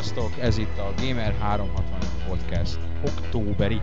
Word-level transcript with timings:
Sziasztok! 0.00 0.38
Ez 0.38 0.58
itt 0.58 0.78
a 0.78 0.94
Gamer 0.96 1.34
360 1.38 1.98
Podcast 2.28 2.78
októberi 3.06 3.80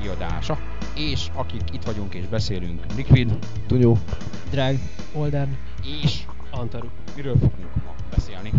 kiadása. 0.00 0.58
És 0.96 1.28
akik 1.34 1.62
itt 1.72 1.82
vagyunk 1.82 2.14
és 2.14 2.26
beszélünk, 2.26 2.94
Liquid, 2.94 3.38
Tunyó. 3.66 3.98
Drag, 4.50 4.76
Olden. 5.14 5.58
és 6.02 6.26
Antaru. 6.50 6.88
miről 7.16 7.38
fogunk 7.38 7.74
ma 7.84 7.94
beszélni? 8.10 8.50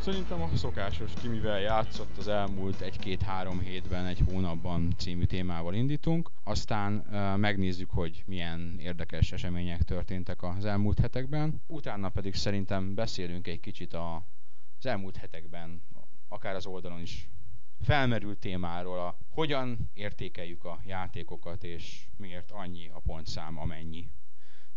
Szerintem 0.00 0.42
a 0.42 0.48
szokásos 0.56 1.10
ki 1.20 1.28
mivel 1.28 1.60
játszott 1.60 2.18
az 2.18 2.28
elmúlt 2.28 2.80
egy-két-három 2.80 3.60
hétben, 3.60 4.06
egy 4.06 4.22
hónapban 4.30 4.94
című 4.98 5.24
témával 5.24 5.74
indítunk. 5.74 6.30
Aztán 6.44 7.04
uh, 7.10 7.36
megnézzük, 7.36 7.90
hogy 7.90 8.22
milyen 8.26 8.76
érdekes 8.78 9.32
események 9.32 9.82
történtek 9.82 10.42
az 10.42 10.64
elmúlt 10.64 10.98
hetekben. 10.98 11.62
Utána 11.66 12.08
pedig 12.08 12.34
szerintem 12.34 12.94
beszélünk 12.94 13.46
egy 13.46 13.60
kicsit 13.60 13.94
a, 13.94 14.26
az 14.78 14.86
elmúlt 14.86 15.16
hetekben, 15.16 15.82
akár 16.32 16.54
az 16.54 16.66
oldalon 16.66 17.00
is 17.00 17.28
felmerült 17.80 18.38
témáról, 18.38 18.98
a 18.98 19.18
hogyan 19.28 19.90
értékeljük 19.94 20.64
a 20.64 20.80
játékokat, 20.86 21.64
és 21.64 22.06
miért 22.16 22.50
annyi 22.50 22.88
a 22.88 23.00
pontszám, 23.00 23.58
amennyi 23.58 24.10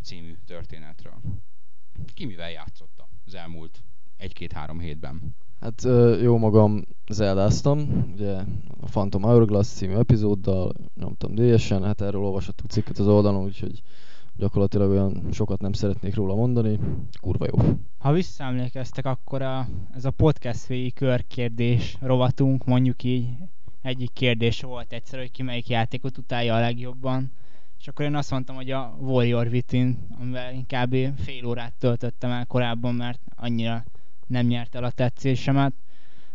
című 0.02 0.36
történetről. 0.46 1.20
Ki 2.14 2.24
mivel 2.24 2.50
játszotta 2.50 3.08
az 3.26 3.34
elmúlt 3.34 3.82
egy-két-három 4.16 4.78
hétben? 4.78 5.36
Hát 5.60 5.82
jó 6.22 6.38
magam 6.38 6.82
zeldáztam, 7.08 8.10
ugye 8.12 8.34
a 8.80 8.86
Phantom 8.90 9.22
Hourglass 9.22 9.68
című 9.68 9.94
epizóddal 9.94 10.74
nyomtam 10.94 11.34
DS-en, 11.34 11.84
hát 11.84 12.00
erről 12.00 12.20
olvashattuk 12.20 12.70
cikket 12.70 12.98
az 12.98 13.06
oldalon, 13.06 13.44
úgyhogy 13.44 13.82
gyakorlatilag 14.36 14.90
olyan 14.90 15.22
sokat 15.32 15.60
nem 15.60 15.72
szeretnék 15.72 16.14
róla 16.14 16.34
mondani. 16.34 16.78
Kurva 17.20 17.46
jó. 17.46 17.76
Ha 17.98 18.12
visszaemlékeztek, 18.12 19.06
akkor 19.06 19.42
a, 19.42 19.68
ez 19.94 20.04
a 20.04 20.10
podcast 20.10 20.66
végig 20.66 20.94
körkérdés 20.94 21.96
rovatunk, 22.00 22.64
mondjuk 22.64 23.02
így, 23.02 23.28
egyik 23.82 24.12
kérdés 24.12 24.62
volt 24.62 24.92
egyszer, 24.92 25.18
hogy 25.18 25.30
ki 25.30 25.42
melyik 25.42 25.68
játékot 25.68 26.18
utálja 26.18 26.54
a 26.54 26.60
legjobban. 26.60 27.32
És 27.78 27.88
akkor 27.88 28.04
én 28.04 28.14
azt 28.14 28.30
mondtam, 28.30 28.56
hogy 28.56 28.70
a 28.70 28.96
Warrior 29.00 29.46
Within, 29.46 30.06
amivel 30.20 30.52
inkább 30.54 30.92
fél 31.16 31.46
órát 31.46 31.74
töltöttem 31.78 32.30
el 32.30 32.46
korábban, 32.46 32.94
mert 32.94 33.20
annyira 33.36 33.84
nem 34.26 34.46
nyert 34.46 34.74
el 34.74 34.84
a 34.84 34.90
tetszésemet. 34.90 35.72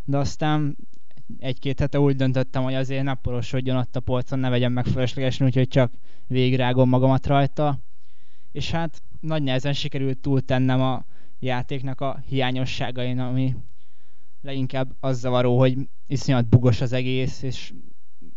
De 0.04 0.18
aztán 0.18 0.76
egy-két 1.38 1.80
hete 1.80 2.00
úgy 2.00 2.16
döntöttem, 2.16 2.62
hogy 2.62 2.74
azért 2.74 3.04
ne 3.04 3.14
porosodjon 3.14 3.76
ott 3.76 3.96
a 3.96 4.00
polcon, 4.00 4.38
ne 4.38 4.48
vegyem 4.48 4.72
meg 4.72 4.84
fölöslegesen, 4.84 5.46
úgyhogy 5.46 5.68
csak 5.68 5.92
végigrágom 6.26 6.88
magamat 6.88 7.26
rajta. 7.26 7.78
És 8.52 8.70
hát 8.70 9.02
nagy 9.20 9.42
nehezen 9.42 9.72
sikerült 9.72 10.18
túltennem 10.18 10.80
a 10.80 11.04
játéknak 11.38 12.00
a 12.00 12.22
hiányosságain, 12.26 13.18
ami 13.18 13.54
leginkább 14.40 14.94
az 15.00 15.18
zavaró, 15.18 15.58
hogy 15.58 15.76
iszonyat 16.06 16.48
bugos 16.48 16.80
az 16.80 16.92
egész, 16.92 17.42
és 17.42 17.72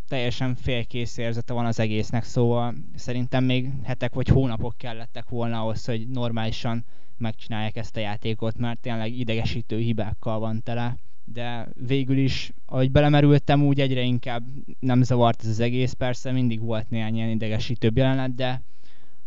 teljesen 0.07 0.55
félkész 0.55 1.17
érzete 1.17 1.53
van 1.53 1.65
az 1.65 1.79
egésznek, 1.79 2.23
szóval 2.23 2.75
szerintem 2.95 3.43
még 3.43 3.69
hetek 3.83 4.13
vagy 4.13 4.27
hónapok 4.27 4.77
kellettek 4.77 5.29
volna 5.29 5.61
ahhoz, 5.61 5.85
hogy 5.85 6.07
normálisan 6.07 6.85
megcsinálják 7.17 7.75
ezt 7.75 7.97
a 7.97 7.99
játékot, 7.99 8.57
mert 8.57 8.79
tényleg 8.79 9.13
idegesítő 9.13 9.77
hibákkal 9.77 10.39
van 10.39 10.63
tele. 10.63 10.97
De 11.23 11.67
végül 11.87 12.17
is, 12.17 12.51
ahogy 12.65 12.91
belemerültem, 12.91 13.63
úgy 13.63 13.79
egyre 13.79 14.01
inkább 14.01 14.43
nem 14.79 15.03
zavart 15.03 15.41
ez 15.41 15.47
az 15.47 15.59
egész. 15.59 15.93
Persze 15.93 16.31
mindig 16.31 16.59
volt 16.59 16.89
néhány 16.89 17.15
ilyen 17.15 17.29
idegesítőbb 17.29 17.97
jelenet, 17.97 18.35
de 18.35 18.61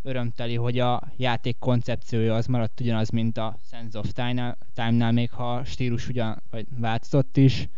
örömteli, 0.03 0.55
hogy 0.55 0.79
a 0.79 1.03
játék 1.17 1.59
koncepciója 1.59 2.35
az 2.35 2.47
maradt 2.47 2.81
ugyanaz, 2.81 3.11
mint 3.11 3.39
a 3.39 3.59
Sense 3.71 3.99
of 3.99 4.13
Time-nál, 4.75 5.13
még 5.13 5.31
ha 5.31 5.55
a 5.55 5.65
stílus 5.65 6.09
ugyan 6.09 6.43
vagy 6.51 6.67
változott 6.79 7.37
is. 7.37 7.69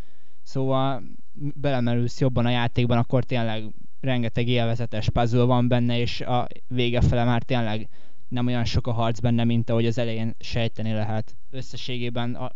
Szóval 0.42 1.02
belemerülsz 1.34 2.20
jobban 2.20 2.46
a 2.46 2.50
játékban, 2.50 2.98
akkor 2.98 3.24
tényleg 3.24 3.64
rengeteg 4.00 4.48
élvezetes 4.48 5.10
puzzle 5.10 5.44
van 5.44 5.68
benne, 5.68 5.98
és 5.98 6.20
a 6.20 6.46
vége 6.68 7.00
fele 7.00 7.24
már 7.24 7.42
tényleg 7.42 7.88
nem 8.28 8.46
olyan 8.46 8.64
sok 8.64 8.86
a 8.86 8.92
harc 8.92 9.20
benne, 9.20 9.44
mint 9.44 9.70
ahogy 9.70 9.86
az 9.86 9.98
elején 9.98 10.34
sejteni 10.38 10.92
lehet. 10.92 11.36
Összességében 11.50 12.34
a, 12.34 12.50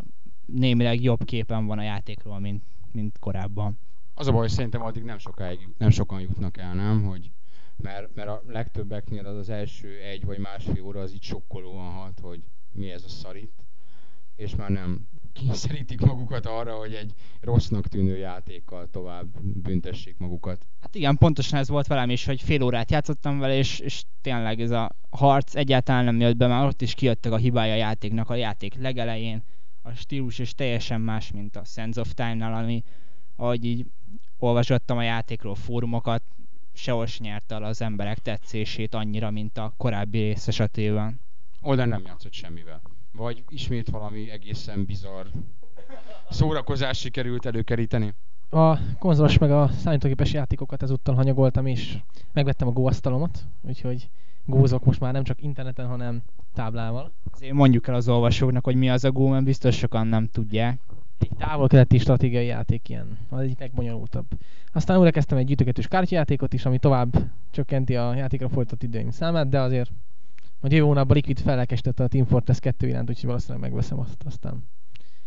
némileg 0.46 1.02
jobb 1.02 1.25
képen 1.25 1.66
van 1.66 1.78
a 1.78 1.82
játékról, 1.82 2.38
mint, 2.38 2.62
mint 2.92 3.19
korábban. 3.19 3.78
Az 4.14 4.26
a 4.26 4.31
baj, 4.31 4.41
hogy 4.41 4.50
szerintem 4.50 4.82
addig 4.82 5.02
nem, 5.02 5.19
sokáig, 5.19 5.69
nem 5.78 5.91
sokan 5.91 6.20
jutnak 6.20 6.58
el, 6.58 6.75
nem? 6.75 7.04
Hogy 7.04 7.31
mert, 7.76 8.14
mert 8.14 8.28
a 8.28 8.42
legtöbbeknél 8.46 9.26
az 9.26 9.36
az 9.36 9.48
első 9.48 9.98
egy 9.98 10.24
vagy 10.24 10.38
másfél 10.38 10.82
óra 10.82 11.00
az 11.00 11.12
így 11.12 11.22
sokkolóan 11.22 11.92
hat, 11.92 12.20
hogy 12.20 12.40
mi 12.72 12.90
ez 12.90 13.04
a 13.04 13.08
szarit, 13.08 13.64
és 14.36 14.54
már 14.54 14.70
nem 14.70 15.08
kényszerítik 15.34 16.00
magukat 16.00 16.46
arra, 16.46 16.74
hogy 16.74 16.94
egy 16.94 17.14
rossznak 17.40 17.88
tűnő 17.88 18.16
játékkal 18.16 18.90
tovább 18.90 19.26
büntessék 19.40 20.16
magukat. 20.18 20.66
Hát 20.80 20.94
igen, 20.94 21.16
pontosan 21.16 21.58
ez 21.58 21.68
volt 21.68 21.86
velem 21.86 22.10
is, 22.10 22.24
hogy 22.24 22.42
fél 22.42 22.62
órát 22.62 22.90
játszottam 22.90 23.38
vele, 23.38 23.56
és, 23.56 23.78
és 23.78 24.04
tényleg 24.20 24.60
ez 24.60 24.70
a 24.70 24.90
harc 25.10 25.54
egyáltalán 25.54 26.04
nem 26.04 26.20
jött 26.20 26.36
be, 26.36 26.46
már 26.46 26.66
ott 26.66 26.82
is 26.82 26.94
kijöttek 26.94 27.32
a 27.32 27.36
hibája 27.36 27.72
a 27.72 27.76
játéknak 27.76 28.30
a 28.30 28.34
játék 28.34 28.74
legelején. 28.74 29.42
A 29.82 29.92
stílus 29.92 30.38
is 30.38 30.54
teljesen 30.54 31.00
más, 31.00 31.30
mint 31.30 31.56
a 31.56 31.64
Sense 31.64 32.00
of 32.00 32.14
Time-nál, 32.14 32.54
ami 32.54 32.82
ahogy 33.36 33.64
így 33.64 33.86
olvasottam 34.38 34.96
a 34.96 35.02
játékról 35.02 35.54
fórumokat, 35.54 36.22
sehol 36.74 37.06
sem 37.06 37.26
nyerte 37.26 37.54
el 37.54 37.64
az 37.64 37.82
emberek 37.82 38.18
tetszését 38.18 38.94
annyira, 38.94 39.30
mint 39.30 39.58
a 39.58 39.72
korábbi 39.76 40.18
rész 40.18 40.48
esetében. 40.48 41.20
Oldal 41.60 41.86
nem 41.86 42.02
játszott 42.06 42.32
semmivel. 42.32 42.80
Vagy 43.12 43.44
ismét 43.48 43.90
valami 43.90 44.30
egészen 44.30 44.84
bizarr 44.84 45.26
szórakozás 46.30 46.98
sikerült 46.98 47.46
előkeríteni? 47.46 48.14
A 48.50 48.78
konzolos 48.98 49.38
meg 49.38 49.50
a 49.50 49.68
számítógépes 49.68 50.32
játékokat 50.32 50.82
ezúttal 50.82 51.14
hanyagoltam, 51.14 51.66
és 51.66 51.98
megvettem 52.32 52.68
a 52.68 52.72
góasztalomat, 52.72 53.44
úgyhogy 53.62 54.08
gózok 54.44 54.84
most 54.84 55.00
már 55.00 55.12
nem 55.12 55.24
csak 55.24 55.42
interneten, 55.42 55.86
hanem 55.86 56.22
táblával. 56.54 57.12
Azért 57.32 57.52
mondjuk 57.52 57.88
el 57.88 57.94
az 57.94 58.08
olvasóknak, 58.08 58.64
hogy 58.64 58.74
mi 58.74 58.90
az 58.90 59.04
a 59.04 59.12
Go, 59.12 59.28
mert 59.28 59.44
biztos 59.44 59.76
sokan 59.76 60.06
nem 60.06 60.26
tudják. 60.26 60.80
Egy 61.19 61.30
távol-keleti 61.38 61.98
stratégiai 61.98 62.47
játék 62.47 62.88
ilyen, 62.88 63.19
az 63.28 63.41
egyik 63.41 63.58
legbonyolultabb. 63.58 64.26
Aztán 64.72 64.98
újra 64.98 65.10
kezdtem 65.10 65.38
egy 65.38 65.47
gyűjtögetős 65.47 65.88
kártyajátékot 65.88 66.52
is, 66.52 66.64
ami 66.64 66.78
tovább 66.78 67.12
csökkenti 67.50 67.97
a 67.97 68.14
játékra 68.14 68.48
folytatott 68.48 68.82
időim 68.82 69.10
számát, 69.10 69.48
de 69.48 69.60
azért 69.60 69.91
majd 70.60 70.72
jövő 70.72 70.86
hónapban 70.86 71.16
Liquid 71.16 71.41
fellelkestette 71.41 72.04
a 72.04 72.08
Team 72.08 72.25
Fortress 72.25 72.58
2 72.58 72.86
iránt, 72.86 73.08
úgyhogy 73.08 73.26
valószínűleg 73.26 73.62
megveszem 73.62 73.98
azt, 73.98 74.22
aztán 74.25 74.64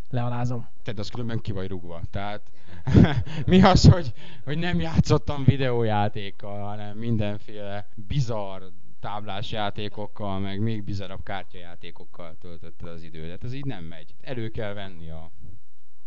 lealázom. 0.09 0.68
Tehát 0.84 1.00
az 1.00 1.09
különben 1.09 1.40
ki 1.40 1.52
vagy 1.52 1.68
rúgva. 1.68 2.02
Tehát 2.12 2.52
mi 3.46 3.62
az, 3.62 3.90
hogy, 3.90 4.14
hogy 4.44 4.58
nem 4.58 4.80
játszottam 4.80 5.44
videójátékkal, 5.44 6.68
hanem 6.68 6.98
mindenféle 6.98 7.88
bizarr 7.96 8.62
táblás 9.00 9.52
játékokkal, 9.52 10.40
meg 10.40 10.59
még 10.59 10.84
bizarabb 10.84 11.24
kártyajátékokkal 11.24 12.36
töltötted 12.40 12.88
az 12.88 13.04
idődet. 13.04 13.44
Ez 13.44 13.54
így 13.54 13.66
nem 13.66 13.84
megy. 13.84 14.16
Elő 14.22 14.50
kell 14.50 14.74
venni 14.74 15.09
a 15.09 15.31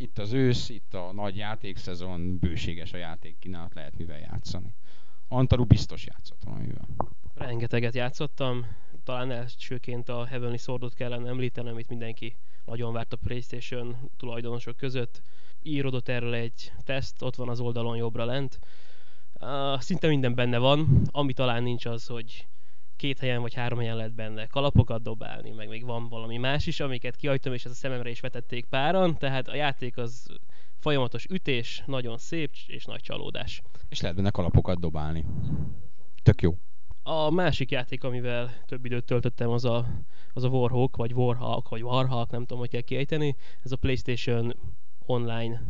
itt 0.01 0.19
az 0.19 0.33
ősz, 0.33 0.69
itt 0.69 0.95
a 0.95 1.13
nagy 1.13 1.37
játékszezon, 1.37 2.39
bőséges 2.39 2.93
a 2.93 2.97
játékkínálat, 2.97 3.75
lehet 3.75 3.97
mivel 3.97 4.19
játszani. 4.19 4.75
Antaru 5.29 5.65
biztos 5.65 6.07
játszott 6.07 6.43
valamivel. 6.45 6.89
Rengeteget 7.35 7.95
játszottam, 7.95 8.67
talán 9.05 9.31
elsőként 9.31 10.09
a 10.09 10.25
Heavenly 10.25 10.57
Swordot 10.57 10.95
kellene 10.95 11.29
említenem, 11.29 11.73
amit 11.73 11.89
mindenki 11.89 12.37
nagyon 12.65 12.93
várt 12.93 13.13
a 13.13 13.17
Playstation 13.17 13.97
tulajdonosok 14.17 14.77
között. 14.77 15.23
Írodott 15.63 16.09
erről 16.09 16.35
egy 16.35 16.73
teszt, 16.85 17.23
ott 17.23 17.37
van 17.37 17.49
az 17.49 17.61
oldalon 17.61 17.97
jobbra 17.97 18.25
lent. 18.25 18.59
Uh, 19.41 19.81
szinte 19.81 20.09
minden 20.09 20.35
benne 20.35 20.59
van, 20.59 21.03
ami 21.11 21.33
talán 21.33 21.63
nincs 21.63 21.87
az, 21.87 22.07
hogy 22.07 22.47
két 23.01 23.19
helyen 23.19 23.41
vagy 23.41 23.55
három 23.55 23.79
helyen 23.79 23.97
lehet 23.97 24.15
benne 24.15 24.47
kalapokat 24.47 25.03
dobálni, 25.03 25.51
meg 25.51 25.69
még 25.69 25.85
van 25.85 26.09
valami 26.09 26.37
más 26.37 26.67
is, 26.67 26.81
amiket 26.81 27.17
kihagytam, 27.17 27.53
és 27.53 27.65
ez 27.65 27.71
a 27.71 27.75
szememre 27.75 28.11
is 28.11 28.21
vetették 28.21 28.67
páran, 28.67 29.17
tehát 29.19 29.49
a 29.49 29.55
játék 29.55 29.97
az 29.97 30.27
folyamatos 30.79 31.25
ütés, 31.25 31.83
nagyon 31.87 32.19
szép 32.19 32.51
és 32.67 32.85
nagy 32.85 33.01
csalódás. 33.01 33.63
És 33.89 34.01
lehet 34.01 34.17
benne 34.17 34.31
kalapokat 34.31 34.81
dobálni. 34.81 35.25
Tök 36.23 36.43
jó. 36.43 36.57
A 37.03 37.31
másik 37.31 37.71
játék, 37.71 38.05
amivel 38.05 38.65
több 38.67 38.85
időt 38.85 39.05
töltöttem, 39.05 39.51
az 39.51 39.65
a, 39.65 39.87
az 40.33 40.45
a 40.45 40.49
Warhawk, 40.49 40.97
vagy 40.97 41.13
Warhawk, 41.13 41.69
vagy 41.69 41.83
Warhawk, 41.83 42.31
nem 42.31 42.41
tudom, 42.41 42.59
hogy 42.59 42.71
kell 42.71 42.81
kiejteni. 42.81 43.37
Ez 43.63 43.73
a 43.73 43.77
PlayStation 43.77 44.57
online 45.07 45.63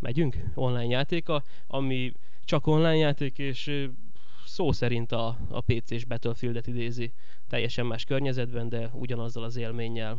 megyünk, 0.00 0.36
online 0.54 0.90
játéka, 0.90 1.42
ami 1.66 2.12
csak 2.44 2.66
online 2.66 2.96
játék, 2.96 3.38
és 3.38 3.88
szó 4.52 4.72
szerint 4.72 5.12
a, 5.12 5.36
a 5.48 5.60
PC-s 5.60 6.04
Battlefield-et 6.04 6.66
idézi 6.66 7.12
teljesen 7.48 7.86
más 7.86 8.04
környezetben, 8.04 8.68
de 8.68 8.90
ugyanazzal 8.92 9.44
az 9.44 9.56
élménnyel. 9.56 10.18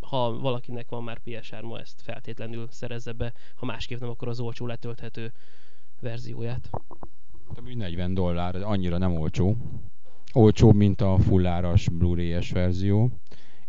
Ha 0.00 0.38
valakinek 0.38 0.88
van 0.88 1.02
már 1.02 1.20
PS3, 1.24 1.62
ma 1.62 1.78
ezt 1.78 2.02
feltétlenül 2.02 2.66
szerezze 2.70 3.12
be, 3.12 3.32
ha 3.54 3.66
másképp 3.66 4.00
nem, 4.00 4.08
akkor 4.08 4.28
az 4.28 4.40
olcsó 4.40 4.66
letölthető 4.66 5.32
verzióját. 6.00 6.70
Ami 7.56 7.74
40 7.74 8.14
dollár, 8.14 8.56
annyira 8.56 8.98
nem 8.98 9.16
olcsó. 9.16 9.56
Olcsóbb, 10.32 10.74
mint 10.74 11.00
a 11.00 11.18
fulláras 11.18 11.88
Blu-ray-es 11.88 12.50
verzió. 12.50 13.10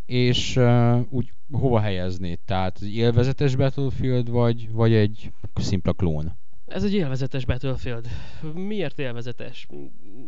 és 0.05 0.55
uh, 0.55 0.99
úgy 1.09 1.29
hova 1.51 1.79
helyeznéd? 1.79 2.39
Tehát 2.45 2.81
élvezetes 2.81 3.55
Battlefield, 3.55 4.29
vagy, 4.29 4.71
vagy 4.71 4.93
egy 4.93 5.31
szimpla 5.55 5.93
klón? 5.93 6.41
Ez 6.73 6.83
egy 6.83 6.93
élvezetes 6.93 7.45
Battlefield. 7.45 8.07
Miért 8.53 8.99
élvezetes? 8.99 9.67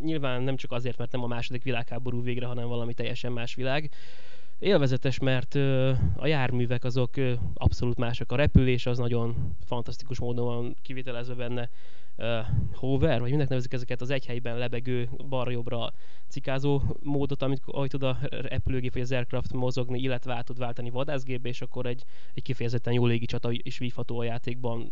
Nyilván 0.03 0.41
nem 0.41 0.55
csak 0.55 0.71
azért, 0.71 0.97
mert 0.97 1.11
nem 1.11 1.23
a 1.23 1.27
második 1.27 1.63
világháború 1.63 2.23
végre, 2.23 2.45
hanem 2.45 2.67
valami 2.67 2.93
teljesen 2.93 3.31
más 3.31 3.55
világ. 3.55 3.91
Élvezetes, 4.59 5.19
mert 5.19 5.55
ö, 5.55 5.91
a 6.15 6.27
járművek 6.27 6.83
azok 6.83 7.17
ö, 7.17 7.33
abszolút 7.53 7.97
mások. 7.97 8.31
A 8.31 8.35
repülés 8.35 8.85
az 8.85 8.97
nagyon 8.97 9.55
fantasztikus 9.65 10.19
módon 10.19 10.45
van 10.45 10.75
kivitelezve 10.81 11.33
benne. 11.33 11.69
Uh, 12.17 12.45
hover, 12.73 13.19
vagy 13.19 13.31
minek 13.31 13.47
nevezik 13.47 13.73
ezeket 13.73 14.01
az 14.01 14.09
egy 14.09 14.25
helyben 14.25 14.57
lebegő, 14.57 15.09
balra-jobbra 15.29 15.93
cikázó 16.27 16.81
módot, 17.03 17.41
amit 17.41 17.61
ahogy 17.65 17.89
tud 17.89 18.03
a 18.03 18.17
repülőgép 18.29 18.93
vagy 18.93 19.01
az 19.01 19.11
aircraft 19.11 19.53
mozogni, 19.53 19.99
illetve 19.99 20.33
át 20.33 20.45
tud 20.45 20.57
váltani 20.57 20.89
vadászgépbe, 20.89 21.49
és 21.49 21.61
akkor 21.61 21.85
egy, 21.85 22.03
egy 22.33 22.43
kifejezetten 22.43 22.93
jó 22.93 23.05
légicsata 23.05 23.49
is 23.51 23.77
vívható 23.77 24.19
a 24.19 24.23
játékban. 24.23 24.91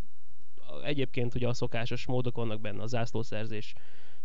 Egyébként 0.83 1.35
ugye 1.35 1.47
a 1.47 1.53
szokásos 1.53 2.05
módok 2.05 2.35
vannak 2.35 2.61
benne, 2.61 2.81
a 2.81 2.87
zászlószerzés, 2.87 3.73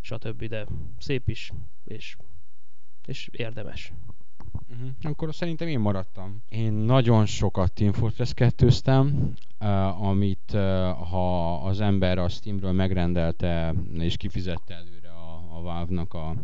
stb. 0.00 0.44
De 0.44 0.66
szép 0.98 1.28
is, 1.28 1.52
és, 1.84 2.16
és 3.06 3.28
érdemes. 3.32 3.92
Uh-huh. 4.70 4.90
Akkor 5.02 5.34
szerintem 5.34 5.68
én 5.68 5.80
maradtam. 5.80 6.42
Én 6.48 6.72
nagyon 6.72 7.26
sokat 7.26 7.72
Team 7.72 7.92
Fortress 7.92 8.34
2 8.34 8.66
uh, 8.66 10.02
amit 10.02 10.52
uh, 10.52 10.60
ha 10.90 11.54
az 11.64 11.80
ember 11.80 12.18
a 12.18 12.28
Steamről 12.28 12.72
megrendelte 12.72 13.74
és 13.92 14.16
kifizette 14.16 14.74
előre 14.74 15.08
a, 15.08 15.56
a 15.56 15.60
Valve-nak 15.60 16.14
a, 16.14 16.34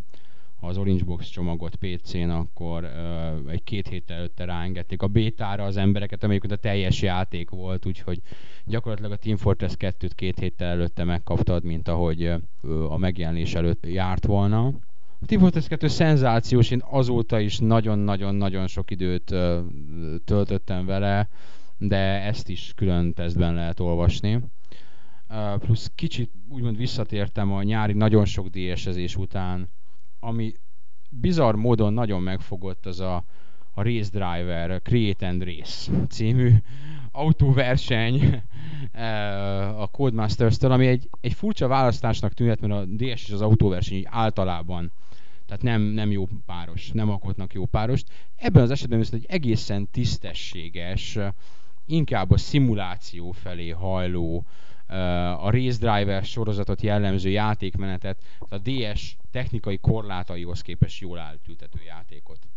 az 0.59 0.77
Orange 0.77 1.03
Box 1.03 1.27
csomagot 1.27 1.75
PC-n, 1.75 2.29
akkor 2.29 2.83
uh, 2.83 3.51
egy 3.51 3.63
két 3.63 3.87
héttel 3.87 4.17
előtte 4.17 4.45
ráengedték 4.45 5.01
a 5.01 5.07
bétára 5.07 5.63
az 5.63 5.77
embereket, 5.77 6.23
amelyik 6.23 6.51
a 6.51 6.55
teljes 6.55 7.01
játék 7.01 7.49
volt, 7.49 7.85
úgyhogy 7.85 8.21
gyakorlatilag 8.65 9.11
a 9.11 9.15
Team 9.15 9.37
Fortress 9.37 9.73
2-t 9.79 10.11
két 10.15 10.39
héttel 10.39 10.67
előtte 10.67 11.03
megkaptad, 11.03 11.63
mint 11.63 11.87
ahogy 11.87 12.23
uh, 12.61 12.91
a 12.91 12.97
megjelenés 12.97 13.55
előtt 13.55 13.85
járt 13.85 14.25
volna. 14.25 14.65
A 15.21 15.25
Team 15.25 15.41
Fortress 15.41 15.67
2 15.67 15.87
szenzációs, 15.87 16.71
én 16.71 16.81
azóta 16.89 17.39
is 17.39 17.57
nagyon-nagyon-nagyon 17.57 18.67
sok 18.67 18.91
időt 18.91 19.31
uh, 19.31 19.57
töltöttem 20.25 20.85
vele, 20.85 21.29
de 21.77 22.21
ezt 22.23 22.49
is 22.49 22.73
külön 22.75 23.13
tesztben 23.13 23.53
lehet 23.53 23.79
olvasni. 23.79 24.39
Uh, 25.29 25.57
plusz 25.57 25.91
kicsit 25.95 26.31
úgymond 26.49 26.77
visszatértem 26.77 27.53
a 27.53 27.63
nyári 27.63 27.93
nagyon 27.93 28.25
sok 28.25 28.47
DS-ezés 28.47 29.15
után, 29.15 29.69
ami 30.19 30.53
bizarr 31.09 31.55
módon 31.55 31.93
nagyon 31.93 32.21
megfogott 32.21 32.85
az 32.85 32.99
a, 32.99 33.15
a 33.73 33.81
Race 33.81 34.09
Driver, 34.11 34.71
a 34.71 34.79
Create 34.79 35.27
and 35.27 35.43
Race 35.43 35.91
című 36.09 36.53
autóverseny 37.11 38.41
a 39.83 39.87
Codemasters-től, 39.87 40.71
ami 40.71 40.87
egy, 40.87 41.09
egy 41.21 41.33
furcsa 41.33 41.67
választásnak 41.67 42.33
tűnhet, 42.33 42.61
mert 42.61 42.73
a 42.73 42.85
DS 42.85 43.23
és 43.25 43.31
az 43.31 43.41
autóverseny 43.41 44.03
általában 44.05 44.91
tehát 45.45 45.63
nem, 45.63 45.81
nem 45.81 46.11
jó 46.11 46.27
páros, 46.45 46.91
nem 46.91 47.09
alkotnak 47.09 47.53
jó 47.53 47.65
párost. 47.65 48.07
Ebben 48.35 48.63
az 48.63 48.71
esetben 48.71 48.99
viszont 48.99 49.23
egy 49.23 49.31
egészen 49.31 49.87
tisztességes, 49.91 51.17
inkább 51.85 52.31
a 52.31 52.37
szimuláció 52.37 53.31
felé 53.31 53.69
hajló, 53.69 54.45
a 55.39 55.49
Race 55.49 55.77
Driver 55.77 56.23
sorozatot 56.23 56.81
jellemző 56.81 57.29
játékmenetet, 57.29 58.23
a 58.39 58.57
DS 58.57 59.17
technikai 59.31 59.77
korlátaihoz 59.77 60.61
képest 60.61 61.01
jól 61.01 61.19
átültető 61.19 61.79
játékot 61.85 62.47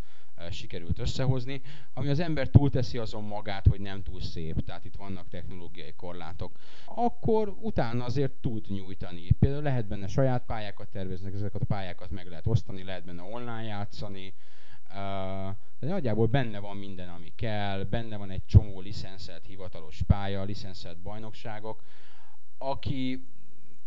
sikerült 0.51 0.99
összehozni, 0.99 1.61
ami 1.93 2.09
az 2.09 2.19
ember 2.19 2.47
túlteszi 2.47 2.97
azon 2.97 3.23
magát, 3.23 3.67
hogy 3.67 3.79
nem 3.79 4.03
túl 4.03 4.21
szép, 4.21 4.65
tehát 4.65 4.85
itt 4.85 4.95
vannak 4.95 5.27
technológiai 5.27 5.93
korlátok. 5.97 6.57
Akkor 6.85 7.55
utána 7.61 8.05
azért 8.05 8.31
tud 8.31 8.65
nyújtani. 8.69 9.31
Például 9.39 9.63
lehet 9.63 9.87
benne 9.87 10.07
saját 10.07 10.45
pályákat 10.45 10.87
terveznek, 10.87 11.33
ezeket 11.33 11.61
a 11.61 11.65
pályákat 11.65 12.11
meg 12.11 12.27
lehet 12.27 12.47
osztani, 12.47 12.83
lehet 12.83 13.05
benne 13.05 13.21
online 13.21 13.63
játszani, 13.63 14.33
de 15.79 15.87
nagyjából 15.87 16.27
benne 16.27 16.59
van 16.59 16.77
minden, 16.77 17.09
ami 17.09 17.31
kell, 17.35 17.83
benne 17.83 18.17
van 18.17 18.29
egy 18.29 18.45
csomó 18.45 18.79
licenszelt 18.79 19.45
hivatalos 19.45 20.01
pálya, 20.07 20.43
licenszelt 20.43 20.97
bajnokságok, 20.97 21.83
aki 22.59 23.27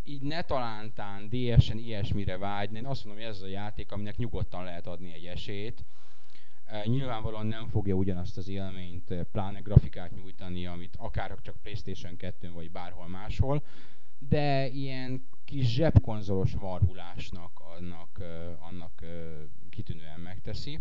így 0.05 0.23
ne 0.23 0.43
talántán 0.43 1.29
DS-en 1.29 1.79
ilyesmire 1.79 2.37
vágy, 2.37 2.75
én 2.75 2.87
azt 2.87 3.05
mondom, 3.05 3.23
hogy 3.23 3.33
ez 3.33 3.37
az 3.37 3.43
a 3.43 3.47
játék, 3.47 3.93
aminek 3.93 4.17
nyugodtan 4.17 4.65
lehet 4.65 4.87
adni 4.87 5.13
egy 5.13 5.27
esélyt. 5.27 5.85
Nyilvánvalóan 6.85 7.47
nem 7.47 7.67
fogja 7.69 7.95
ugyanazt 7.95 8.37
az 8.37 8.49
élményt, 8.49 9.15
pláne 9.33 9.61
grafikát 9.61 10.15
nyújtani, 10.15 10.67
amit 10.67 10.97
akár 10.99 11.39
csak 11.43 11.57
Playstation 11.63 12.17
2 12.17 12.53
vagy 12.53 12.71
bárhol 12.71 13.09
máshol, 13.09 13.63
de 14.19 14.69
ilyen 14.69 15.29
kis 15.45 15.73
zsebkonzolos 15.73 16.55
marhulásnak 16.55 17.61
annak, 17.77 18.23
annak 18.61 19.05
kitűnően 19.71 20.21
megteszi. 20.21 20.81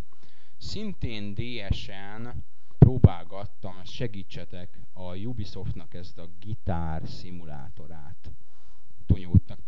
Szintén 0.58 1.34
DS-en 1.34 2.46
próbálgattam, 2.86 3.84
segítsetek 3.84 4.80
a 4.94 5.16
Ubisoftnak 5.16 5.94
ezt 5.94 6.18
a 6.18 6.30
gitár 6.40 7.08
szimulátorát. 7.08 8.32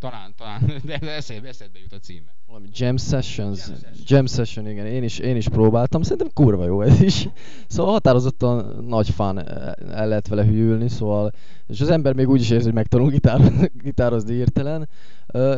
Talán, 0.03 0.33
talán, 0.37 0.61
de 0.85 1.15
eszedbe, 1.15 1.47
eszedbe 1.47 1.79
jut 1.79 1.93
a 1.93 1.97
címe. 1.97 2.35
Valami 2.47 2.67
Jam 2.73 2.97
Sessions, 2.97 3.67
Jam 3.67 3.77
Session. 3.77 4.03
Jam 4.05 4.25
Session, 4.25 4.67
igen, 4.67 4.85
én 4.85 5.03
is, 5.03 5.19
én 5.19 5.35
is 5.35 5.49
próbáltam, 5.49 6.01
szerintem 6.01 6.29
kurva 6.33 6.65
jó 6.65 6.81
ez 6.81 7.01
is. 7.01 7.29
Szóval 7.67 7.91
határozottan 7.91 8.85
nagy 8.85 9.09
fan 9.09 9.49
el 9.91 10.07
lehet 10.07 10.27
vele 10.27 10.45
hűlni, 10.45 10.89
szóval, 10.89 11.31
és 11.67 11.81
az 11.81 11.89
ember 11.89 12.13
még 12.13 12.29
úgy 12.29 12.41
is 12.41 12.49
érzi, 12.49 12.65
hogy 12.65 12.73
megtanul 12.73 13.09
gitár, 13.09 13.41
gitározni 13.83 14.33
írtelen, 14.33 14.89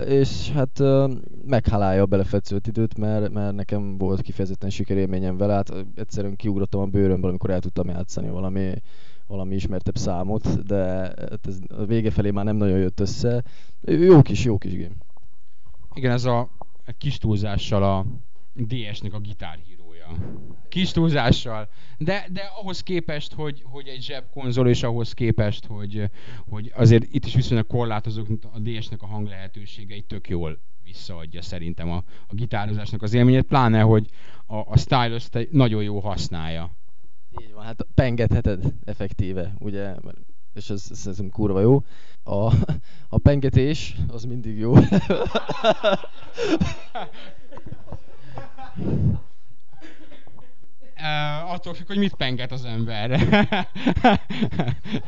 és 0.07 0.51
hát 0.51 0.81
meghálálja 1.45 2.01
a 2.01 2.05
belefetszőt 2.05 2.67
időt, 2.67 2.97
mert, 2.97 3.29
mert 3.29 3.55
nekem 3.55 3.97
volt 3.97 4.21
kifejezetten 4.21 4.69
sikerélményem 4.69 5.37
vele, 5.37 5.53
hát 5.53 5.73
egyszerűen 5.95 6.35
kiugrottam 6.35 6.81
a 6.81 6.85
bőrömből, 6.85 7.29
amikor 7.29 7.49
el 7.49 7.59
tudtam 7.59 7.89
játszani 7.89 8.29
valami 8.29 8.73
valami 9.27 9.55
ismertebb 9.55 9.97
számot, 9.97 10.63
de 10.63 10.83
hát 11.29 11.47
ez 11.47 11.59
a 11.69 11.85
vége 11.85 12.11
felé 12.11 12.31
már 12.31 12.45
nem 12.45 12.55
nagyon 12.55 12.77
jött 12.77 12.99
össze. 12.99 13.43
Jó 13.81 14.21
kis, 14.21 14.43
jó 14.43 14.57
kis 14.57 14.77
game. 14.77 14.95
Igen, 15.93 16.11
ez 16.11 16.25
a 16.25 16.49
kis 16.97 17.17
túlzással 17.17 17.83
a 17.83 18.05
DS-nek 18.53 19.13
a 19.13 19.19
gitárhírója. 19.19 20.07
Kis 20.69 20.91
túlzással. 20.91 21.69
De, 21.97 22.27
de 22.31 22.41
ahhoz 22.61 22.83
képest, 22.83 23.33
hogy, 23.33 23.63
hogy 23.65 23.87
egy 23.87 24.01
zsebkonzol, 24.01 24.67
és 24.67 24.83
ahhoz 24.83 25.13
képest, 25.13 25.65
hogy, 25.65 26.09
hogy 26.49 26.71
azért 26.75 27.03
itt 27.09 27.25
is 27.25 27.33
viszonylag 27.33 27.67
korlátozók 27.67 28.27
a 28.53 28.59
DS-nek 28.59 29.01
a 29.01 29.05
hang 29.05 29.27
lehetőségei 29.27 30.01
tök 30.01 30.29
jól 30.29 30.59
visszaadja 30.83 31.41
szerintem 31.41 31.89
a, 31.89 32.03
a 32.27 32.33
gitározásnak 32.33 33.01
az 33.01 33.13
élményét, 33.13 33.43
pláne, 33.43 33.81
hogy 33.81 34.09
a, 34.45 34.55
a 34.55 34.77
stylus 34.77 35.29
nagyon 35.51 35.83
jó 35.83 35.99
használja. 35.99 36.71
Így 37.41 37.53
van, 37.53 37.63
hát 37.63 37.85
pengetheted 37.93 38.73
effektíve, 38.85 39.53
ugye, 39.59 39.95
és 40.53 40.69
ez, 40.69 40.87
ez, 40.89 41.07
ez 41.07 41.17
kurva 41.31 41.59
jó. 41.59 41.83
A, 42.23 42.53
a 43.09 43.17
pengetés 43.17 43.95
az 44.07 44.23
mindig 44.23 44.57
jó. 44.57 44.73
Uh, 50.97 51.51
attól 51.51 51.73
függ, 51.73 51.87
hogy 51.87 51.97
mit 51.97 52.15
penget 52.15 52.51
az 52.51 52.65
ember. 52.65 53.09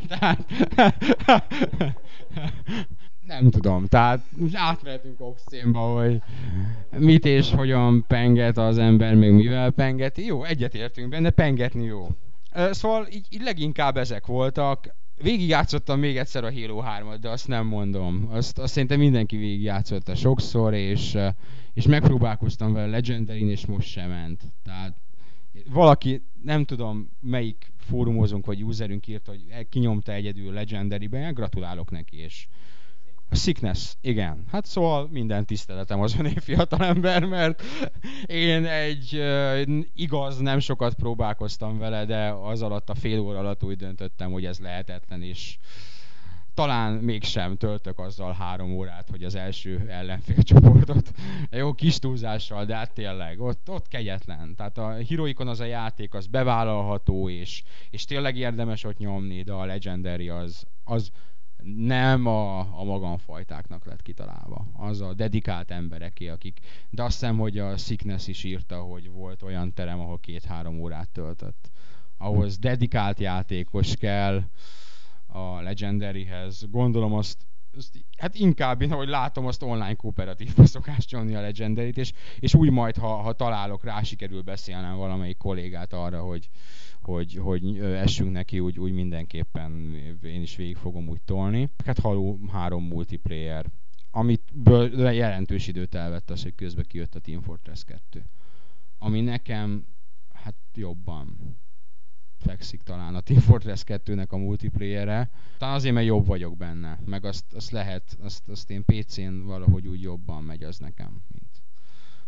Tehát, 0.08 0.46
nem 3.28 3.50
tudom, 3.50 3.86
tehát 3.86 4.26
átmehetünk 4.54 5.22
obszénba, 5.22 5.80
hogy 5.80 6.22
mit 6.98 7.26
és 7.26 7.52
hogyan 7.52 8.06
penget 8.08 8.58
az 8.58 8.78
ember, 8.78 9.16
még 9.16 9.32
mivel 9.32 9.72
pengeti. 9.72 10.26
Jó, 10.26 10.44
egyetértünk 10.44 11.10
benne, 11.10 11.30
pengetni 11.30 11.84
jó. 11.84 12.08
Szóval 12.72 13.08
így, 13.12 13.26
így 13.30 13.42
leginkább 13.42 13.98
ezek 13.98 14.26
voltak. 14.26 14.96
Végigjátszottam 15.22 16.00
még 16.00 16.18
egyszer 16.18 16.44
a 16.44 16.54
Halo 16.54 16.84
3-at, 16.86 17.18
de 17.22 17.30
azt 17.30 17.48
nem 17.48 17.66
mondom. 17.66 18.28
Azt, 18.32 18.60
azt 18.60 18.74
szerintem 18.74 19.00
mindenki 19.00 19.38
végigjátszotta 19.38 20.16
sokszor, 20.16 20.74
és, 20.74 21.18
és 21.74 21.86
megpróbálkoztam 21.86 22.74
vele 22.74 22.88
legendary 22.88 23.50
és 23.50 23.66
most 23.66 23.88
sem 23.88 24.10
ment. 24.10 24.42
Tehát 24.64 24.96
valaki, 25.72 26.22
nem 26.44 26.64
tudom 26.64 27.10
melyik 27.20 27.72
fórumozunk 27.78 28.46
vagy 28.46 28.64
userünk 28.64 29.08
írt, 29.08 29.28
hogy 29.28 29.68
kinyomta 29.70 30.12
egyedül 30.12 30.54
Legendary-ben, 30.54 31.34
gratulálok 31.34 31.92
neki, 31.92 32.18
és 32.18 32.48
sickness, 33.32 33.94
igen. 34.02 34.44
Hát 34.52 34.66
szóval 34.66 35.08
minden 35.12 35.46
tiszteletem 35.46 36.02
az 36.02 36.16
öné 36.20 36.34
fiatalember, 36.36 37.26
mert 37.26 37.64
én 38.26 38.66
egy 38.66 39.24
igaz, 39.96 40.38
nem 40.38 40.60
sokat 40.60 40.94
próbálkoztam 40.94 41.78
vele, 41.78 42.06
de 42.06 42.30
az 42.30 42.62
alatt 42.62 42.90
a 42.90 42.96
fél 42.96 43.20
óra 43.20 43.40
alatt 43.40 43.64
úgy 43.64 43.78
döntöttem, 43.78 44.32
hogy 44.32 44.46
ez 44.46 44.60
lehetetlen, 44.60 45.22
és 45.22 45.58
talán 46.58 46.94
mégsem 46.94 47.58
töltök 47.58 48.00
azzal 48.00 48.34
három 48.34 48.72
órát, 48.72 49.10
hogy 49.10 49.24
az 49.24 49.36
első 49.36 49.86
ellenfélcsoportot 49.90 51.12
jó 51.52 51.74
kis 51.74 52.00
túlzással, 52.00 52.66
de 52.66 52.76
hát 52.76 52.94
tényleg, 52.94 53.42
ott, 53.42 53.70
ott 53.70 53.88
kegyetlen. 53.88 54.56
Tehát 54.56 54.78
a 54.78 54.96
Heroicon 55.10 55.48
az 55.48 55.60
a 55.60 55.66
játék, 55.66 56.14
az 56.14 56.28
bevállalható, 56.28 57.30
és, 57.30 57.64
és 57.90 58.06
tényleg 58.06 58.38
érdemes 58.38 58.84
ott 58.84 58.98
nyomni, 58.98 59.42
de 59.42 59.52
a 59.52 59.66
Legendary 59.66 60.30
az, 60.30 60.68
az 60.84 61.12
nem 61.64 62.26
a, 62.26 62.60
a 62.60 62.84
magamfajtáknak 62.84 63.86
lett 63.86 64.02
kitalálva. 64.02 64.68
Az 64.74 65.02
a 65.02 65.14
dedikált 65.14 65.72
embereké, 65.72 66.28
akik... 66.28 66.60
De 66.90 67.04
azt 67.04 67.20
hiszem, 67.20 67.38
hogy 67.38 67.58
a 67.58 67.78
Sickness 67.78 68.28
is 68.28 68.44
írta, 68.44 68.82
hogy 68.82 69.10
volt 69.10 69.44
olyan 69.44 69.74
terem, 69.74 70.00
ahol 70.00 70.20
két-három 70.20 70.80
órát 70.80 71.10
töltött. 71.10 71.72
Ahhoz 72.18 72.58
dedikált 72.58 73.20
játékos 73.20 73.96
kell, 73.96 74.44
a 75.28 75.62
Legendaryhez. 75.62 76.66
Gondolom 76.70 77.14
azt, 77.14 77.46
azt 77.78 78.06
hát 78.18 78.36
inkább 78.36 78.82
én, 78.82 78.92
ahogy 78.92 79.08
látom, 79.08 79.46
azt 79.46 79.64
online 79.64 79.94
kooperatívba 79.94 80.66
szokás 80.66 81.08
nyomni 81.08 81.36
a 81.36 81.42
legendary 81.42 81.92
és, 81.96 82.14
és 82.40 82.54
úgy 82.54 82.70
majd, 82.70 82.98
ha, 82.98 83.16
ha 83.16 83.34
találok 83.34 83.84
rá, 83.84 84.02
sikerül 84.02 84.42
beszélnem 84.42 84.96
valamelyik 84.96 85.38
kollégát 85.38 85.94
arra, 85.94 86.22
hogy, 86.22 86.50
hogy, 87.02 87.34
hogy 87.36 87.78
essünk 87.78 88.32
neki, 88.32 88.60
úgy, 88.60 88.80
úgy 88.80 88.92
mindenképpen 88.92 89.96
én 90.24 90.42
is 90.42 90.56
végig 90.56 90.78
fogom 90.78 91.08
úgy 91.08 91.22
tolni. 91.22 91.70
Hát 91.86 92.00
Halo 92.00 92.38
3 92.52 92.84
multiplayer, 92.84 93.66
amit 94.12 94.44
jelentős 94.96 95.68
időt 95.68 95.96
elvett 95.96 96.30
az, 96.30 96.44
hogy 96.44 96.56
közben 96.56 96.86
kijött 96.88 97.16
a 97.16 97.20
Team 97.20 97.42
Fortress 97.42 97.84
2. 97.84 98.26
Ami 98.98 99.22
nekem 99.22 99.86
hát 100.34 100.56
jobban 100.74 101.58
fekszik 102.40 102.82
talán 102.82 103.16
a 103.16 103.22
Team 103.22 103.40
Fortress 103.40 103.84
2-nek 103.86 104.30
a 104.30 104.38
multiplayere. 104.38 105.30
Talán 105.58 105.76
azért, 105.76 105.94
mert 105.94 106.06
jobb 106.06 106.26
vagyok 106.26 106.58
benne, 106.58 107.00
meg 107.06 107.26
azt, 107.26 107.54
azt 107.54 107.72
lehet, 107.72 108.18
azt, 108.22 108.50
azt 108.50 108.70
én 108.70 108.84
PC-n 108.86 109.46
valahogy 109.46 109.88
úgy 109.88 110.02
jobban 110.02 110.44
megy 110.44 110.64
az 110.64 110.78
nekem, 110.78 111.22
mint, 111.32 111.62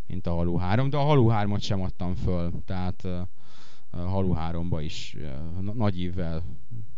mint 0.07 0.27
a 0.27 0.31
Halo 0.31 0.55
3, 0.55 0.89
de 0.89 0.97
a 0.97 1.03
Halo 1.03 1.27
3-ot 1.31 1.61
sem 1.61 1.81
adtam 1.81 2.15
föl, 2.15 2.51
tehát 2.65 3.03
a 3.89 3.97
Halo 3.97 4.35
3-ba 4.37 4.79
is 4.83 5.17
nagy 5.73 5.99
évvel, 6.01 6.43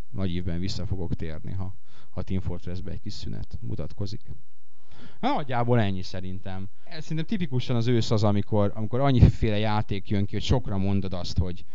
nagy 0.09 0.33
évben 0.33 0.59
vissza 0.59 0.85
fogok 0.85 1.15
térni, 1.15 1.51
ha, 1.51 1.75
ha 2.09 2.21
Team 2.21 2.41
Fortress-be 2.41 2.91
egy 2.91 3.01
kis 3.01 3.13
szünet 3.13 3.57
mutatkozik. 3.61 4.21
Nagyjából 5.19 5.79
ennyi 5.79 6.01
szerintem. 6.01 6.69
Ez 6.83 7.01
szerintem 7.01 7.25
tipikusan 7.25 7.75
az 7.75 7.87
ősz 7.87 8.11
az, 8.11 8.23
amikor, 8.23 8.71
amikor 8.75 8.99
annyiféle 8.99 9.57
játék 9.57 10.09
jön 10.09 10.25
ki, 10.25 10.33
hogy 10.33 10.43
sokra 10.43 10.77
mondod 10.77 11.13
azt, 11.13 11.37
hogy, 11.37 11.65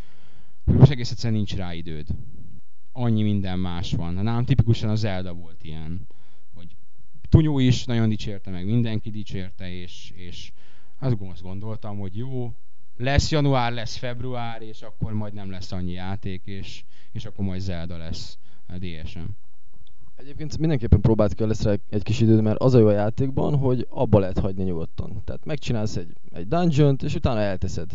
hogy 0.66 0.74
most 0.74 0.90
egész 0.90 1.10
egyszerűen 1.10 1.34
nincs 1.34 1.56
rá 1.56 1.74
időd. 1.74 2.06
Annyi 2.92 3.22
minden 3.22 3.58
más 3.58 3.92
van. 3.92 4.14
Nálam 4.14 4.44
tipikusan 4.44 4.88
a 4.88 4.94
Zelda 4.94 5.32
volt 5.34 5.64
ilyen, 5.64 6.06
hogy 6.54 6.76
Tunyó 7.28 7.58
is 7.58 7.84
nagyon 7.84 8.08
dicsérte, 8.08 8.50
meg 8.50 8.64
mindenki 8.64 9.10
dicsérte, 9.10 9.70
és, 9.70 10.12
és 10.14 10.52
azt 10.98 11.42
gondoltam, 11.42 11.98
hogy 11.98 12.16
jó, 12.16 12.52
lesz 12.96 13.30
január, 13.30 13.72
lesz 13.72 13.96
február, 13.96 14.62
és 14.62 14.82
akkor 14.82 15.12
majd 15.12 15.32
nem 15.32 15.50
lesz 15.50 15.72
annyi 15.72 15.92
játék, 15.92 16.42
és, 16.44 16.84
és 17.12 17.24
akkor 17.24 17.44
majd 17.44 17.60
Zelda 17.60 17.96
lesz 17.96 18.38
a 18.66 18.78
DSM. 18.78 19.24
Egyébként 20.16 20.58
mindenképpen 20.58 21.00
próbált 21.00 21.34
kell 21.34 21.46
lesz 21.46 21.62
rá 21.62 21.74
egy 21.90 22.02
kis 22.02 22.20
időd, 22.20 22.42
mert 22.42 22.60
az 22.60 22.74
a 22.74 22.78
jó 22.78 22.86
a 22.86 22.92
játékban, 22.92 23.56
hogy 23.56 23.86
abba 23.90 24.18
lehet 24.18 24.38
hagyni 24.38 24.62
nyugodtan. 24.62 25.22
Tehát 25.24 25.44
megcsinálsz 25.44 25.96
egy, 25.96 26.12
egy 26.30 26.46
dungeon 26.46 26.96
és 27.02 27.14
utána 27.14 27.40
elteszed 27.40 27.90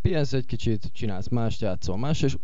pihensz 0.00 0.32
egy 0.32 0.46
kicsit, 0.46 0.90
csinálsz 0.92 1.28
mást, 1.28 1.60
játszol 1.60 1.96
más, 1.96 2.22
és 2.22 2.36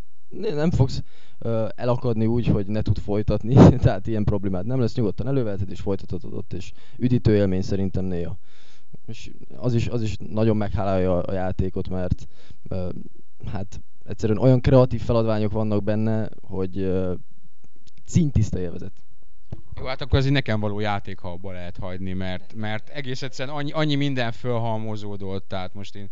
nem 0.55 0.71
fogsz 0.71 1.03
uh, 1.41 1.69
elakadni 1.75 2.27
úgy, 2.27 2.47
hogy 2.47 2.67
ne 2.67 2.83
tud 2.83 2.99
folytatni, 2.99 3.55
tehát 3.85 4.07
ilyen 4.07 4.25
problémád 4.25 4.67
nem 4.67 4.81
lesz, 4.81 4.95
nyugodtan 4.95 5.27
előveheted 5.27 5.71
és 5.71 5.81
folytatod 5.81 6.25
ott, 6.25 6.53
és 6.53 6.73
üdítő 6.99 7.35
élmény 7.35 7.63
szerintem 7.63 8.05
néha. 8.05 8.39
És 9.07 9.31
az 9.57 9.75
is, 9.75 9.89
az 9.89 10.03
is 10.03 10.17
nagyon 10.19 10.57
meghálálja 10.57 11.21
a 11.21 11.33
játékot, 11.33 11.89
mert 11.89 12.29
uh, 12.71 12.89
hát 13.53 13.81
egyszerűen 14.05 14.39
olyan 14.39 14.61
kreatív 14.61 15.03
feladványok 15.03 15.53
vannak 15.53 15.83
benne, 15.85 16.29
hogy 16.43 16.77
uh, 16.79 17.15
szintiszta 18.05 18.59
élvezet. 18.59 18.93
Jó, 19.77 19.85
hát 19.85 20.01
akkor 20.01 20.19
ez 20.19 20.25
egy 20.27 20.33
nekem 20.33 20.61
való 20.61 20.81
játék, 20.81 21.19
ha 21.19 21.31
abba 21.31 21.53
lehet 21.53 21.77
hagyni, 21.77 22.13
mert, 22.13 22.55
mert 22.55 22.89
egész 22.89 23.23
egyszerűen 23.23 23.57
annyi, 23.57 23.73
annyi 23.73 23.95
minden 23.95 24.33
fölhalmozódott, 24.33 25.49
tehát 25.49 25.75
most 25.75 25.97
én 25.97 26.11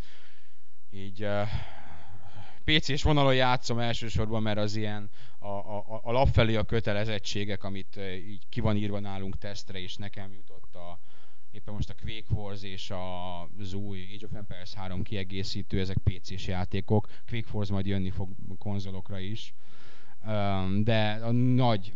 így 0.91 1.25
uh, 1.25 1.49
PC-s 2.65 3.03
vonalon 3.03 3.35
játszom 3.35 3.79
elsősorban, 3.79 4.43
mert 4.43 4.59
az 4.59 4.77
ilyen 4.77 5.11
a, 5.39 5.49
a, 5.49 6.01
a 6.03 6.13
lap 6.13 6.29
felé 6.29 6.55
a 6.57 6.65
kötelezettségek, 6.65 7.65
amit 7.65 7.97
uh, 7.97 8.15
így 8.15 8.49
ki 8.49 8.61
van 8.61 8.77
írva 8.77 9.01
nálunk 9.01 9.39
tesztre, 9.39 9.81
és 9.81 9.97
nekem 9.97 10.33
jutott 10.33 10.75
a, 10.75 11.01
éppen 11.51 11.75
most 11.75 11.91
a 11.91 11.95
Quake 12.03 12.35
Wars 12.35 12.63
és 12.63 12.91
a, 12.91 13.43
az 13.43 13.73
új 13.73 14.09
Age 14.15 14.27
of 14.27 14.35
Empires 14.35 14.75
3 14.75 15.03
kiegészítő, 15.03 15.81
ezek 15.81 15.97
PC-s 15.97 16.47
játékok. 16.47 17.09
Quake 17.29 17.49
Wars 17.53 17.71
majd 17.71 17.87
jönni 17.87 18.11
fog 18.11 18.29
konzolokra 18.59 19.19
is. 19.19 19.55
De 20.83 21.21
a 21.23 21.31
nagy 21.33 21.93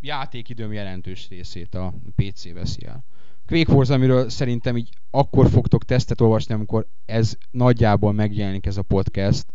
játékidőm 0.00 0.72
jelentős 0.72 1.28
részét 1.28 1.74
a 1.74 1.94
PC 2.16 2.52
veszi 2.52 2.86
el. 2.86 3.04
Quake 3.46 3.72
Force, 3.72 3.94
amiről 3.94 4.28
szerintem 4.28 4.76
így 4.76 4.88
akkor 5.10 5.48
fogtok 5.48 5.84
tesztet 5.84 6.20
olvasni, 6.20 6.54
amikor 6.54 6.86
ez 7.04 7.36
nagyjából 7.50 8.12
megjelenik 8.12 8.66
ez 8.66 8.76
a 8.76 8.82
podcast, 8.82 9.46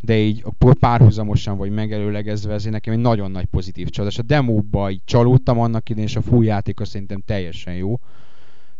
de 0.00 0.18
így 0.18 0.44
párhuzamosan 0.58 1.56
vagy 1.56 1.70
megelőlegezve, 1.70 2.52
ezért 2.52 2.72
nekem 2.72 2.92
egy 2.92 2.98
nagyon 2.98 3.30
nagy 3.30 3.44
pozitív 3.44 3.88
csalódás. 3.88 4.18
A 4.18 4.22
demóba 4.22 4.90
így 4.90 5.04
csalódtam 5.04 5.58
annak 5.58 5.88
idén, 5.88 6.04
és 6.04 6.16
a 6.16 6.22
full 6.22 6.44
játéka 6.44 6.84
szerintem 6.84 7.22
teljesen 7.26 7.74
jó. 7.74 7.98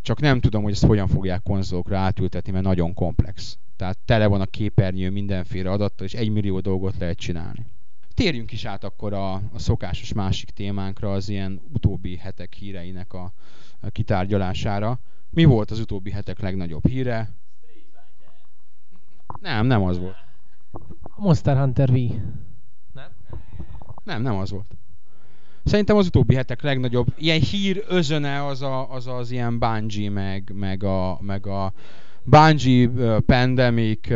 Csak 0.03 0.21
nem 0.21 0.41
tudom, 0.41 0.63
hogy 0.63 0.73
ezt 0.73 0.87
hogyan 0.87 1.09
fogják 1.09 1.43
konzolokra 1.43 1.99
átültetni, 1.99 2.53
mert 2.53 2.65
nagyon 2.65 2.95
komplex. 2.95 3.59
Tehát 3.77 3.99
tele 4.05 4.27
van 4.27 4.41
a 4.41 4.47
képernyő 4.47 5.11
mindenféle 5.11 5.71
adattal, 5.71 6.07
és 6.07 6.15
egy 6.15 6.31
millió 6.31 6.61
dolgot 6.61 6.95
lehet 6.99 7.19
csinálni. 7.19 7.67
Térjünk 8.19 8.53
is 8.53 8.65
át 8.65 8.85
akkor 8.85 9.13
a, 9.13 9.33
a 9.33 9.59
szokásos 9.59 10.13
másik 10.13 10.51
témánkra, 10.51 11.13
az 11.13 11.29
ilyen 11.29 11.61
utóbbi 11.73 12.17
hetek 12.17 12.55
híreinek 12.55 13.13
a, 13.13 13.33
kitárgyalására. 13.91 14.99
Mi 15.31 15.45
volt 15.45 15.71
az 15.71 15.81
utóbbi 15.81 16.11
hetek 16.11 16.41
legnagyobb 16.41 16.87
híre? 16.87 17.31
Nem, 19.41 19.67
nem 19.67 19.83
az 19.83 19.99
volt. 19.99 20.17
Monster 21.17 21.57
Hunter 21.57 21.89
V. 21.89 21.97
Nem? 22.93 23.11
Nem, 24.05 24.23
nem 24.23 24.37
az 24.37 24.51
volt. 24.51 24.77
Szerintem 25.65 25.97
az 25.97 26.07
utóbbi 26.07 26.35
hetek 26.35 26.63
legnagyobb 26.63 27.07
ilyen 27.17 27.41
hír 27.41 27.85
özöne 27.89 28.45
az 28.45 28.63
a, 28.63 28.93
az, 28.93 29.07
az 29.07 29.31
ilyen 29.31 29.59
Bungie, 29.59 30.11
meg, 30.11 30.53
meg 30.55 30.83
a, 30.83 31.19
meg 31.21 31.47
a 31.47 31.73
Bungie, 32.25 32.89
uh, 32.89 33.19
Pandemic, 33.21 34.09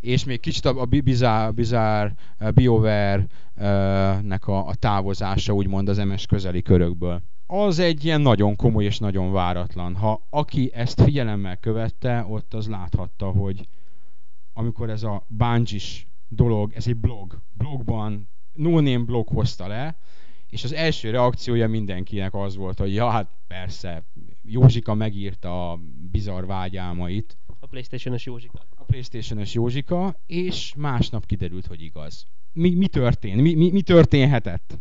és 0.00 0.24
még 0.24 0.40
kicsit 0.40 0.64
a, 0.64 0.80
a 0.80 0.84
Bizarre, 0.84 1.50
bizarre 1.50 2.14
uh, 2.40 2.50
BioWare-nek 2.50 4.46
a, 4.46 4.66
a 4.66 4.74
távozása, 4.74 5.52
úgymond 5.52 5.88
az 5.88 5.96
MS 5.96 6.26
közeli 6.26 6.62
körökből 6.62 7.22
az 7.46 7.78
egy 7.78 8.04
ilyen 8.04 8.20
nagyon 8.20 8.56
komoly 8.56 8.84
és 8.84 8.98
nagyon 8.98 9.32
váratlan. 9.32 9.96
Ha 9.96 10.26
aki 10.30 10.70
ezt 10.74 11.02
figyelemmel 11.02 11.56
követte, 11.56 12.26
ott 12.28 12.54
az 12.54 12.68
láthatta, 12.68 13.26
hogy 13.26 13.68
amikor 14.52 14.90
ez 14.90 15.02
a 15.02 15.26
Bungie-s 15.28 16.06
dolog, 16.28 16.72
ez 16.74 16.86
egy 16.86 16.96
blog, 16.96 17.40
blogban 17.52 18.28
no 18.52 18.70
name 18.70 19.04
blog 19.04 19.28
hozta 19.28 19.66
le, 19.66 19.96
és 20.50 20.64
az 20.64 20.72
első 20.72 21.10
reakciója 21.10 21.68
mindenkinek 21.68 22.34
az 22.34 22.56
volt, 22.56 22.78
hogy 22.78 22.94
ja, 22.94 23.10
hát 23.10 23.30
persze, 23.46 24.04
Józsika 24.42 24.94
megírta 24.94 25.70
a 25.70 25.78
bizarr 26.10 26.44
vágyálmait. 26.44 27.36
A 27.60 27.66
Playstation-ös 27.66 28.26
Józsika. 28.26 28.58
A 28.76 28.84
Playstation-ös 28.84 29.54
Józsika, 29.54 30.20
és 30.26 30.74
másnap 30.76 31.26
kiderült, 31.26 31.66
hogy 31.66 31.82
igaz. 31.82 32.26
Mi, 32.52 32.74
mi 32.74 32.86
történt? 32.86 33.40
Mi, 33.40 33.54
mi, 33.54 33.70
mi 33.70 33.82
történhetett? 33.82 34.78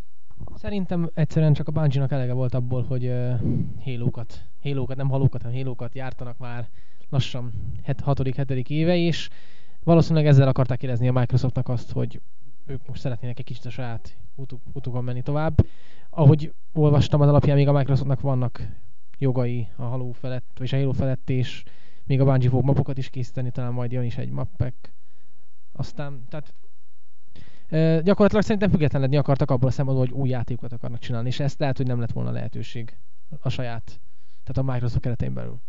Szerintem 0.55 1.09
egyszerűen 1.13 1.53
csak 1.53 1.67
a 1.67 1.71
bungie 1.71 2.05
elege 2.09 2.33
volt 2.33 2.53
abból, 2.53 2.83
hogy 2.83 3.05
uh, 3.05 3.39
hélókat, 3.79 4.45
hélókat, 4.59 4.97
nem 4.97 5.09
halókat, 5.09 5.41
hanem 5.41 5.57
hélókat 5.57 5.95
jártanak 5.95 6.37
már 6.37 6.69
lassan 7.09 7.51
6.-7. 7.87 8.67
éve, 8.67 8.95
és 8.95 9.29
valószínűleg 9.83 10.27
ezzel 10.27 10.47
akarták 10.47 10.83
érezni 10.83 11.07
a 11.07 11.11
Microsoftnak 11.11 11.69
azt, 11.69 11.91
hogy 11.91 12.21
ők 12.65 12.87
most 12.87 13.01
szeretnének 13.01 13.39
egy 13.39 13.45
kicsit 13.45 13.65
a 13.65 13.69
saját 13.69 14.17
utuk, 14.35 14.61
utukon 14.73 15.03
menni 15.03 15.21
tovább. 15.21 15.65
Ahogy 16.09 16.53
olvastam 16.73 17.21
az 17.21 17.27
alapján, 17.27 17.55
még 17.55 17.67
a 17.67 17.71
Microsoftnak 17.71 18.21
vannak 18.21 18.67
jogai 19.17 19.67
a 19.75 19.83
haló 19.83 20.11
felett, 20.11 20.51
vagy 20.57 20.73
a 20.73 20.77
Halo 20.77 20.91
felett, 20.91 21.29
és 21.29 21.63
még 22.03 22.21
a 22.21 22.25
Bungie 22.25 22.49
fog 22.49 22.63
mapokat 22.63 22.97
is 22.97 23.09
készíteni, 23.09 23.51
talán 23.51 23.73
majd 23.73 23.91
jön 23.91 24.03
is 24.03 24.17
egy 24.17 24.29
mappek. 24.29 24.93
Aztán, 25.71 26.25
tehát 26.29 26.53
gyakorlatilag 28.03 28.43
szerintem 28.43 28.69
függetlenedni 28.69 29.17
akartak 29.17 29.51
abból 29.51 29.67
a 29.67 29.71
szempontból, 29.71 30.07
hogy 30.07 30.15
új 30.15 30.29
játékokat 30.29 30.73
akarnak 30.73 30.99
csinálni, 30.99 31.27
és 31.27 31.39
ezt 31.39 31.59
lehet, 31.59 31.77
hogy 31.77 31.87
nem 31.87 31.99
lett 31.99 32.11
volna 32.11 32.31
lehetőség 32.31 32.97
a 33.39 33.49
saját, 33.49 33.99
tehát 34.43 34.69
a 34.69 34.71
Microsoft 34.73 35.01
keretein 35.01 35.33
belül. 35.33 35.61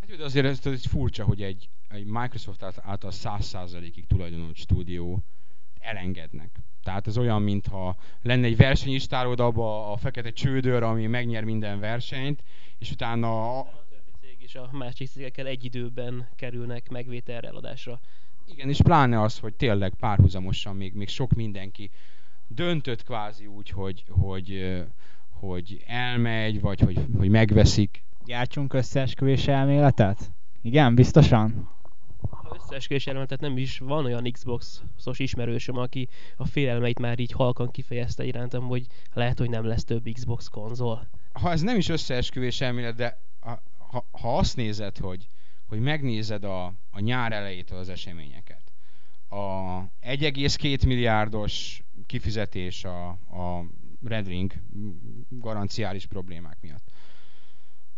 Hát 0.00 0.16
de 0.16 0.24
azért 0.24 0.46
ez, 0.46 0.66
ez 0.66 0.86
furcsa, 0.86 1.24
hogy 1.24 1.42
egy, 1.42 1.70
egy 1.88 2.06
Microsoft 2.06 2.62
által 2.62 3.10
100%-ig 3.14 4.06
tulajdonolt 4.06 4.56
stúdió 4.56 5.22
elengednek. 5.80 6.50
Tehát 6.82 7.06
ez 7.06 7.18
olyan, 7.18 7.42
mintha 7.42 7.96
lenne 8.22 8.46
egy 8.46 8.56
versenyistárod 8.56 9.40
abba 9.40 9.92
a 9.92 9.96
fekete 9.96 10.30
csődör, 10.30 10.82
ami 10.82 11.06
megnyer 11.06 11.44
minden 11.44 11.80
versenyt, 11.80 12.42
és 12.78 12.90
utána... 12.90 13.58
A 13.58 13.84
többi 13.88 14.12
cég 14.20 14.36
és 14.38 14.54
a 14.54 14.68
másik 14.72 15.08
cégekkel 15.08 15.46
egy 15.46 15.64
időben 15.64 16.28
kerülnek 16.36 16.88
megvételre 16.88 17.48
eladásra. 17.48 18.00
Igen, 18.46 18.68
és 18.68 18.82
pláne 18.82 19.20
az, 19.20 19.38
hogy 19.38 19.54
tényleg 19.54 19.94
párhuzamosan 19.94 20.76
még, 20.76 20.94
még 20.94 21.08
sok 21.08 21.32
mindenki 21.32 21.90
döntött 22.46 23.04
kvázi 23.04 23.46
úgy, 23.46 23.70
hogy, 23.70 24.04
hogy, 24.08 24.84
hogy 25.30 25.82
elmegy, 25.86 26.60
vagy 26.60 26.80
hogy, 26.80 27.06
hogy 27.16 27.28
megveszik. 27.28 28.02
Gyártsunk 28.24 28.72
összeesküvés 28.72 29.46
elméletet? 29.46 30.30
Igen, 30.62 30.94
biztosan? 30.94 31.70
Összeesküvés 32.68 33.06
elméletet 33.06 33.40
nem 33.40 33.58
is 33.58 33.78
van 33.78 34.04
olyan 34.04 34.32
Xbox-os 34.32 35.18
ismerősöm, 35.18 35.76
aki 35.76 36.08
a 36.36 36.46
félelmeit 36.46 36.98
már 36.98 37.18
így 37.18 37.32
halkan 37.32 37.70
kifejezte 37.70 38.24
irántam, 38.24 38.66
hogy 38.66 38.86
lehet, 39.12 39.38
hogy 39.38 39.50
nem 39.50 39.64
lesz 39.64 39.84
több 39.84 40.08
Xbox 40.12 40.48
konzol. 40.48 41.08
Ha 41.32 41.50
ez 41.50 41.60
nem 41.60 41.76
is 41.76 41.88
összeesküvés 41.88 42.60
elmélet, 42.60 42.94
de 42.94 43.20
ha, 43.40 43.62
ha, 43.78 44.06
ha 44.10 44.38
azt 44.38 44.56
nézed, 44.56 44.98
hogy, 44.98 45.28
hogy 45.66 45.80
megnézed 45.80 46.44
a, 46.44 46.64
a 46.90 47.00
nyár 47.00 47.32
elejétől 47.32 47.78
az 47.78 47.88
eseményeket, 47.88 48.72
a 49.28 49.36
1,2 50.02 50.86
milliárdos 50.86 51.82
kifizetés 52.06 52.84
a, 52.84 53.08
a 53.08 53.64
Red 54.04 54.26
Ring 54.26 54.52
garanciális 55.28 56.06
problémák 56.06 56.56
miatt. 56.60 56.90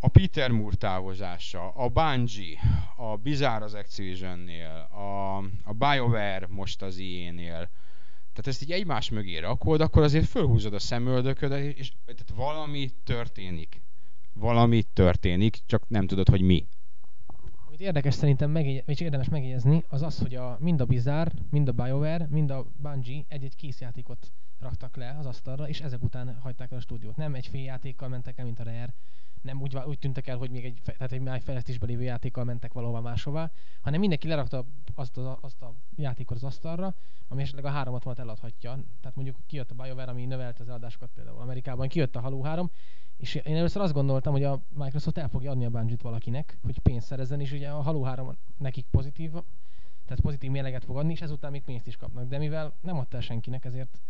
A 0.02 0.09
Peter 0.09 0.50
Moore 0.50 0.76
távozása, 0.76 1.69
a 1.69 1.88
Bungie, 1.88 2.59
a 2.97 3.16
Bizarre 3.16 3.64
az 3.64 3.75
Activision-nél, 3.75 4.88
a, 4.90 5.37
a 5.64 5.73
BioWare 5.73 6.47
most 6.49 6.83
az 6.83 6.99
IE-nél, 6.99 7.71
tehát 8.33 8.47
ezt 8.47 8.62
így 8.62 8.73
egymás 8.73 9.11
mögé 9.11 9.38
rakod, 9.38 9.80
akkor 9.80 10.02
azért 10.02 10.26
fölhúzod 10.26 10.75
a 10.75 10.78
szemöldöködet, 10.78 11.76
és 11.76 11.92
tehát 12.04 12.33
valami 12.35 12.90
történik. 13.04 13.83
Valami 14.33 14.83
történik, 14.83 15.59
csak 15.66 15.88
nem 15.88 16.07
tudod, 16.07 16.28
hogy 16.28 16.40
mi. 16.40 16.66
Amit 17.66 17.80
érdekes 17.80 18.14
szerintem, 18.14 18.50
megjegy, 18.50 18.83
és 18.87 19.00
érdemes 19.00 19.28
megjegyezni, 19.28 19.85
az 19.88 20.02
az, 20.02 20.19
hogy 20.19 20.35
a, 20.35 20.57
mind 20.61 20.80
a 20.80 20.85
Bizarre, 20.85 21.33
mind 21.50 21.69
a 21.69 21.73
BioWare, 21.73 22.26
mind 22.30 22.50
a 22.50 22.66
Bungie 22.76 23.25
egy-egy 23.28 23.57
készjátékot 23.57 24.33
raktak 24.61 24.97
le 24.97 25.17
az 25.19 25.26
asztalra, 25.26 25.69
és 25.69 25.81
ezek 25.81 26.02
után 26.02 26.38
hagyták 26.40 26.71
el 26.71 26.79
a 26.79 26.81
stúdiót. 26.81 27.17
Nem 27.17 27.35
egy 27.35 27.47
fél 27.47 27.62
játékkal 27.62 28.09
mentek 28.09 28.38
el, 28.38 28.45
mint 28.45 28.61
a 28.61 28.64
Rare, 28.64 28.95
nem 29.43 29.61
úgy, 29.61 29.76
úgy 29.76 29.99
tűntek 29.99 30.26
el, 30.26 30.37
hogy 30.37 30.50
még 30.50 30.64
egy, 30.64 30.81
tehát 30.85 31.12
egy 31.12 31.21
már 31.21 31.40
fejlesztésben 31.40 31.88
lévő 31.88 32.02
játékkal 32.02 32.45
mentek 32.45 32.73
valahova 32.73 33.00
máshová, 33.00 33.50
hanem 33.81 34.00
mindenki 34.00 34.29
lerakta 34.29 34.64
azt 34.95 35.17
a, 35.17 35.38
azt 35.40 35.62
a 35.62 35.75
játékot 35.97 36.37
az 36.37 36.45
asztalra, 36.45 36.95
ami 37.29 37.43
esetleg 37.43 37.64
a 37.64 37.71
360 37.71 38.25
eladhatja. 38.25 38.79
Tehát 39.00 39.17
mondjuk 39.17 39.37
kijött 39.47 39.71
a 39.71 39.75
BioWare, 39.75 40.11
ami 40.11 40.26
növelte 40.26 40.62
az 40.62 40.69
eladásokat 40.69 41.11
például 41.14 41.40
Amerikában, 41.40 41.88
kijött 41.88 42.17
a 42.17 42.21
Halo 42.21 42.43
3, 42.43 42.71
és 43.17 43.35
én 43.35 43.57
először 43.57 43.83
azt 43.83 43.93
gondoltam, 43.93 44.33
hogy 44.33 44.45
a 44.45 44.62
Microsoft 44.69 45.19
el 45.19 45.29
fogja 45.29 45.50
adni 45.50 45.64
a 45.64 45.71
bungie 45.71 45.97
valakinek, 46.02 46.59
hogy 46.62 46.79
pénzt 46.79 47.07
szerezzen, 47.07 47.40
és 47.40 47.52
ugye 47.52 47.69
a 47.69 47.83
Halo 47.83 48.02
3 48.02 48.37
nekik 48.57 48.87
pozitív, 48.90 49.31
tehát 50.05 50.21
pozitív 50.23 50.50
mérleget 50.50 50.85
fog 50.85 50.97
adni, 50.97 51.12
és 51.12 51.21
ezután 51.21 51.50
még 51.50 51.62
pénzt 51.62 51.87
is 51.87 51.97
kapnak. 51.97 52.29
De 52.29 52.38
mivel 52.38 52.75
nem 52.81 52.99
adta 52.99 53.21
senkinek, 53.21 53.64
ezért 53.64 54.00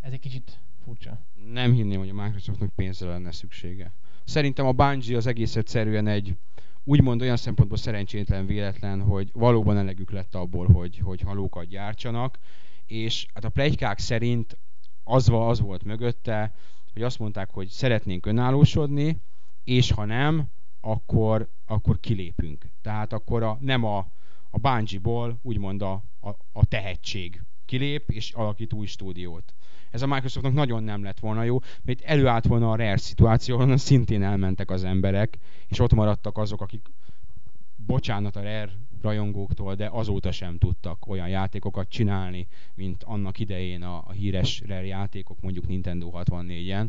ez 0.00 0.12
egy 0.12 0.20
kicsit 0.20 0.58
furcsa. 0.84 1.18
Nem 1.52 1.72
hinném, 1.72 1.98
hogy 1.98 2.08
a 2.08 2.22
Microsoftnak 2.22 2.74
pénzre 2.74 3.08
lenne 3.08 3.32
szüksége. 3.32 3.92
Szerintem 4.24 4.66
a 4.66 4.72
Bungie 4.72 5.16
az 5.16 5.26
egész 5.26 5.56
egyszerűen 5.56 6.06
egy 6.06 6.36
úgymond 6.84 7.22
olyan 7.22 7.36
szempontból 7.36 7.78
szerencsétlen 7.78 8.46
véletlen, 8.46 9.02
hogy 9.02 9.30
valóban 9.32 9.76
elegük 9.76 10.10
lett 10.10 10.34
abból, 10.34 10.66
hogy, 10.66 10.98
hogy 10.98 11.20
halókat 11.20 11.66
gyártsanak, 11.66 12.38
és 12.86 13.26
hát 13.34 13.44
a 13.44 13.48
plegykák 13.48 13.98
szerint 13.98 14.58
az, 15.04 15.28
az 15.32 15.60
volt 15.60 15.84
mögötte, 15.84 16.54
hogy 16.92 17.02
azt 17.02 17.18
mondták, 17.18 17.50
hogy 17.50 17.68
szeretnénk 17.68 18.26
önállósodni, 18.26 19.20
és 19.64 19.90
ha 19.90 20.04
nem, 20.04 20.50
akkor, 20.80 21.50
akkor 21.66 22.00
kilépünk. 22.00 22.70
Tehát 22.82 23.12
akkor 23.12 23.42
a, 23.42 23.58
nem 23.60 23.84
a, 23.84 23.98
a 24.50 24.58
Bungie-ból 24.58 25.38
úgymond 25.42 25.82
a, 25.82 25.92
a, 26.20 26.28
a 26.52 26.64
tehetség 26.64 27.42
kilép, 27.64 28.10
és 28.10 28.32
alakít 28.32 28.72
új 28.72 28.86
stúdiót. 28.86 29.54
Ez 29.90 30.02
a 30.02 30.06
Microsoftnak 30.06 30.52
nagyon 30.52 30.82
nem 30.82 31.02
lett 31.02 31.18
volna 31.18 31.42
jó, 31.42 31.58
mert 31.82 32.00
előállt 32.00 32.46
volna 32.46 32.70
a 32.70 32.76
Rare 32.76 32.96
szituáció, 32.96 33.58
ahol 33.58 33.76
szintén 33.76 34.22
elmentek 34.22 34.70
az 34.70 34.84
emberek, 34.84 35.38
és 35.68 35.78
ott 35.78 35.92
maradtak 35.92 36.38
azok, 36.38 36.60
akik 36.60 36.86
bocsánat 37.76 38.36
a 38.36 38.40
Rare 38.40 38.70
rajongóktól, 39.02 39.74
de 39.74 39.88
azóta 39.92 40.32
sem 40.32 40.58
tudtak 40.58 41.06
olyan 41.06 41.28
játékokat 41.28 41.88
csinálni, 41.88 42.46
mint 42.74 43.02
annak 43.02 43.38
idején 43.38 43.82
a, 43.82 44.04
a 44.06 44.12
híres 44.12 44.62
Rare 44.66 44.86
játékok, 44.86 45.40
mondjuk 45.40 45.66
Nintendo 45.66 46.10
64-en. 46.14 46.86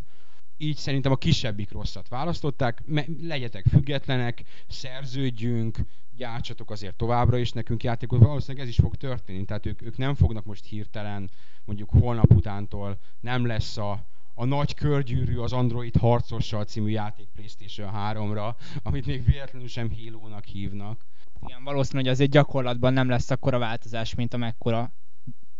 Így 0.62 0.76
szerintem 0.78 1.12
a 1.12 1.16
kisebbik 1.16 1.72
rosszat 1.72 2.08
választották, 2.08 2.84
legyetek 3.22 3.66
függetlenek, 3.66 4.44
szerződjünk, 4.68 5.78
gyártsatok 6.16 6.72
azért 6.72 6.96
továbbra 6.96 7.38
is 7.38 7.52
nekünk 7.52 7.84
játékot. 7.84 8.20
Valószínűleg 8.20 8.64
ez 8.64 8.72
is 8.72 8.78
fog 8.78 8.96
történni, 8.96 9.46
tehát 9.46 9.66
ők, 9.66 9.82
ők 9.82 9.98
nem 9.98 10.16
fognak 10.16 10.46
most 10.46 10.66
hirtelen, 10.66 11.30
mondjuk 11.66 11.90
holnap 11.90 12.34
utántól 12.34 13.00
nem 13.20 13.46
lesz 13.46 13.78
a, 13.78 14.06
a 14.34 14.46
nagy 14.46 14.74
körgyűrű 14.74 15.38
az 15.38 15.54
Android 15.54 15.96
harcossal 15.96 16.64
című 16.64 16.90
játék 16.90 17.28
PlayStation 17.34 17.92
3-ra, 17.94 18.56
amit 18.84 19.06
még 19.06 19.26
véletlenül 19.26 19.68
sem 19.68 19.92
Halo-nak 19.96 20.44
hívnak. 20.44 21.06
Igen, 21.48 21.64
valószínű, 21.64 22.02
hogy 22.02 22.10
azért 22.10 22.32
gyakorlatban 22.32 22.94
nem 22.94 23.10
lesz 23.10 23.30
akkora 23.30 23.58
változás, 23.58 24.16
mint 24.16 24.34
amekkora 24.34 24.92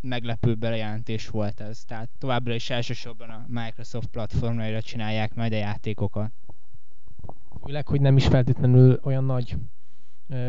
meglepő 0.02 0.56
bejelentés 0.56 1.30
volt 1.30 1.60
ez. 1.60 1.84
Tehát 1.86 2.10
továbbra 2.18 2.54
is 2.54 2.70
elsősorban 2.70 3.30
a 3.30 3.46
Microsoft 3.48 4.08
platformjaira 4.08 4.82
csinálják 4.82 5.36
majd 5.36 5.54
a 5.54 5.56
játékokat. 5.56 6.32
Főleg, 7.64 7.88
hogy 7.88 8.02
nem 8.02 8.18
is 8.18 8.28
feltétlenül 8.28 9.00
olyan 9.04 9.24
nagy 9.24 9.58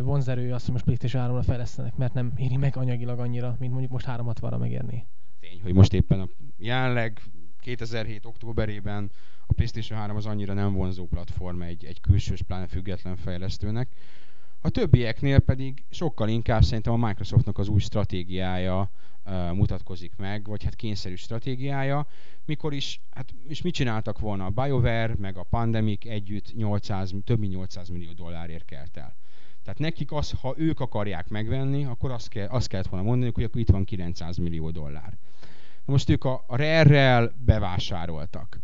vonzerő 0.02 0.52
azt, 0.52 0.64
hogy 0.64 0.72
most 0.72 0.84
PlayStation 0.84 1.42
3-ra 1.42 1.44
fejlesztenek, 1.44 1.96
mert 1.96 2.14
nem 2.14 2.32
éri 2.36 2.56
meg 2.56 2.76
anyagilag 2.76 3.18
annyira, 3.18 3.56
mint 3.58 3.70
mondjuk 3.70 3.92
most 3.92 4.06
360-ra 4.08 4.58
megérni. 4.58 5.06
Tény, 5.40 5.60
hogy 5.62 5.72
most 5.72 5.92
éppen 5.92 6.20
a 6.20 6.28
jelenleg 6.56 7.20
2007. 7.60 8.24
októberében 8.24 9.10
a 9.46 9.52
PlayStation 9.52 9.98
3 9.98 10.16
az 10.16 10.26
annyira 10.26 10.52
nem 10.52 10.72
vonzó 10.72 11.06
platform 11.06 11.62
egy, 11.62 11.84
egy 11.84 12.00
külsős, 12.00 12.42
pláne 12.42 12.66
független 12.66 13.16
fejlesztőnek. 13.16 13.88
A 14.61 14.70
többieknél 14.70 15.38
pedig 15.38 15.85
sokkal 15.90 16.29
inkább 16.29 16.62
szerintem 16.62 16.92
a 16.92 17.07
Microsoftnak 17.07 17.59
az 17.59 17.68
új 17.68 17.81
stratégiája 17.81 18.90
uh, 19.25 19.53
mutatkozik 19.53 20.16
meg, 20.16 20.46
vagy 20.46 20.64
hát 20.64 20.75
kényszerű 20.75 21.14
stratégiája, 21.14 22.07
mikor 22.44 22.73
is, 22.73 23.01
hát 23.11 23.35
és 23.49 23.62
mit 23.62 23.75
csináltak 23.75 24.18
volna 24.18 24.44
a 24.44 24.51
BioWare, 24.51 25.14
meg 25.18 25.37
a 25.37 25.42
Pandemic 25.42 26.07
együtt 26.07 26.55
800, 26.57 27.14
több 27.25 27.38
mint 27.38 27.53
800 27.53 27.88
millió 27.88 28.12
dollárért 28.12 28.64
kelt 28.64 28.96
el. 28.96 29.16
Tehát 29.62 29.79
nekik 29.79 30.12
az, 30.12 30.31
ha 30.40 30.55
ők 30.57 30.81
akarják 30.81 31.29
megvenni, 31.29 31.85
akkor 31.85 32.11
azt, 32.11 32.29
kell, 32.29 32.46
azt 32.46 32.68
kellett 32.68 32.87
volna 32.87 33.07
mondani, 33.07 33.31
hogy 33.35 33.44
akkor 33.44 33.61
itt 33.61 33.70
van 33.70 33.85
900 33.85 34.37
millió 34.37 34.70
dollár. 34.70 35.18
Most 35.85 36.09
ők 36.09 36.25
a, 36.25 36.44
a 36.46 36.57
Rare-rel 36.57 37.35
bevásároltak. 37.44 38.61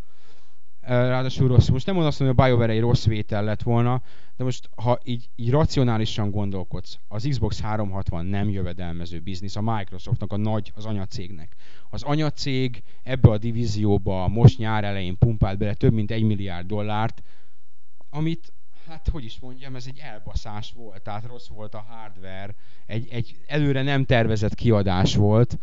Ráadásul 0.87 1.47
rossz. 1.47 1.67
Most 1.67 1.85
nem 1.85 1.95
mondom 1.95 2.11
azt, 2.11 2.19
hogy 2.19 2.27
a 2.27 2.43
BioWare 2.43 2.73
egy 2.73 2.79
rossz 2.79 3.05
vétel 3.05 3.43
lett 3.43 3.61
volna, 3.61 4.01
de 4.35 4.43
most 4.43 4.69
ha 4.75 4.99
így, 5.03 5.29
így 5.35 5.49
racionálisan 5.49 6.31
gondolkodsz, 6.31 6.99
az 7.07 7.27
Xbox 7.29 7.61
360 7.61 8.25
nem 8.25 8.49
jövedelmező 8.49 9.19
biznisz 9.19 9.55
a 9.55 9.61
Microsoftnak, 9.61 10.31
a 10.31 10.37
nagy, 10.37 10.71
az 10.75 10.85
anyacégnek. 10.85 11.55
Az 11.89 12.03
anyacég 12.03 12.83
ebbe 13.03 13.29
a 13.29 13.37
divízióba 13.37 14.27
most 14.27 14.57
nyár 14.57 14.83
elején 14.83 15.17
pumpált 15.17 15.57
bele 15.57 15.73
több 15.73 15.93
mint 15.93 16.11
egy 16.11 16.23
milliárd 16.23 16.67
dollárt, 16.67 17.23
amit 18.09 18.53
hát 18.87 19.09
hogy 19.09 19.23
is 19.23 19.39
mondjam, 19.39 19.75
ez 19.75 19.85
egy 19.87 19.99
elbaszás 19.99 20.71
volt, 20.75 21.01
tehát 21.01 21.25
rossz 21.25 21.47
volt 21.47 21.73
a 21.73 21.85
hardware, 21.89 22.55
egy, 22.85 23.07
egy 23.11 23.37
előre 23.47 23.81
nem 23.81 24.05
tervezett 24.05 24.55
kiadás 24.55 25.15
volt. 25.15 25.57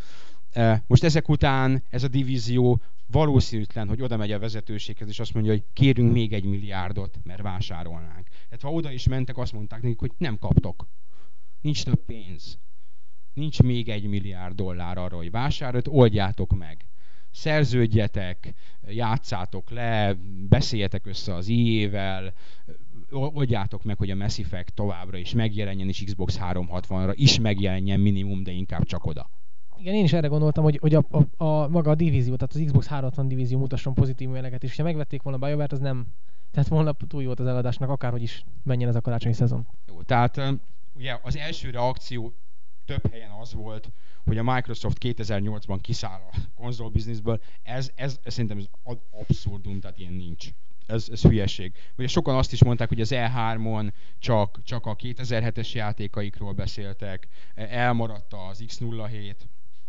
Most 0.86 1.04
ezek 1.04 1.28
után 1.28 1.82
ez 1.90 2.02
a 2.02 2.08
divízió 2.08 2.80
valószínűtlen, 3.06 3.88
hogy 3.88 4.02
oda 4.02 4.16
megy 4.16 4.32
a 4.32 4.38
vezetőséghez, 4.38 5.08
és 5.08 5.20
azt 5.20 5.34
mondja, 5.34 5.52
hogy 5.52 5.64
kérünk 5.72 6.12
még 6.12 6.32
egy 6.32 6.44
milliárdot, 6.44 7.18
mert 7.22 7.42
vásárolnánk. 7.42 8.28
Tehát 8.28 8.62
ha 8.62 8.72
oda 8.72 8.90
is 8.90 9.08
mentek, 9.08 9.38
azt 9.38 9.52
mondták 9.52 9.82
nekik, 9.82 9.98
hogy 9.98 10.12
nem 10.18 10.38
kaptok. 10.38 10.88
Nincs 11.60 11.84
több 11.84 12.04
pénz. 12.04 12.58
Nincs 13.34 13.62
még 13.62 13.88
egy 13.88 14.06
milliárd 14.06 14.54
dollár 14.54 14.98
arra, 14.98 15.16
hogy 15.16 15.30
vásárolt, 15.30 15.88
oldjátok 15.88 16.56
meg 16.56 16.86
szerződjetek, 17.34 18.54
játszátok 18.88 19.70
le, 19.70 20.16
beszéljetek 20.48 21.06
össze 21.06 21.34
az 21.34 21.48
IE-vel, 21.48 22.32
oldjátok 23.10 23.84
meg, 23.84 23.96
hogy 23.96 24.10
a 24.10 24.14
Mass 24.14 24.38
Effect 24.38 24.74
továbbra 24.74 25.16
is 25.16 25.32
megjelenjen, 25.32 25.88
és 25.88 26.02
Xbox 26.04 26.38
360-ra 26.40 27.12
is 27.14 27.38
megjelenjen 27.38 28.00
minimum, 28.00 28.42
de 28.42 28.50
inkább 28.50 28.84
csak 28.84 29.04
oda. 29.04 29.30
Igen, 29.84 29.96
én 29.96 30.04
is 30.04 30.12
erre 30.12 30.26
gondoltam, 30.26 30.64
hogy, 30.64 30.78
hogy 30.80 30.94
a, 30.94 31.04
a, 31.10 31.44
a, 31.44 31.68
maga 31.68 31.90
a 31.90 31.94
divízió, 31.94 32.34
tehát 32.36 32.54
az 32.54 32.62
Xbox 32.64 32.86
360 32.86 33.28
divízió 33.28 33.58
mutasson 33.58 33.94
pozitív 33.94 34.28
mérleget, 34.28 34.62
és 34.62 34.76
ha 34.76 34.82
megvették 34.82 35.22
volna 35.22 35.38
a 35.38 35.46
BioWare-t, 35.46 35.72
az 35.72 35.78
nem, 35.78 36.06
tehát 36.50 36.68
volna 36.68 36.92
túl 37.08 37.20
jó 37.20 37.26
volt 37.26 37.40
az 37.40 37.46
eladásnak, 37.46 37.88
akárhogy 37.88 38.22
is 38.22 38.44
menjen 38.62 38.88
ez 38.88 38.94
a 38.94 39.00
karácsonyi 39.00 39.34
szezon. 39.34 39.66
Jó, 39.86 40.02
tehát 40.02 40.40
ugye 40.94 41.18
az 41.22 41.36
első 41.36 41.70
reakció 41.70 42.32
több 42.84 43.10
helyen 43.10 43.30
az 43.40 43.54
volt, 43.54 43.90
hogy 44.24 44.38
a 44.38 44.42
Microsoft 44.42 44.98
2008-ban 45.00 45.78
kiszáll 45.80 46.20
a 46.32 46.36
konzolbizniszből, 46.54 47.40
ez, 47.62 47.90
ez, 47.94 48.18
ez 48.22 48.32
szerintem 48.32 48.58
ez 48.58 48.68
abszurdum, 49.10 49.80
tehát 49.80 49.98
ilyen 49.98 50.12
nincs. 50.12 50.48
Ez, 50.86 51.08
ez 51.12 51.22
hülyeség. 51.22 51.72
Ugye 51.98 52.08
sokan 52.08 52.36
azt 52.36 52.52
is 52.52 52.64
mondták, 52.64 52.88
hogy 52.88 53.00
az 53.00 53.10
E3-on 53.14 53.92
csak, 54.18 54.62
csak 54.62 54.86
a 54.86 54.96
2007-es 54.96 55.72
játékaikról 55.72 56.52
beszéltek, 56.52 57.28
elmaradt 57.54 58.34
az 58.50 58.64
X07, 58.66 59.34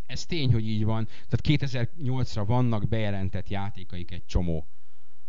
ez 0.06 0.26
tény, 0.26 0.52
hogy 0.52 0.68
így 0.68 0.86
van. 0.86 1.08
Tehát 1.30 1.64
2008-ra 1.72 2.44
vannak 2.48 2.88
bejelentett 2.88 3.50
játékaik 3.50 4.12
egy 4.12 4.26
csomó. 4.26 4.68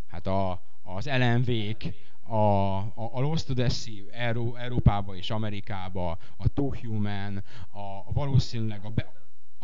Hát 0.06 0.26
a, 0.26 0.62
az 0.82 1.08
LMV-k, 1.18 1.94
a, 2.22 2.36
a, 2.76 3.10
a 3.12 3.20
Lost 3.20 3.50
Odyssey 3.50 4.08
Euró, 4.10 4.56
Európába 4.56 5.16
és 5.16 5.30
Amerikába, 5.30 6.18
a 6.36 6.48
Two 6.48 6.74
Human, 6.76 7.44
a, 7.70 7.78
a 7.78 8.12
valószínűleg 8.12 8.80
a, 8.84 8.92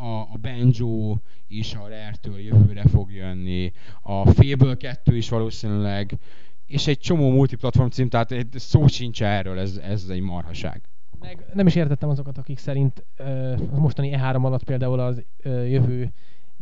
a, 0.03 0.21
a 0.21 0.37
Banjo 0.41 1.17
is 1.47 1.75
a 1.75 1.89
Rare-től 1.89 2.39
jövőre 2.39 2.89
fog 2.89 3.13
jönni, 3.13 3.73
a 4.03 4.31
Fable 4.31 4.77
2 4.77 5.17
is 5.17 5.29
valószínűleg, 5.29 6.19
és 6.67 6.87
egy 6.87 6.99
csomó 6.99 7.31
multiplatform 7.31 7.89
cím, 7.89 8.09
tehát 8.09 8.35
szó 8.55 8.87
sincs 8.87 9.23
erről, 9.23 9.59
ez, 9.59 9.77
ez 9.77 10.09
egy 10.09 10.21
marhaság. 10.21 10.83
Meg 11.23 11.45
nem 11.53 11.67
is 11.67 11.75
értettem 11.75 12.09
azokat, 12.09 12.39
akik 12.39 12.59
szerint 12.59 13.05
a 13.73 13.79
mostani 13.79 14.11
E3 14.15 14.43
alatt 14.43 14.65
például 14.65 15.01
az 15.01 15.25
jövő 15.45 16.13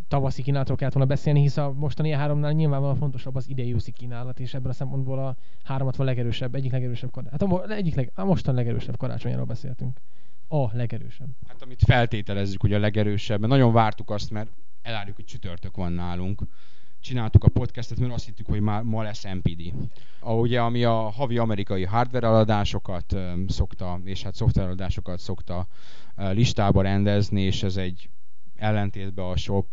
tavaszi 0.08 0.42
kínálatról 0.42 0.76
kellett 0.76 0.94
volna 0.94 1.08
beszélni, 1.08 1.40
hisz 1.40 1.56
a 1.56 1.72
mostani 1.72 2.14
E3-nál 2.14 2.54
nyilvánvalóan 2.54 2.96
fontosabb 2.96 3.34
az 3.34 3.48
idei 3.48 3.74
őszi 3.74 3.92
kínálat, 3.92 4.40
és 4.40 4.54
ebből 4.54 4.70
a 4.70 4.74
szempontból 4.74 5.18
a 5.18 5.36
360 5.62 6.06
legerősebb, 6.06 6.54
egyik 6.54 6.72
legerősebb 6.72 7.10
karácsony. 7.10 7.48
Hát 7.50 7.70
a, 7.70 7.72
egyik 7.72 7.94
leg, 7.94 8.10
a 8.14 8.24
mostan 8.24 8.54
legerősebb 8.54 8.96
karácsonyról 8.96 9.44
beszéltünk. 9.44 10.00
A 10.48 10.76
legerősebb. 10.76 11.28
Hát 11.46 11.62
amit 11.62 11.82
feltételezzük, 11.84 12.60
hogy 12.60 12.72
a 12.72 12.78
legerősebb, 12.78 13.40
mert 13.40 13.52
nagyon 13.52 13.72
vártuk 13.72 14.10
azt, 14.10 14.30
mert 14.30 14.50
elárjuk, 14.82 15.16
hogy 15.16 15.24
csütörtök 15.24 15.76
van 15.76 15.92
nálunk. 15.92 16.42
Csináltuk 17.00 17.44
a 17.44 17.48
podcastet, 17.48 17.98
mert 17.98 18.12
azt 18.12 18.24
hittük, 18.24 18.46
hogy 18.46 18.60
már 18.60 18.82
ma 18.82 19.02
lesz 19.02 19.24
MPD. 19.24 19.72
A, 20.20 20.32
ugye, 20.32 20.60
ami 20.60 20.84
a 20.84 20.92
havi 20.92 21.38
amerikai 21.38 21.84
hardware 21.84 22.26
eladásokat 22.26 23.16
szokta, 23.48 24.00
és 24.04 24.22
hát 24.22 24.34
szoftver 24.34 24.64
eladásokat 24.64 25.18
szokta 25.18 25.66
listába 26.16 26.82
rendezni, 26.82 27.42
és 27.42 27.62
ez 27.62 27.76
egy 27.76 28.10
ellentétben 28.56 29.24
a 29.24 29.36
sok 29.36 29.66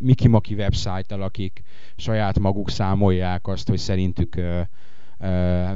Miki-Maki 0.00 0.54
websájttal, 0.54 1.22
akik 1.22 1.62
saját 1.96 2.38
maguk 2.38 2.70
számolják 2.70 3.46
azt, 3.46 3.68
hogy 3.68 3.78
szerintük 3.78 4.40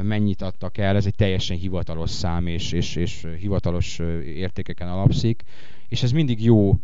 mennyit 0.02 0.42
adtak 0.42 0.78
el, 0.78 0.96
ez 0.96 1.06
egy 1.06 1.14
teljesen 1.14 1.56
hivatalos 1.56 2.10
szám, 2.10 2.46
és, 2.46 2.72
és, 2.72 2.96
és 2.96 3.26
hivatalos 3.38 3.98
értékeken 4.24 4.88
alapszik, 4.88 5.42
és 5.88 6.02
ez 6.02 6.12
mindig 6.12 6.44
jó 6.44 6.74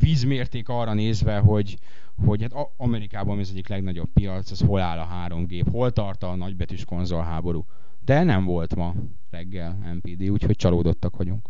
vízmérték 0.00 0.68
arra 0.68 0.94
nézve, 0.94 1.38
hogy, 1.38 1.78
hogy 2.24 2.42
hát 2.42 2.68
Amerikában 2.76 3.38
ez 3.38 3.48
egyik 3.50 3.68
legnagyobb 3.68 4.08
piac, 4.12 4.50
az 4.50 4.60
hol 4.60 4.80
áll 4.80 4.98
a 4.98 5.04
három 5.04 5.46
gép, 5.46 5.70
hol 5.70 5.90
tart 5.90 6.22
a 6.22 6.34
nagybetűs 6.34 6.84
konzolháború. 6.84 7.64
De 8.04 8.22
nem 8.22 8.44
volt 8.44 8.76
ma 8.76 8.94
reggel 9.30 9.78
MPD, 9.94 10.28
úgyhogy 10.28 10.56
csalódottak 10.56 11.16
vagyunk. 11.16 11.48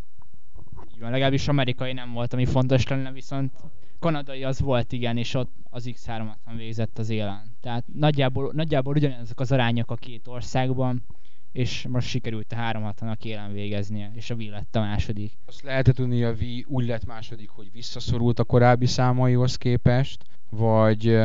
Így 0.94 1.00
van, 1.00 1.10
legalábbis 1.10 1.48
amerikai 1.48 1.92
nem 1.92 2.12
volt, 2.12 2.32
ami 2.32 2.44
fontos 2.44 2.86
lenne, 2.86 3.12
viszont 3.12 3.52
kanadai 3.98 4.44
az 4.44 4.60
volt, 4.60 4.92
igen, 4.92 5.16
és 5.16 5.34
ott 5.34 5.52
az 5.70 5.90
X3-at 5.92 6.56
végzett 6.56 6.98
az 6.98 7.10
élen. 7.10 7.56
Tehát 7.60 7.84
nagyjából, 7.94 8.50
nagyjából 8.54 8.94
ugyanezek 8.94 9.40
az 9.40 9.52
arányok 9.52 9.90
a 9.90 9.94
két 9.94 10.26
országban, 10.26 11.04
és 11.52 11.86
most 11.88 12.08
sikerült 12.08 12.52
a 12.52 12.56
360-nak 12.56 13.24
élen 13.24 13.52
végeznie, 13.52 14.12
és 14.14 14.30
a 14.30 14.34
Wii 14.34 14.48
lett 14.48 14.76
a 14.76 14.80
második. 14.80 15.32
Azt 15.46 15.62
lehetett 15.62 15.94
tudni, 15.94 16.22
a 16.22 16.32
Wii 16.40 16.64
úgy 16.68 16.86
lett 16.86 17.06
második, 17.06 17.48
hogy 17.48 17.72
visszaszorult 17.72 18.38
a 18.38 18.44
korábbi 18.44 18.86
számaihoz 18.86 19.56
képest, 19.56 20.24
vagy, 20.50 21.18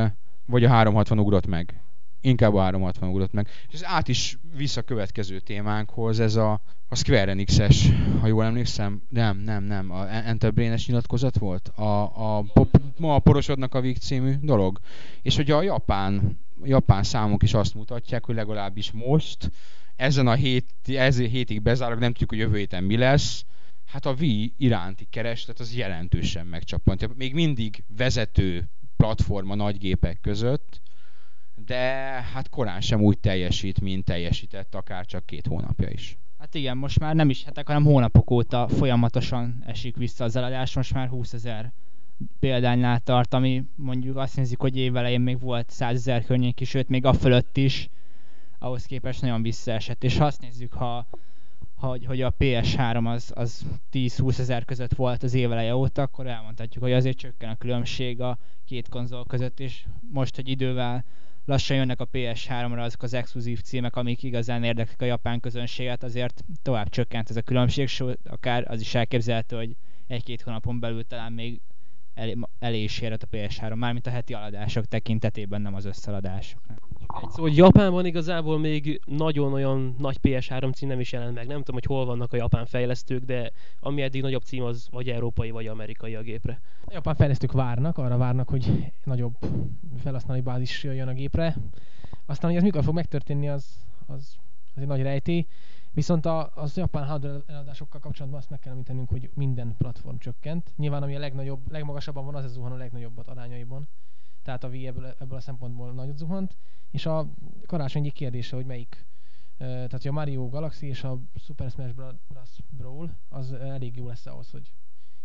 vagy 0.45 0.63
a 0.63 0.69
360 0.69 1.19
ugrott 1.19 1.47
meg 1.47 1.83
inkább 2.23 2.53
a 2.55 2.61
360 2.61 3.09
ugrott 3.09 3.33
meg. 3.33 3.47
És 3.67 3.73
ez 3.73 3.85
át 3.85 4.07
is 4.07 4.37
vissza 4.55 4.79
a 4.79 4.83
következő 4.83 5.39
témánkhoz, 5.39 6.19
ez 6.19 6.35
a, 6.35 6.61
a 6.87 6.95
Square 6.95 7.31
Enix-es, 7.31 7.89
ha 8.19 8.27
jól 8.27 8.43
emlékszem, 8.43 9.01
nem, 9.09 9.37
nem, 9.37 9.63
nem, 9.63 9.91
a 9.91 10.09
Enterbrain-es 10.09 10.87
nyilatkozat 10.87 11.37
volt, 11.37 11.67
a, 11.67 12.37
a, 12.37 12.45
ma 12.97 13.15
a 13.15 13.19
porosodnak 13.19 13.75
a 13.75 13.81
Vig 13.81 13.97
című 13.97 14.33
dolog. 14.41 14.79
És 15.21 15.35
hogy 15.35 15.51
a 15.51 15.61
japán, 15.61 16.39
japán 16.63 17.03
számok 17.03 17.43
is 17.43 17.53
azt 17.53 17.73
mutatják, 17.73 18.25
hogy 18.25 18.35
legalábbis 18.35 18.91
most, 18.91 19.51
ezen 19.95 20.27
a 20.27 20.33
hét, 20.33 20.65
ezen 20.85 21.27
hétig 21.27 21.61
bezárok, 21.61 21.99
nem 21.99 22.11
tudjuk, 22.11 22.29
hogy 22.29 22.39
jövő 22.39 22.57
héten 22.57 22.83
mi 22.83 22.97
lesz, 22.97 23.45
hát 23.85 24.05
a 24.05 24.15
Wii 24.19 24.53
iránti 24.57 25.07
kereslet 25.09 25.59
az 25.59 25.75
jelentősen 25.75 26.45
megcsapant. 26.45 27.15
Még 27.15 27.33
mindig 27.33 27.83
vezető 27.97 28.69
platform 28.97 29.49
a 29.49 29.55
nagy 29.55 29.77
gépek 29.77 30.19
között, 30.21 30.81
de 31.65 31.81
hát 32.33 32.49
korán 32.49 32.81
sem 32.81 33.01
úgy 33.01 33.19
teljesít, 33.19 33.81
mint 33.81 34.05
teljesített 34.05 34.75
akár 34.75 35.05
csak 35.05 35.25
két 35.25 35.47
hónapja 35.47 35.89
is. 35.89 36.17
Hát 36.37 36.55
igen, 36.55 36.77
most 36.77 36.99
már 36.99 37.15
nem 37.15 37.29
is 37.29 37.43
hetek, 37.43 37.67
hanem 37.67 37.83
hónapok 37.83 38.31
óta 38.31 38.67
folyamatosan 38.67 39.63
esik 39.65 39.95
vissza 39.95 40.23
az 40.23 40.35
eladás, 40.35 40.75
most 40.75 40.93
már 40.93 41.07
20 41.07 41.33
ezer 41.33 41.73
példánynál 42.39 42.99
tart, 42.99 43.33
ami 43.33 43.63
mondjuk 43.75 44.17
azt 44.17 44.35
nézik, 44.35 44.59
hogy 44.59 44.77
évelején 44.77 45.21
még 45.21 45.39
volt 45.39 45.69
100 45.69 45.95
ezer 45.95 46.25
környéki, 46.25 46.65
sőt 46.65 46.89
még 46.89 47.05
a 47.05 47.13
fölött 47.13 47.57
is, 47.57 47.89
ahhoz 48.63 48.85
képest 48.85 49.21
nagyon 49.21 49.41
visszaesett. 49.41 50.03
És 50.03 50.17
ha 50.17 50.25
azt 50.25 50.41
nézzük, 50.41 50.73
ha, 50.73 51.07
hogy, 51.75 52.05
hogy 52.05 52.21
a 52.21 52.33
PS3 52.39 53.05
az, 53.13 53.31
az 53.35 53.65
10-20 53.91 54.39
ezer 54.39 54.65
között 54.65 54.93
volt 54.93 55.23
az 55.23 55.33
éveleje 55.33 55.75
óta, 55.75 56.01
akkor 56.01 56.27
elmondhatjuk, 56.27 56.83
hogy 56.83 56.93
azért 56.93 57.17
csökken 57.17 57.49
a 57.49 57.57
különbség 57.57 58.21
a 58.21 58.37
két 58.65 58.89
konzol 58.89 59.25
között, 59.25 59.59
és 59.59 59.85
most, 60.11 60.35
hogy 60.35 60.47
idővel 60.47 61.03
lassan 61.45 61.77
jönnek 61.77 61.99
a 61.99 62.07
PS3-ra 62.07 62.83
azok 62.83 63.03
az 63.03 63.13
exkluzív 63.13 63.61
címek, 63.61 63.95
amik 63.95 64.23
igazán 64.23 64.63
érdeklik 64.63 65.01
a 65.01 65.05
japán 65.05 65.39
közönséget, 65.39 66.03
azért 66.03 66.43
tovább 66.61 66.89
csökkent 66.89 67.29
ez 67.29 67.37
a 67.37 67.41
különbség, 67.41 67.87
sőt, 67.87 68.19
akár 68.29 68.71
az 68.71 68.81
is 68.81 68.95
elképzelhető, 68.95 69.55
hogy 69.55 69.75
egy-két 70.07 70.41
hónapon 70.41 70.79
belül 70.79 71.07
talán 71.07 71.33
még 71.33 71.61
elé, 72.13 72.35
elé 72.59 72.83
is 72.83 72.99
érhet 72.99 73.23
a 73.23 73.27
PS3, 73.31 73.75
mármint 73.75 74.07
a 74.07 74.09
heti 74.09 74.33
aladások 74.33 74.85
tekintetében, 74.85 75.61
nem 75.61 75.75
az 75.75 75.85
összeladások. 75.85 76.61
Egy 77.21 77.29
szó, 77.29 77.41
hogy 77.41 77.57
Japánban 77.57 78.05
igazából 78.05 78.59
még 78.59 79.01
nagyon 79.05 79.53
olyan 79.53 79.95
nagy 79.97 80.17
PS3 80.21 80.73
cím 80.73 80.87
nem 80.87 80.99
is 80.99 81.11
jelent 81.11 81.33
meg. 81.33 81.47
Nem 81.47 81.57
tudom, 81.57 81.75
hogy 81.75 81.85
hol 81.85 82.05
vannak 82.05 82.33
a 82.33 82.35
japán 82.35 82.65
fejlesztők, 82.65 83.23
de 83.23 83.51
ami 83.79 84.01
eddig 84.01 84.21
nagyobb 84.21 84.41
cím 84.41 84.63
az 84.63 84.87
vagy 84.91 85.09
európai, 85.09 85.51
vagy 85.51 85.67
amerikai 85.67 86.15
a 86.15 86.21
gépre. 86.21 86.61
A 86.85 86.91
japán 86.93 87.15
fejlesztők 87.15 87.51
várnak, 87.51 87.97
arra 87.97 88.17
várnak, 88.17 88.49
hogy 88.49 88.91
nagyobb 89.03 89.33
felhasználói 89.97 90.41
bázis 90.41 90.83
jön 90.83 91.07
a 91.07 91.13
gépre. 91.13 91.55
Aztán, 92.25 92.49
hogy 92.49 92.57
ez 92.57 92.65
mikor 92.65 92.83
fog 92.83 92.93
megtörténni, 92.93 93.49
az, 93.49 93.65
az, 94.05 94.35
az 94.75 94.81
egy 94.81 94.87
nagy 94.87 95.01
rejtély. 95.01 95.47
Viszont 95.91 96.25
a, 96.25 96.51
az 96.55 96.77
japán 96.77 97.07
hardware 97.07 97.39
eladásokkal 97.47 97.99
kapcsolatban 97.99 98.39
azt 98.39 98.49
meg 98.49 98.59
kell 98.59 98.71
említenünk, 98.71 99.09
hogy 99.09 99.29
minden 99.33 99.75
platform 99.77 100.17
csökkent. 100.17 100.73
Nyilván 100.77 101.03
ami 101.03 101.15
a 101.15 101.19
legnagyobb, 101.19 101.71
legmagasabban 101.71 102.25
van, 102.25 102.35
az 102.35 102.43
a 102.43 102.47
zuhan 102.47 102.71
a 102.71 102.75
legnagyobbat 102.75 103.27
arányaiban. 103.27 103.87
Tehát 104.43 104.63
a 104.63 104.67
Wii 104.67 104.87
ebből, 104.87 105.15
ebből 105.19 105.37
a 105.37 105.41
szempontból 105.41 105.91
nagyot 105.91 106.17
zuhant. 106.17 106.57
És 106.91 107.05
a 107.05 107.27
karácsony 107.65 108.01
egyik 108.01 108.13
kérdése, 108.13 108.55
hogy 108.55 108.65
melyik 108.65 109.05
tehát 109.57 110.05
a 110.05 110.11
Mario 110.11 110.49
Galaxy 110.49 110.87
és 110.87 111.03
a 111.03 111.19
Super 111.35 111.71
Smash 111.71 111.93
Bros. 111.93 112.49
Brawl 112.69 113.15
az 113.29 113.51
elég 113.51 113.95
jó 113.95 114.07
lesz 114.07 114.25
ahhoz, 114.25 114.51
hogy 114.51 114.71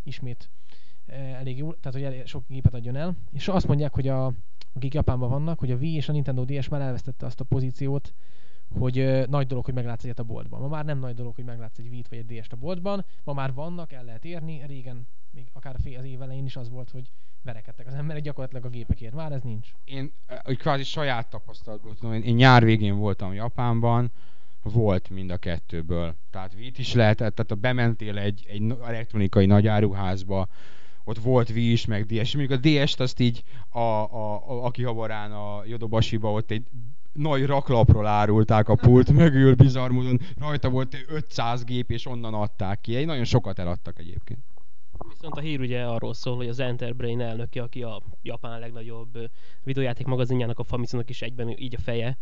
ismét 0.03 0.51
elég 1.07 1.57
jó, 1.59 1.73
tehát 1.73 1.93
hogy 1.93 2.03
elég 2.03 2.27
sok 2.27 2.45
gépet 2.49 2.75
adjon 2.75 2.97
el. 2.97 3.17
És 3.33 3.49
azt 3.49 3.67
mondják, 3.67 3.95
hogy 3.95 4.09
a, 4.09 4.33
akik 4.73 4.95
Japánban 4.95 5.31
vannak, 5.31 5.59
hogy 5.59 5.71
a 5.71 5.77
Wii 5.77 5.95
és 5.95 6.09
a 6.09 6.13
Nintendo 6.13 6.45
DS 6.45 6.69
már 6.69 6.81
elvesztette 6.81 7.27
azt 7.27 7.41
a 7.41 7.45
pozíciót, 7.45 8.15
hogy 8.79 8.99
uh, 8.99 9.27
nagy 9.27 9.47
dolog, 9.47 9.65
hogy 9.65 9.75
meglátsz 9.75 10.05
egyet 10.05 10.19
a 10.19 10.23
boltban. 10.23 10.61
Ma 10.61 10.69
már 10.69 10.85
nem 10.85 10.99
nagy 10.99 11.15
dolog, 11.15 11.35
hogy 11.35 11.45
meglátsz 11.45 11.79
egy 11.79 11.89
Wii-t 11.89 12.09
vagy 12.09 12.19
egy 12.19 12.39
DS-t 12.39 12.53
a 12.53 12.57
boltban. 12.57 13.05
Ma 13.25 13.33
már 13.33 13.55
vannak, 13.55 13.93
el 13.93 14.05
lehet 14.05 14.25
érni. 14.25 14.63
Régen, 14.67 15.07
még 15.31 15.49
akár 15.53 15.75
az 15.79 15.87
év 16.05 16.23
elején 16.23 16.45
is 16.45 16.57
az 16.57 16.71
volt, 16.71 16.91
hogy 16.91 17.11
verekedtek 17.43 17.87
az 17.87 17.95
emberek 17.95 18.23
gyakorlatilag 18.23 18.65
a 18.65 18.69
gépekért. 18.69 19.15
Már 19.15 19.33
ez 19.33 19.43
nincs. 19.43 19.69
Én 19.85 20.13
hogy 20.43 20.57
kvázi 20.57 20.83
saját 20.83 21.31
tapasztalatból 21.31 21.95
tudom, 21.95 22.15
én, 22.15 22.23
én 22.23 22.35
nyár 22.35 22.65
végén 22.65 22.97
voltam 22.97 23.33
Japánban, 23.33 24.11
volt 24.63 25.11
mind 25.11 25.31
a 25.31 25.37
kettőből. 25.37 26.15
Tehát 26.31 26.55
Wii-t 26.55 26.79
is 26.79 26.93
lehetett, 26.93 27.35
tehát 27.35 27.51
ha 27.51 27.57
bementél 27.57 28.19
egy, 28.19 28.47
egy 28.49 28.75
elektronikai 28.85 29.47
nagyáruházba, 29.47 30.49
ott 31.05 31.19
volt 31.19 31.51
Wii 31.51 31.73
is, 31.73 31.87
meg 31.87 32.07
DS. 32.07 32.35
Mondjuk 32.35 32.61
a 32.65 32.69
DS-t 32.69 33.01
azt 33.01 33.21
így, 33.21 33.43
a, 33.69 33.79
a, 33.79 34.35
a, 34.35 34.65
aki 34.65 34.83
havarán 34.83 35.33
a 35.33 35.65
Jodobasiba 35.65 36.33
ott 36.33 36.51
egy 36.51 36.67
nagy 37.19 37.47
raklapról 37.47 38.07
árulták 38.07 38.69
a 38.69 38.75
pult 38.75 39.13
mögül, 39.13 39.55
bizarr 39.55 39.91
módon 39.91 40.21
rajta 40.37 40.69
volt 40.69 40.97
500 41.09 41.65
gép, 41.65 41.91
és 41.91 42.07
onnan 42.07 42.35
adták 42.35 42.81
ki. 42.81 42.97
Egy 42.97 43.07
nagyon 43.07 43.25
sokat 43.25 43.59
eladtak 43.59 43.99
egyébként. 43.99 44.39
Viszont 45.09 45.35
a 45.35 45.41
hír 45.41 45.61
ugye 45.61 45.85
arról 45.85 46.15
szól, 46.15 46.37
hogy 46.37 46.49
az 46.49 46.59
Enterbrain 46.59 47.21
elnöke, 47.21 47.63
aki 47.63 47.83
a 47.83 48.03
Japán 48.23 48.61
legnagyobb 48.61 49.19
videójáték 49.63 50.07
magazinjának, 50.07 50.59
a 50.59 50.63
Famitsu-nak 50.63 51.11
is 51.11 51.23
egyben 51.23 51.49
így 51.49 51.75
a 51.75 51.81
feje, 51.81 52.17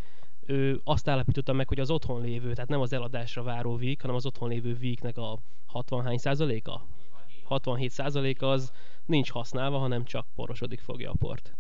ő 0.47 0.81
azt 0.85 1.09
állapította 1.09 1.53
meg, 1.53 1.69
hogy 1.69 1.81
az 1.81 1.91
otthon 1.91 2.21
lévő, 2.21 2.53
tehát 2.53 2.71
nem 2.71 2.81
az 2.81 2.93
eladásra 2.93 3.43
váró 3.43 3.77
vík, 3.77 4.01
hanem 4.01 4.17
az 4.17 4.27
otthon 4.27 4.49
lévő 4.49 4.75
víknek 4.75 5.17
a 5.17 5.39
60 5.67 6.05
hány 6.05 6.19
százaléka? 6.19 6.87
67 7.45 7.91
százaléka 7.91 8.51
az 8.51 8.73
nincs 9.05 9.31
használva, 9.31 9.79
hanem 9.79 10.05
csak 10.05 10.27
porosodik 10.35 10.81
fogja 10.81 11.11
a 11.11 11.15
port. 11.19 11.55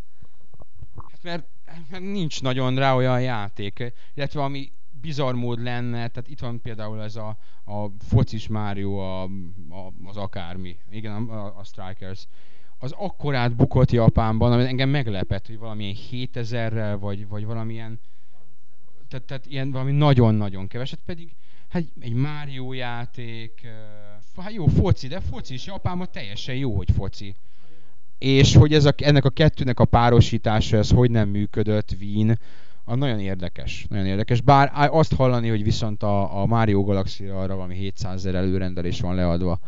Hát 0.96 1.22
mert, 1.22 1.48
nincs 1.98 2.42
nagyon 2.42 2.76
rá 2.76 2.94
olyan 2.94 3.20
játék, 3.20 3.92
illetve 4.14 4.42
ami 4.42 4.72
bizarr 5.00 5.34
mód 5.34 5.62
lenne, 5.62 6.08
tehát 6.08 6.28
itt 6.28 6.40
van 6.40 6.60
például 6.60 7.02
ez 7.02 7.16
a, 7.16 7.36
a 7.64 7.86
focis 8.08 8.48
Mario, 8.48 8.96
a, 8.96 9.22
a, 9.22 9.92
az 10.04 10.16
akármi, 10.16 10.76
igen, 10.90 11.28
a, 11.28 11.58
a 11.58 11.64
Strikers, 11.64 12.26
az 12.78 12.92
akkorát 12.92 13.56
bukott 13.56 13.90
Japánban, 13.90 14.52
ami 14.52 14.64
engem 14.64 14.88
meglepett, 14.88 15.46
hogy 15.46 15.58
valamilyen 15.58 15.96
7000-rel, 16.10 16.96
vagy, 17.00 17.28
vagy 17.28 17.44
valamilyen, 17.44 18.00
tehát, 19.08 19.26
tehát 19.26 19.46
ilyen 19.46 19.70
valami 19.70 19.92
nagyon-nagyon 19.92 20.66
keveset, 20.66 21.00
pedig 21.04 21.34
hát 21.68 21.84
egy 22.00 22.12
Mario 22.12 22.72
játék, 22.72 23.66
hát 24.36 24.52
jó 24.52 24.66
foci, 24.66 25.08
de 25.08 25.20
foci 25.20 25.54
is 25.54 25.66
Japánban 25.66 26.08
teljesen 26.12 26.54
jó, 26.54 26.76
hogy 26.76 26.90
foci. 26.90 27.34
És 28.18 28.54
hogy 28.54 28.72
ez 28.72 28.84
a, 28.84 28.92
ennek 28.96 29.24
a 29.24 29.30
kettőnek 29.30 29.80
a 29.80 29.84
párosítása, 29.84 30.76
ez 30.76 30.90
hogy 30.90 31.10
nem 31.10 31.28
működött, 31.28 31.96
Wien, 32.00 32.38
a 32.84 32.94
nagyon 32.94 33.18
érdekes, 33.18 33.86
nagyon 33.88 34.06
érdekes. 34.06 34.40
Bár 34.40 34.70
azt 34.74 35.14
hallani, 35.14 35.48
hogy 35.48 35.62
viszont 35.62 36.02
a, 36.02 36.40
a 36.40 36.46
Mario 36.46 36.82
galaxy 36.82 37.26
arra 37.26 37.54
valami 37.54 37.74
700 37.74 38.14
ezer 38.14 38.34
előrendelés 38.34 39.00
van 39.00 39.14
leadva. 39.14 39.58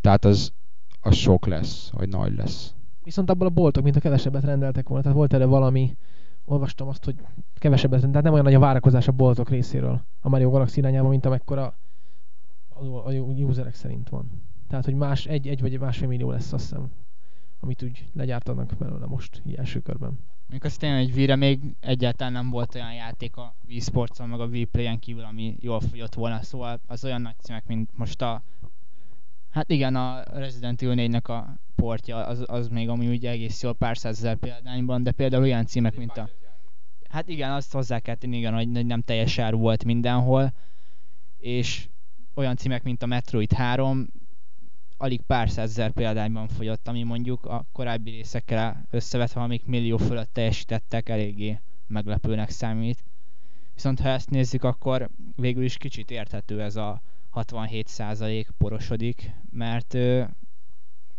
Tehát 0.00 0.24
az, 0.24 0.52
az 1.00 1.14
sok 1.14 1.46
lesz, 1.46 1.90
vagy 1.92 2.08
nagy 2.08 2.36
lesz. 2.36 2.74
Viszont 3.04 3.30
abból 3.30 3.46
a 3.46 3.50
boltok, 3.50 3.82
mint 3.84 3.96
a 3.96 4.00
kevesebbet 4.00 4.44
rendeltek 4.44 4.88
volna. 4.88 5.02
Tehát 5.02 5.18
volt 5.18 5.32
erre 5.32 5.44
valami, 5.44 5.96
olvastam 6.44 6.88
azt, 6.88 7.04
hogy 7.04 7.14
kevesebbet, 7.58 8.00
tehát 8.00 8.22
nem 8.22 8.32
olyan 8.32 8.44
nagy 8.44 8.54
a 8.54 8.58
várakozás 8.58 9.08
a 9.08 9.12
boltok 9.12 9.48
részéről 9.48 10.02
a 10.20 10.28
Mario 10.28 10.50
Galaxy 10.50 10.78
irányába, 10.78 11.08
mint 11.08 11.26
amekkora 11.26 11.74
a 13.04 13.12
userek 13.12 13.74
szerint 13.74 14.08
van. 14.08 14.42
Tehát, 14.68 14.84
hogy 14.84 14.94
más, 14.94 15.26
egy, 15.26 15.48
egy 15.48 15.60
vagy 15.60 15.80
másfél 15.80 16.08
millió 16.08 16.30
lesz 16.30 16.52
azt 16.52 16.62
hiszem, 16.68 16.90
amit 17.60 17.82
úgy 17.82 18.04
legyártanak 18.14 18.74
belőle 18.78 19.06
most 19.06 19.42
első 19.56 19.80
körben. 19.80 20.18
Mondjuk 20.40 20.64
az 20.64 20.76
tényleg 20.76 21.00
egy 21.00 21.16
Wii-re 21.16 21.36
még 21.36 21.60
egyáltalán 21.80 22.32
nem 22.32 22.50
volt 22.50 22.74
olyan 22.74 22.94
játék 22.94 23.36
a 23.36 23.54
Wii 23.68 23.80
sports 23.80 24.18
meg 24.18 24.40
a 24.40 24.46
Wii 24.46 24.64
Play-en 24.64 24.98
kívül, 24.98 25.22
ami 25.22 25.56
jól 25.60 25.80
fogyott 25.80 26.14
volna, 26.14 26.42
szóval 26.42 26.80
az 26.86 27.04
olyan 27.04 27.22
nagy 27.22 27.38
címek, 27.38 27.66
mint 27.66 27.90
most 27.96 28.22
a 28.22 28.42
Hát 29.50 29.70
igen, 29.70 29.96
a 29.96 30.22
Resident 30.32 30.82
Evil 30.82 31.08
4-nek 31.08 31.24
a 31.28 31.58
portja 31.74 32.26
az, 32.26 32.44
az 32.46 32.68
még 32.68 32.88
ami 32.88 33.08
úgy 33.08 33.26
egész 33.26 33.62
jól 33.62 33.74
pár 33.74 33.98
százezer 33.98 34.36
példányban, 34.36 35.02
de 35.02 35.12
például 35.12 35.42
olyan 35.42 35.66
címek, 35.66 35.96
mint 35.96 36.16
a... 36.16 36.28
Hát 37.08 37.28
igen, 37.28 37.50
azt 37.50 37.72
hozzá 37.72 37.98
kell 37.98 38.14
tenni, 38.14 38.36
igen, 38.36 38.54
hogy 38.54 38.86
nem 38.86 39.02
teljes 39.02 39.38
ár 39.38 39.54
volt 39.54 39.84
mindenhol, 39.84 40.52
és 41.38 41.88
olyan 42.34 42.56
címek, 42.56 42.82
mint 42.82 43.02
a 43.02 43.06
Metroid 43.06 43.52
3 43.52 44.06
alig 45.00 45.20
pár 45.22 45.50
százezer 45.50 45.90
példányban 45.90 46.48
fogyott, 46.48 46.88
ami 46.88 47.02
mondjuk 47.02 47.44
a 47.44 47.66
korábbi 47.72 48.10
részekkel 48.10 48.86
összevetve, 48.90 49.40
amik 49.40 49.64
millió 49.64 49.96
fölött 49.96 50.32
teljesítettek, 50.32 51.08
eléggé 51.08 51.60
meglepőnek 51.86 52.50
számít. 52.50 53.04
Viszont 53.74 54.00
ha 54.00 54.08
ezt 54.08 54.30
nézzük, 54.30 54.64
akkor 54.64 55.08
végül 55.36 55.64
is 55.64 55.76
kicsit 55.76 56.10
érthető 56.10 56.62
ez 56.62 56.76
a 56.76 57.02
67% 57.34 58.46
porosodik, 58.58 59.30
mert 59.50 59.94
ö, 59.94 60.24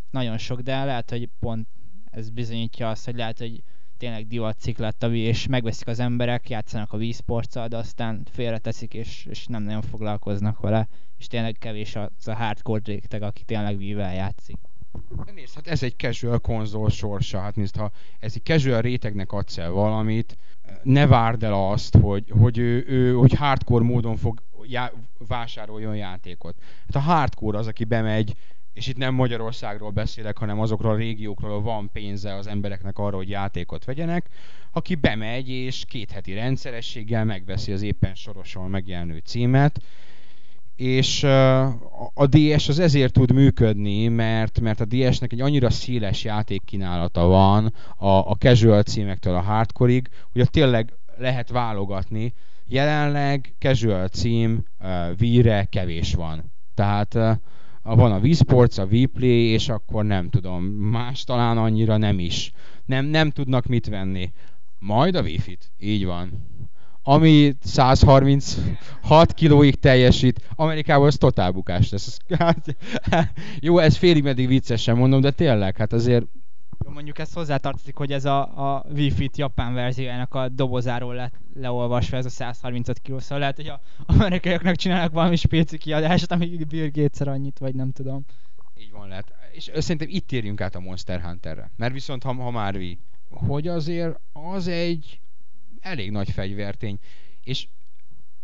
nagyon 0.10 0.38
sok, 0.38 0.60
de 0.60 0.84
lehet, 0.84 1.10
hogy 1.10 1.30
pont 1.39 1.67
ez 2.12 2.30
bizonyítja 2.30 2.89
azt, 2.89 3.06
hogy 3.06 3.15
lehet, 3.15 3.38
hogy 3.38 3.63
tényleg 4.02 4.28
divatcik 4.28 4.78
lett 4.78 5.04
a 5.04 5.08
Wii, 5.08 5.22
és 5.22 5.48
megveszik 5.48 5.88
az 5.88 6.00
emberek, 6.00 6.50
játszanak 6.50 6.94
a 6.94 7.12
sports 7.12 7.54
de 7.68 7.78
aztán 7.78 8.28
félreteszik, 8.32 8.94
és, 8.94 9.26
és 9.30 9.46
nem 9.46 9.64
nagyon 9.64 9.82
foglalkoznak 9.82 10.60
vele, 10.60 10.88
és 11.18 11.28
tényleg 11.28 11.56
kevés 11.60 11.96
az 11.96 12.28
a 12.28 12.34
hardcore 12.34 12.82
réteg, 12.86 13.22
aki 13.22 13.44
tényleg 13.44 13.78
Wii-vel 13.78 14.14
játszik. 14.14 14.58
Nézd, 15.36 15.56
hát 15.56 15.68
ez 15.68 15.84
egy 15.84 15.96
casual 15.98 16.40
konzol 16.40 16.90
sorsa. 16.90 17.40
Hát 17.40 17.56
nézd, 17.56 17.76
ha 17.76 17.92
ez 18.20 18.34
egy 18.36 18.44
casual 18.44 18.82
rétegnek 18.82 19.32
adsz 19.32 19.58
el 19.58 19.72
valamit, 19.72 20.38
ne 20.84 21.08
várd 21.08 21.44
el 21.44 21.54
azt, 21.54 21.98
hogy, 21.98 22.32
hogy 22.40 22.58
ő, 22.58 22.86
ő 22.88 23.14
hogy 23.14 23.34
hardcore 23.34 23.86
módon 23.86 24.16
fog 24.16 24.42
já, 24.64 24.92
vásároljon 25.28 25.96
játékot. 25.96 26.56
Hát 26.60 26.96
a 26.96 27.00
hardcore 27.00 27.58
az, 27.58 27.68
aki 27.68 27.84
bemegy, 27.84 28.36
és 28.73 28.88
itt 28.88 28.97
nem 28.97 29.13
Magyarországról 29.13 29.89
beszélek, 29.89 30.38
hanem 30.38 30.60
azokról 30.60 30.91
a 30.91 30.97
régiókról 30.97 31.62
van 31.62 31.89
pénze 31.93 32.36
az 32.36 32.47
embereknek 32.47 32.97
arra, 32.97 33.15
hogy 33.15 33.29
játékot 33.29 33.86
vegyenek, 33.86 34.29
aki 34.71 34.95
bemegy 34.95 35.49
és 35.49 35.84
két 35.88 36.12
heti 36.12 36.34
rendszerességgel 36.34 37.25
megveszi 37.25 37.71
az 37.71 37.81
éppen 37.81 38.15
sorosan 38.15 38.69
megjelenő 38.69 39.21
címet, 39.25 39.79
és 40.75 41.23
a 42.13 42.27
DS 42.29 42.69
az 42.69 42.79
ezért 42.79 43.13
tud 43.13 43.31
működni, 43.31 44.07
mert, 44.07 44.60
mert 44.60 44.79
a 44.79 44.86
DS-nek 44.86 45.31
egy 45.31 45.41
annyira 45.41 45.69
széles 45.69 46.23
játékkínálata 46.23 47.25
van 47.25 47.73
a, 47.97 48.07
a 48.07 48.36
casual 48.39 48.84
címektől 48.84 49.36
a 49.36 49.41
hardcore-ig, 49.41 50.07
hogy 50.31 50.49
tényleg 50.49 50.93
lehet 51.17 51.49
válogatni. 51.49 52.34
Jelenleg 52.67 53.53
casual 53.60 54.07
cím 54.07 54.63
uh, 54.79 54.89
Wii-re 55.19 55.63
kevés 55.63 56.13
van. 56.13 56.51
Tehát 56.75 57.15
uh, 57.15 57.31
van 57.84 58.12
a 58.12 58.20
Wii 58.20 58.34
Sports, 58.34 58.78
a 58.78 58.86
Wii 58.86 59.06
Play, 59.06 59.46
és 59.46 59.70
akkor 59.70 60.06
nem 60.06 60.30
tudom, 60.30 60.63
más 60.65 61.24
talán 61.24 61.58
annyira 61.58 61.98
nem 61.98 62.20
is. 62.20 62.52
Nem, 62.86 63.06
nem 63.06 63.30
tudnak 63.30 63.65
mit 63.65 63.88
venni. 63.88 64.32
Majd 64.80 65.15
a 65.15 65.22
Wi-Fi-t. 65.22 65.72
Így 65.78 66.06
van 66.06 66.50
ami 67.04 67.56
136 67.62 69.34
kilóig 69.34 69.80
teljesít, 69.80 70.48
Amerikában 70.56 71.08
az 71.08 71.15
totál 71.17 71.52
bukás 71.52 71.89
lesz. 71.89 72.17
Hát, 72.39 72.76
jó, 73.60 73.78
ez 73.78 73.98
félig 73.98 74.24
meddig 74.24 74.48
viccesen 74.48 74.98
mondom, 74.98 75.22
de 75.22 75.32
tényleg, 75.32 75.78
hát 75.78 75.94
azért 75.94 76.26
jó, 76.86 76.91
mondjuk 76.91 77.20
ez 77.20 77.34
hozzátartozik, 77.34 77.96
hogy 77.96 78.12
ez 78.12 78.26
a, 78.26 78.74
a 78.76 78.86
Wi-Fi 78.89 79.30
japán 79.36 79.74
verziójának 79.74 80.34
a 80.34 80.50
dobozáról 80.50 81.15
lett 81.15 81.34
leolvasva 81.54 82.17
ez 82.17 82.26
a 82.26 82.30
135 82.30 83.02
kg, 83.02 83.20
szóval 83.20 83.39
lehet, 83.39 83.56
hogy 83.56 83.67
a 83.67 83.82
amerikaiaknak 84.06 84.76
csinálnak 84.76 85.12
valami 85.12 85.36
spéci 85.36 85.78
kiadást, 85.78 86.32
ami 86.32 86.63
bír 86.63 86.91
kétszer 86.91 87.28
annyit, 87.28 87.58
vagy 87.58 87.76
nem 87.76 87.91
tudom. 87.91 88.26
Így 88.78 88.91
van, 88.91 89.08
lehet. 89.08 89.34
És 89.52 89.72
szerintem 89.74 90.08
itt 90.12 90.28
térjünk 90.28 90.62
át 90.62 90.76
a 90.76 90.80
Monster 90.80 91.22
Hunterre. 91.22 91.72
Mert 91.76 91.94
viszont, 91.94 92.24
ha, 92.24 92.34
ha 92.34 92.52
már 92.52 92.78
vi, 92.78 93.00
hogy 93.30 93.67
azért 93.67 94.20
az 94.34 94.67
egy 94.67 95.20
elég 95.80 96.12
nagy 96.12 96.30
fegyvertény. 96.30 97.00
És 97.44 97.67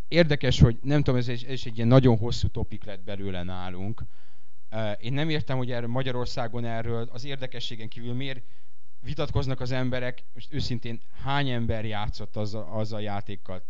érdekes, 0.08 0.60
hogy 0.60 0.78
nem 0.82 1.04
tudom, 1.04 1.19
ez 1.19 1.28
egy, 1.28 1.45
ez 1.50 1.62
egy 1.65 1.76
ilyen 1.76 1.88
nagyon 1.88 2.17
hosszú 2.17 2.47
topik 2.47 2.84
lett 2.84 3.04
belőle 3.04 3.43
nálunk. 3.43 4.04
Én 4.99 5.13
nem 5.13 5.30
értem, 5.30 5.58
hogy 5.58 5.71
erről 5.71 5.89
Magyarországon 5.89 6.65
erről 6.65 7.10
az 7.12 7.25
érdekességen 7.25 7.88
kívül 7.88 8.13
miért 8.13 8.43
vitatkoznak 9.01 9.60
az 9.60 9.71
emberek, 9.71 10.23
most 10.34 10.53
őszintén 10.53 11.01
hány 11.23 11.49
ember 11.49 11.86
játszott 11.86 12.36
az 12.36 12.53
a, 12.53 12.77
az 12.77 12.93
a 12.93 12.99
játékkal? 12.99 13.63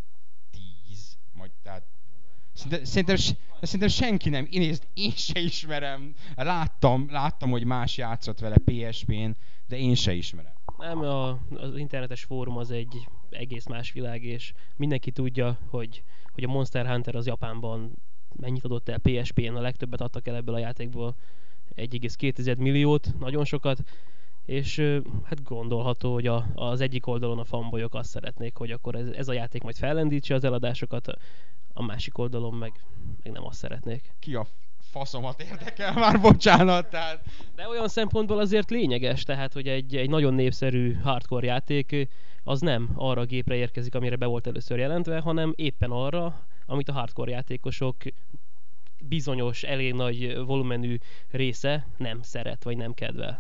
Tíz. 0.51 1.17
Majd, 1.33 1.51
tehát 1.63 1.85
Szerintem, 2.57 2.85
szerintem, 2.85 3.15
szerintem 3.61 3.89
senki 3.89 4.29
nem. 4.29 4.47
Én, 4.49 4.69
ezt, 4.69 4.87
én 4.93 5.11
se 5.11 5.39
ismerem. 5.39 6.13
Láttam, 6.35 7.07
láttam, 7.11 7.49
hogy 7.49 7.63
más 7.63 7.97
játszott 7.97 8.39
vele 8.39 8.55
PSP-n, 8.65 9.29
de 9.67 9.77
én 9.77 9.95
se 9.95 10.13
ismerem. 10.13 10.53
Nem, 10.77 10.99
a, 10.99 11.29
az 11.49 11.77
internetes 11.77 12.23
fórum 12.23 12.57
az 12.57 12.71
egy 12.71 13.07
egész 13.29 13.65
más 13.65 13.91
világ, 13.91 14.23
és 14.23 14.53
mindenki 14.75 15.11
tudja, 15.11 15.59
hogy, 15.69 16.03
hogy 16.33 16.43
a 16.43 16.47
Monster 16.47 16.87
Hunter 16.87 17.15
az 17.15 17.25
Japánban 17.25 17.91
mennyit 18.35 18.63
adott 18.63 18.89
el 18.89 18.99
PSP-en, 18.99 19.55
a 19.55 19.61
legtöbbet 19.61 20.01
adtak 20.01 20.27
el 20.27 20.35
ebből 20.35 20.55
a 20.55 20.59
játékból, 20.59 21.15
1,2 21.75 22.57
milliót, 22.57 23.13
nagyon 23.19 23.45
sokat, 23.45 23.83
és 24.45 24.99
hát 25.23 25.43
gondolható, 25.43 26.13
hogy 26.13 26.27
a, 26.27 26.45
az 26.55 26.81
egyik 26.81 27.07
oldalon 27.07 27.39
a 27.39 27.43
fanbolyok 27.43 27.93
azt 27.93 28.09
szeretnék, 28.09 28.57
hogy 28.57 28.71
akkor 28.71 28.95
ez, 28.95 29.07
ez 29.07 29.27
a 29.27 29.33
játék 29.33 29.63
majd 29.63 29.75
fellendítse 29.75 30.35
az 30.35 30.43
eladásokat, 30.43 31.07
a 31.73 31.83
másik 31.83 32.17
oldalon 32.17 32.53
meg, 32.53 32.71
meg 33.23 33.33
nem 33.33 33.45
azt 33.45 33.57
szeretnék. 33.57 34.13
Ki 34.19 34.35
a 34.35 34.47
faszomat 34.77 35.41
érdekel 35.41 35.93
már, 35.93 36.21
bocsánat. 36.29 36.89
Tehát... 36.89 37.25
De 37.55 37.67
olyan 37.67 37.87
szempontból 37.87 38.39
azért 38.39 38.69
lényeges, 38.69 39.23
tehát 39.23 39.53
hogy 39.53 39.67
egy, 39.67 39.95
egy 39.95 40.09
nagyon 40.09 40.33
népszerű 40.33 40.93
hardcore 40.93 41.45
játék 41.45 42.07
az 42.43 42.61
nem 42.61 42.89
arra 42.95 43.21
a 43.21 43.25
gépre 43.25 43.55
érkezik, 43.55 43.95
amire 43.95 44.15
be 44.15 44.25
volt 44.25 44.47
először 44.47 44.77
jelentve, 44.77 45.19
hanem 45.19 45.53
éppen 45.55 45.91
arra, 45.91 46.47
amit 46.67 46.89
a 46.89 46.93
hardcore 46.93 47.31
játékosok 47.31 47.95
bizonyos, 49.07 49.63
elég 49.63 49.93
nagy 49.93 50.37
volumenű 50.45 50.97
része 51.31 51.87
nem 51.97 52.21
szeret, 52.21 52.63
vagy 52.63 52.77
nem 52.77 52.93
kedvel. 52.93 53.39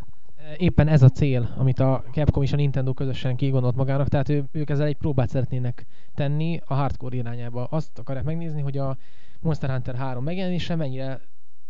Éppen 0.57 0.87
ez 0.87 1.03
a 1.03 1.09
cél, 1.09 1.53
amit 1.57 1.79
a 1.79 2.03
Capcom 2.11 2.43
és 2.43 2.53
a 2.53 2.55
Nintendo 2.55 2.93
közösen 2.93 3.35
kigondolt 3.35 3.75
magának, 3.75 4.07
tehát 4.07 4.29
ő, 4.29 4.43
ők 4.51 4.69
ezzel 4.69 4.85
egy 4.85 4.97
próbát 4.97 5.29
szeretnének 5.29 5.85
tenni 6.13 6.59
a 6.65 6.73
hardcore 6.73 7.15
irányába. 7.15 7.63
Azt 7.63 7.99
akarják 7.99 8.25
megnézni, 8.25 8.61
hogy 8.61 8.77
a 8.77 8.97
Monster 9.39 9.69
Hunter 9.69 9.95
3 9.95 10.23
megjelenése 10.23 10.75
mennyire 10.75 11.21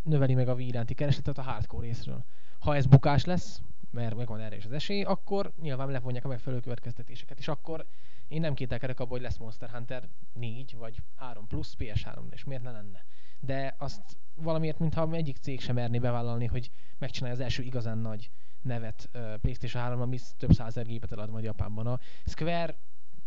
növeli 0.03 0.33
meg 0.33 0.47
a 0.47 0.53
Wii 0.53 0.67
iránti 0.67 0.93
keresletet 0.93 1.37
a 1.37 1.41
hardcore 1.41 1.85
részről. 1.85 2.23
Ha 2.59 2.75
ez 2.75 2.85
bukás 2.85 3.25
lesz, 3.25 3.61
mert 3.91 4.15
megvan 4.15 4.39
erre 4.39 4.55
is 4.55 4.65
az 4.65 4.71
esély, 4.71 5.03
akkor 5.03 5.51
nyilván 5.61 5.89
levonják 5.89 6.25
a 6.25 6.27
megfelelő 6.27 6.61
következtetéseket, 6.61 7.39
és 7.39 7.47
akkor 7.47 7.85
Én 8.27 8.41
nem 8.41 8.53
kételkedek 8.53 8.99
abban, 8.99 9.11
hogy 9.11 9.21
lesz 9.21 9.37
Monster 9.37 9.69
Hunter 9.69 10.09
4 10.33 10.75
vagy 10.77 11.01
3 11.15 11.47
plusz 11.47 11.75
PS3, 11.79 12.19
és 12.29 12.43
miért 12.43 12.63
ne 12.63 12.71
lenne. 12.71 13.05
De 13.39 13.75
azt 13.77 14.17
valamiért, 14.35 14.79
mintha 14.79 15.11
egyik 15.11 15.37
cég 15.37 15.61
sem 15.61 15.75
merné 15.75 15.99
bevállalni, 15.99 16.45
hogy 16.45 16.71
megcsinálja 16.97 17.35
az 17.35 17.41
első 17.41 17.63
igazán 17.63 17.97
nagy 17.97 18.29
nevet 18.61 19.09
uh, 19.13 19.33
PlayStation 19.35 19.83
3 19.83 20.01
ami 20.01 20.17
több 20.37 20.51
százer 20.51 20.85
gépet 20.85 21.11
elad 21.11 21.29
majd 21.29 21.43
Japánban. 21.43 21.87
A 21.87 21.99
Square 22.25 22.77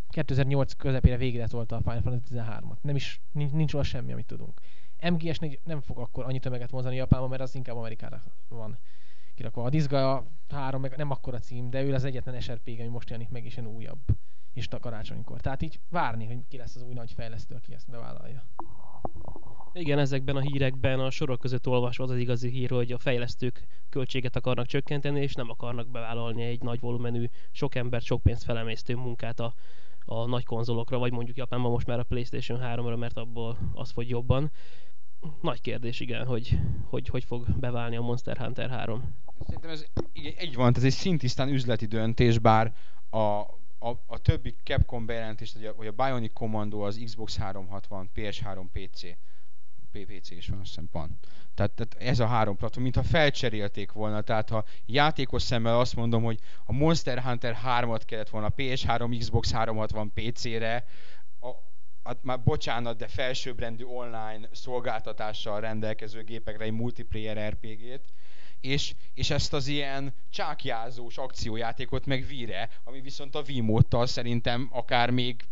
2008 0.09 0.73
közepére 0.73 1.17
végre 1.17 1.47
tolta 1.47 1.77
a 1.77 1.81
Final 1.81 2.01
Fantasy 2.01 2.35
13-at. 2.35 2.81
Nem 2.81 2.97
is, 2.97 3.21
nincs, 3.33 3.53
nincs 3.53 3.73
róla 3.73 3.85
semmi, 3.85 4.13
amit 4.13 4.27
tudunk. 4.27 4.61
MGS 5.03 5.39
nem 5.65 5.81
fog 5.81 5.99
akkor 5.99 6.25
annyi 6.25 6.39
tömeget 6.39 6.71
mozani 6.71 6.97
Japánban, 6.97 7.29
mert 7.29 7.43
az 7.43 7.55
inkább 7.55 7.77
Amerikára 7.77 8.23
van 8.49 8.79
kirakva. 9.35 9.65
A 9.65 9.69
Disga 9.69 10.27
3 10.49 10.81
meg 10.81 10.97
nem 10.97 11.11
akkora 11.11 11.39
cím, 11.39 11.71
de 11.71 11.83
ő 11.83 11.95
az 11.95 12.05
egyetlen 12.05 12.41
SRP, 12.41 12.69
ami 12.79 12.89
most 12.89 13.11
jelenik 13.11 13.31
meg, 13.31 13.45
és 13.45 13.57
ilyen 13.57 13.69
újabb 13.69 14.01
és 14.53 14.67
a 14.71 14.79
karácsonykor. 14.79 15.41
Tehát 15.41 15.63
így 15.63 15.81
várni, 15.89 16.27
hogy 16.27 16.39
ki 16.49 16.57
lesz 16.57 16.77
az 16.77 16.83
új 16.83 16.95
nagy 16.95 17.13
fejlesztő, 17.13 17.55
aki 17.55 17.75
ezt 17.75 17.91
bevállalja. 17.91 18.45
Igen, 19.73 19.99
ezekben 19.99 20.37
a 20.37 20.41
hírekben 20.41 21.01
a 21.01 21.11
sorok 21.11 21.41
között 21.41 21.67
olvasva 21.67 22.05
az 22.05 22.11
az 22.11 22.17
igazi 22.17 22.51
hír, 22.51 22.71
hogy 22.71 22.93
a 22.93 22.99
fejlesztők 22.99 23.67
költséget 23.89 24.37
akarnak 24.37 24.67
csökkenteni, 24.67 25.21
és 25.21 25.35
nem 25.35 25.51
akarnak 25.51 25.89
bevállalni 25.89 26.43
egy 26.43 26.63
nagy 26.63 26.81
volumenű, 26.81 27.27
sok 27.51 27.75
embert, 27.75 28.05
sok 28.05 28.23
pénzt 28.23 28.45
felemésztő 28.45 28.95
munkát 28.95 29.41
a, 29.41 29.55
a 30.05 30.27
nagy 30.27 30.45
konzolokra, 30.45 30.99
vagy 30.99 31.13
mondjuk 31.13 31.37
Japánban 31.37 31.71
most 31.71 31.87
már 31.87 31.99
a 31.99 32.05
Playstation 32.05 32.61
3-ra, 32.63 32.99
mert 32.99 33.17
abból 33.17 33.59
az 33.75 33.91
fogy 33.91 34.09
jobban. 34.09 34.51
Nagy 35.41 35.61
kérdés, 35.61 36.01
igen, 36.01 36.27
hogy 36.27 36.59
hogy, 36.85 37.09
hogy 37.09 37.25
fog 37.25 37.47
beválni 37.59 37.97
a 37.97 38.01
Monster 38.01 38.37
Hunter 38.37 38.71
3. 38.71 39.15
Szerintem 39.41 39.71
ez 39.71 39.85
igen, 40.13 40.33
egy 40.37 40.55
van, 40.55 40.73
ez 40.77 40.85
egy 40.85 40.93
szintisztán 40.93 41.49
üzleti 41.49 41.87
döntés, 41.87 42.39
bár 42.39 42.75
a, 43.11 43.43
a, 43.83 43.89
a 44.07 44.19
többi 44.19 44.55
Capcom 44.65 45.07
bejelentést, 45.07 45.57
hogy 45.57 45.67
a, 45.67 45.73
hogy 45.77 45.87
a 45.87 45.93
Bionic 45.93 46.33
Commando 46.33 46.81
az 46.81 47.01
Xbox 47.05 47.37
360, 47.37 48.11
PS3, 48.15 48.65
PC, 48.73 49.01
PPC 49.93 50.31
is 50.31 50.49
van, 50.49 50.59
azt 50.59 50.69
hiszem 50.69 50.89
van. 50.93 51.19
Tehát, 51.55 51.73
tehát 51.73 52.11
ez 52.11 52.21
a 52.21 52.27
három 52.27 52.57
platform, 52.57 52.83
mintha 52.83 53.03
felcserélték 53.03 53.93
volna. 53.93 54.21
Tehát 54.21 54.49
ha 54.49 54.65
játékos 54.87 55.43
szemmel 55.43 55.79
azt 55.79 55.97
mondom, 55.97 56.23
hogy 56.23 56.39
a 56.65 56.73
Monster 56.73 57.23
Hunter 57.23 57.57
3-at 57.65 58.03
kellett 58.05 58.29
volna 58.29 58.53
PS3, 58.57 59.17
Xbox 59.19 59.53
360 59.53 60.13
PC-re, 60.15 60.85
hát 62.03 62.23
már 62.23 62.43
bocsánat, 62.43 62.97
de 62.97 63.09
felsőbbrendű 63.09 63.85
online 63.85 64.49
szolgáltatással 64.53 65.61
rendelkező 65.61 66.25
gépekre 66.25 66.65
egy 66.65 66.73
multiplayer 66.73 67.53
RPG-t, 67.53 68.13
és, 68.61 68.95
és 69.15 69.31
ezt 69.31 69.53
az 69.53 69.67
ilyen 69.67 70.15
csákjázós 70.31 71.19
akciójátékot 71.19 72.07
meg 72.07 72.27
víre, 72.27 72.69
ami 72.85 73.01
viszont 73.01 73.35
a 73.35 73.43
Wiimote-tal 73.49 74.07
szerintem 74.07 74.69
akár 74.73 75.11
még 75.11 75.45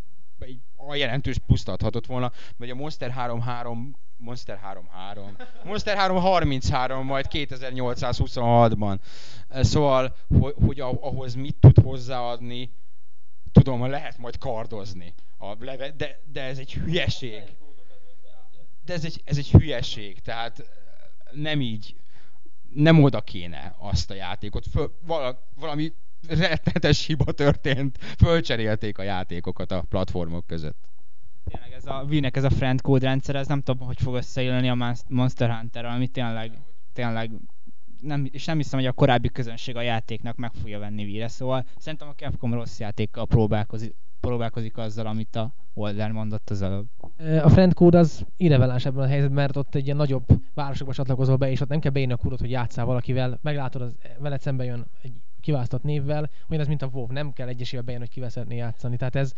a 0.77 0.95
jelentős 0.95 1.39
pusztathatott 1.47 2.07
volna, 2.07 2.33
vagy 2.57 2.71
a 2.71 2.75
Monster 2.75 3.11
3 3.11 3.97
Monster 4.17 4.59
3 4.59 4.89
Monster 5.65 5.97
3 5.97 6.17
33, 6.17 7.07
majd 7.07 7.27
2826-ban. 7.31 8.99
Szóval, 9.51 10.17
hogy, 10.41 10.55
hogy 10.67 10.81
ahhoz 10.81 11.35
mit 11.35 11.57
tud 11.61 11.79
hozzáadni, 11.79 12.71
tudom, 13.53 13.91
lehet 13.91 14.19
majd 14.19 14.39
kardozni. 14.39 15.15
A 15.39 15.55
leve, 15.59 15.91
de, 15.91 16.21
de 16.33 16.43
ez 16.43 16.59
egy 16.59 16.73
hülyeség. 16.73 17.43
De 18.85 18.93
ez 18.93 19.05
egy, 19.05 19.21
ez 19.25 19.37
egy 19.37 19.51
hülyeség, 19.51 20.21
tehát 20.21 20.71
nem 21.31 21.61
így, 21.61 21.95
nem 22.75 23.03
oda 23.03 23.21
kéne 23.21 23.75
azt 23.79 24.11
a 24.11 24.15
játékot. 24.15 24.67
Föl, 24.67 24.93
valami 25.55 25.93
rettenetes 26.29 27.07
hiba 27.07 27.33
történt, 27.33 27.99
fölcserélték 27.99 28.99
a 28.99 29.03
játékokat 29.03 29.73
a 29.73 29.85
platformok 29.89 30.47
között. 30.47 30.77
Tényleg 31.45 31.73
ez 31.73 31.87
a 31.87 32.05
Wii-nek 32.09 32.37
ez 32.37 32.45
a 32.45 32.51
friend 32.51 32.81
code 32.81 33.07
rendszer, 33.07 33.37
ez 33.37 33.47
nem 33.47 33.63
tudom, 33.63 33.87
hogy 33.87 34.01
fog 34.01 34.15
összeilleni 34.15 34.69
a 34.69 34.95
Monster 35.09 35.51
hunter 35.51 35.85
ami 35.85 36.09
tényleg, 36.09 36.59
tényleg 36.93 37.31
nem, 38.01 38.29
és 38.31 38.45
nem 38.45 38.57
hiszem, 38.57 38.79
hogy 38.79 38.89
a 38.89 38.93
korábbi 38.93 39.29
közönség 39.29 39.77
a 39.77 39.81
játéknak 39.81 40.37
meg 40.37 40.53
fogja 40.53 40.79
venni 40.79 41.05
víre, 41.05 41.29
szóval 41.29 41.67
szerintem 41.77 42.09
a 42.09 42.15
Capcom 42.15 42.55
rossz 42.55 42.79
játékkal 42.79 43.27
próbálkozik, 43.27 43.95
próbálkozik 44.21 44.77
azzal, 44.77 45.07
amit 45.07 45.37
a 45.37 45.55
Holder 45.75 46.11
mondott 46.11 46.51
az 46.51 46.63
előbb. 46.63 46.87
A 47.43 47.49
friend 47.49 47.75
code 47.75 47.99
az 47.99 48.25
irreveláns 48.37 48.85
ebben 48.85 49.05
a 49.05 49.07
helyzetben, 49.07 49.37
mert 49.37 49.57
ott 49.57 49.75
egy 49.75 49.85
ilyen 49.85 49.97
nagyobb 49.97 50.25
városokba 50.55 50.93
csatlakozol 50.93 51.37
be, 51.37 51.51
és 51.51 51.61
ott 51.61 51.69
nem 51.69 51.81
kell 51.81 51.93
beírni 51.93 52.13
a 52.13 52.17
kódot, 52.17 52.41
hogy 52.41 52.51
játszál 52.51 52.85
valakivel, 52.85 53.39
meglátod, 53.43 53.83
az 53.83 53.97
veled 54.19 54.41
szembe 54.41 54.65
jön 54.65 54.87
egy 55.03 55.13
kiválasztott 55.41 55.83
névvel, 55.83 56.31
olyan 56.49 56.63
ez, 56.63 56.69
mint 56.69 56.83
a 56.83 56.89
WoW, 56.93 57.13
nem 57.13 57.33
kell 57.33 57.49
egyesével 57.49 57.85
bejön, 57.85 58.01
hogy 58.01 58.31
szeretné 58.31 58.57
játszani. 58.57 58.97
Tehát 58.97 59.17
ez 59.17 59.33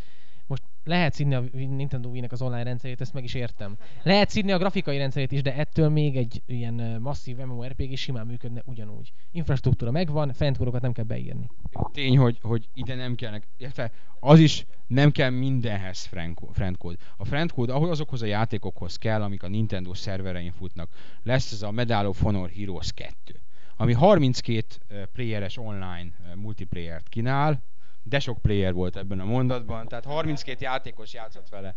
most 0.51 0.63
lehet 0.85 1.13
színi 1.13 1.35
a 1.35 1.45
Nintendo 1.53 2.09
Wii-nek 2.09 2.33
az 2.33 2.43
online 2.43 2.63
rendszerét, 2.63 3.01
ezt 3.01 3.15
meg 3.15 3.25
is 3.25 3.35
értem. 3.35 3.77
Lehet 4.03 4.31
színi 4.31 4.53
a 4.53 4.59
grafikai 4.59 4.99
rendszerét 4.99 5.33
is, 5.33 5.43
de 5.43 5.55
ettől 5.55 5.89
még 5.89 6.17
egy 6.17 6.43
ilyen 6.47 7.01
masszív 7.01 7.37
MMORPG 7.37 7.97
simán 7.97 8.27
működne 8.27 8.63
ugyanúgy. 8.65 9.13
Infrastruktúra 9.31 9.91
megvan, 9.91 10.33
fentkódokat 10.33 10.83
nem 10.83 10.93
kell 10.93 11.05
beírni. 11.05 11.51
Tény, 11.93 12.19
hogy, 12.19 12.39
hogy 12.43 12.69
ide 12.75 12.95
nem 12.95 13.15
kellnek, 13.15 13.49
illetve 13.57 13.93
az 14.21 14.39
is 14.39 14.67
nem 14.87 15.11
kell 15.11 15.31
mindenhez 15.31 16.11
friendcode. 16.53 16.97
A 17.17 17.25
friendcode 17.25 17.73
ahhoz 17.73 17.91
azokhoz 17.91 18.23
a 18.23 18.27
játékokhoz 18.27 18.97
kell, 18.97 19.23
amik 19.23 19.43
a 19.43 19.49
Nintendo 19.49 19.95
szerverein 19.95 20.53
futnak. 20.53 20.91
Lesz 21.23 21.53
ez 21.53 21.63
a 21.63 21.71
Medal 21.71 22.07
of 22.07 22.23
Honor 22.23 22.51
Heroes 22.51 22.93
2 22.93 23.41
ami 23.81 23.93
32 23.93 24.67
playeres 25.13 25.57
online 25.57 26.11
multiplayer-t 26.35 27.09
kínál, 27.09 27.63
de 28.03 28.19
sok 28.19 28.39
player 28.43 28.73
volt 28.73 28.97
ebben 28.97 29.21
a 29.21 29.25
mondatban, 29.25 29.89
tehát 29.89 30.05
32 30.05 30.65
játékos 30.65 31.13
játszott 31.13 31.49
vele 31.49 31.75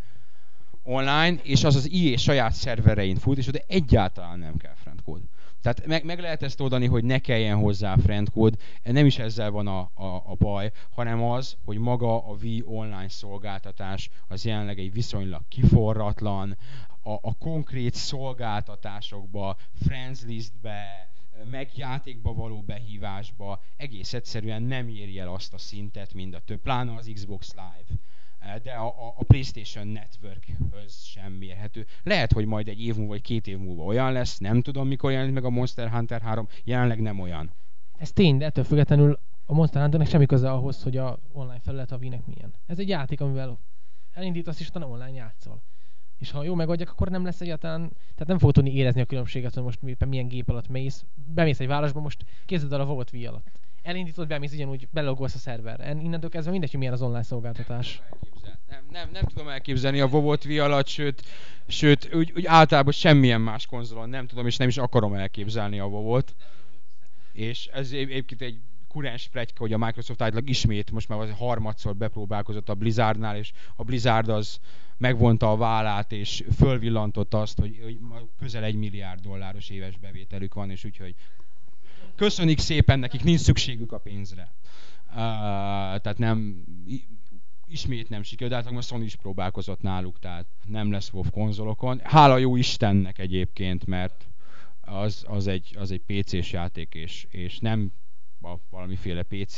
online, 0.83 1.35
és 1.43 1.63
az 1.63 1.75
az 1.75 1.91
IE 1.91 2.17
saját 2.17 2.53
szerverein 2.53 3.15
fut, 3.15 3.37
és 3.37 3.47
oda 3.47 3.59
egyáltalán 3.67 4.39
nem 4.39 4.57
kell 4.57 4.73
friendcode. 4.75 5.23
Tehát 5.61 5.85
meg, 5.85 6.03
meg 6.03 6.19
lehet 6.19 6.43
ezt 6.43 6.61
oldani, 6.61 6.87
hogy 6.87 7.03
ne 7.03 7.19
kelljen 7.19 7.57
hozzá 7.57 7.95
friendcode, 7.95 8.57
nem 8.83 9.05
is 9.05 9.17
ezzel 9.17 9.51
van 9.51 9.67
a, 9.67 9.79
a, 9.93 10.05
a 10.05 10.35
baj, 10.37 10.71
hanem 10.95 11.23
az, 11.23 11.57
hogy 11.65 11.77
maga 11.77 12.27
a 12.27 12.35
Wii 12.41 12.63
online 12.65 13.09
szolgáltatás 13.09 14.09
az 14.27 14.45
jelenleg 14.45 14.79
egy 14.79 14.93
viszonylag 14.93 15.41
kiforratlan, 15.47 16.57
a, 17.03 17.11
a 17.11 17.37
konkrét 17.39 17.93
szolgáltatásokba, 17.93 19.57
friends 19.85 20.21
listbe, 20.23 21.12
meg 21.51 21.69
játékba 21.75 22.33
való 22.33 22.61
behívásba 22.61 23.61
egész 23.77 24.13
egyszerűen 24.13 24.63
nem 24.63 24.87
éri 24.87 25.19
el 25.19 25.27
azt 25.27 25.53
a 25.53 25.57
szintet, 25.57 26.13
mint 26.13 26.35
a 26.35 26.39
több, 26.39 26.59
pláne 26.59 26.95
az 26.95 27.11
Xbox 27.13 27.53
Live 27.53 28.01
de 28.63 28.71
a, 28.71 28.87
a, 28.87 29.13
a 29.17 29.23
PlayStation 29.23 29.87
Network-höz 29.87 31.03
sem 31.03 31.31
mérhető. 31.31 31.85
Lehet, 32.03 32.31
hogy 32.31 32.45
majd 32.45 32.67
egy 32.67 32.81
év 32.81 32.95
múlva 32.95 33.11
vagy 33.11 33.21
két 33.21 33.47
év 33.47 33.57
múlva 33.57 33.83
olyan 33.83 34.11
lesz, 34.11 34.37
nem 34.37 34.61
tudom 34.61 34.87
mikor 34.87 35.11
jelenik 35.11 35.33
meg 35.33 35.45
a 35.45 35.49
Monster 35.49 35.89
Hunter 35.89 36.21
3, 36.21 36.47
jelenleg 36.63 37.01
nem 37.01 37.19
olyan. 37.19 37.51
Ez 37.97 38.11
tény, 38.11 38.37
de 38.37 38.45
ettől 38.45 38.63
függetlenül 38.63 39.19
a 39.45 39.53
Monster 39.53 39.81
Hunternek 39.81 40.09
semmi 40.09 40.25
köze 40.25 40.51
ahhoz, 40.51 40.83
hogy 40.83 40.97
a 40.97 41.19
online 41.31 41.59
felület 41.59 41.91
a 41.91 41.97
Wii-nek 41.97 42.25
milyen. 42.25 42.53
Ez 42.65 42.79
egy 42.79 42.87
játék, 42.87 43.21
amivel 43.21 43.59
elindítasz 44.11 44.59
és 44.59 44.67
utána 44.67 44.87
online 44.87 45.17
játszol 45.17 45.61
és 46.23 46.31
ha 46.31 46.43
jó 46.43 46.55
megoldják, 46.55 46.91
akkor 46.91 47.09
nem 47.09 47.25
lesz 47.25 47.41
egyáltalán, 47.41 47.89
tehát 47.89 48.27
nem 48.27 48.39
fogod 48.39 48.53
tudni 48.53 48.73
érezni 48.73 49.01
a 49.01 49.05
különbséget, 49.05 49.53
hogy 49.53 49.63
most 49.63 49.79
éppen 49.85 50.07
milyen 50.07 50.27
gép 50.27 50.49
alatt 50.49 50.67
mész. 50.67 51.05
Bemész 51.33 51.59
egy 51.59 51.67
városba, 51.67 51.99
most 51.99 52.25
képzeld 52.45 52.73
el 52.73 52.79
a 52.79 52.85
Vault 52.85 53.09
V 53.09 53.15
alatt. 53.15 53.51
Elindítod, 53.81 54.27
bemész 54.27 54.53
ugyanúgy, 54.53 54.87
belogolsz 54.91 55.35
a 55.35 55.37
szerverre. 55.37 55.91
Innentől 55.91 56.29
kezdve 56.29 56.51
mindegy, 56.51 56.69
hogy 56.69 56.79
milyen 56.79 56.93
az 56.93 57.01
online 57.01 57.23
szolgáltatás. 57.23 58.01
Nem, 58.69 58.83
nem, 58.91 59.09
nem 59.11 59.23
tudom 59.23 59.47
elképzelni 59.47 59.99
a 59.99 60.07
Vovot 60.07 60.43
V 60.43 60.49
alatt, 60.49 60.87
sőt, 60.87 61.23
sőt 61.67 62.13
úgy, 62.13 62.33
úgy 62.35 62.45
általában 62.45 62.93
semmilyen 62.93 63.41
más 63.41 63.65
konzolon 63.65 64.09
nem 64.09 64.27
tudom, 64.27 64.47
és 64.47 64.57
nem 64.57 64.67
is 64.67 64.77
akarom 64.77 65.13
elképzelni 65.13 65.79
a 65.79 65.87
Vovot. 65.87 66.35
És 67.33 67.65
ez 67.65 67.91
egyébként 67.91 68.41
egy 68.41 68.59
kurens 68.93 69.27
pletyka, 69.27 69.59
hogy 69.59 69.73
a 69.73 69.77
Microsoft 69.77 70.21
általában 70.21 70.49
ismét 70.49 70.91
most 70.91 71.07
már 71.07 71.19
az 71.19 71.29
harmadszor 71.37 71.95
bepróbálkozott 71.95 72.69
a 72.69 72.73
Blizzardnál, 72.73 73.37
és 73.37 73.51
a 73.75 73.83
Blizzard 73.83 74.29
az 74.29 74.59
megvonta 74.97 75.51
a 75.51 75.57
vállát, 75.57 76.11
és 76.11 76.43
fölvillantott 76.55 77.33
azt, 77.33 77.59
hogy, 77.59 77.79
hogy 77.83 77.99
közel 78.39 78.63
egy 78.63 78.75
milliárd 78.75 79.21
dolláros 79.21 79.69
éves 79.69 79.97
bevételük 79.97 80.53
van, 80.53 80.69
és 80.69 80.83
úgyhogy 80.83 81.15
köszönik 82.15 82.59
szépen 82.59 82.99
nekik, 82.99 83.23
nincs 83.23 83.39
szükségük 83.39 83.91
a 83.91 83.97
pénzre. 83.97 84.51
Uh, 85.07 85.15
tehát 85.99 86.17
nem, 86.17 86.63
ismét 87.67 88.09
nem 88.09 88.23
sikerült, 88.23 88.57
de 88.57 88.63
hát 88.63 88.73
most 88.73 88.87
Sony 88.87 89.03
is 89.03 89.15
próbálkozott 89.15 89.81
náluk, 89.81 90.19
tehát 90.19 90.45
nem 90.67 90.91
lesz 90.91 91.11
WoW 91.13 91.29
konzolokon. 91.31 91.99
Hála 92.03 92.37
jó 92.37 92.55
Istennek 92.55 93.19
egyébként, 93.19 93.85
mert 93.85 94.27
az, 94.81 95.23
az, 95.27 95.47
egy, 95.47 95.75
az 95.79 95.91
egy 95.91 96.01
PC-s 96.05 96.51
játék, 96.51 96.93
és, 96.93 97.27
és 97.29 97.59
nem 97.59 97.91
a 98.43 98.59
valamiféle 98.69 99.23
PC 99.23 99.57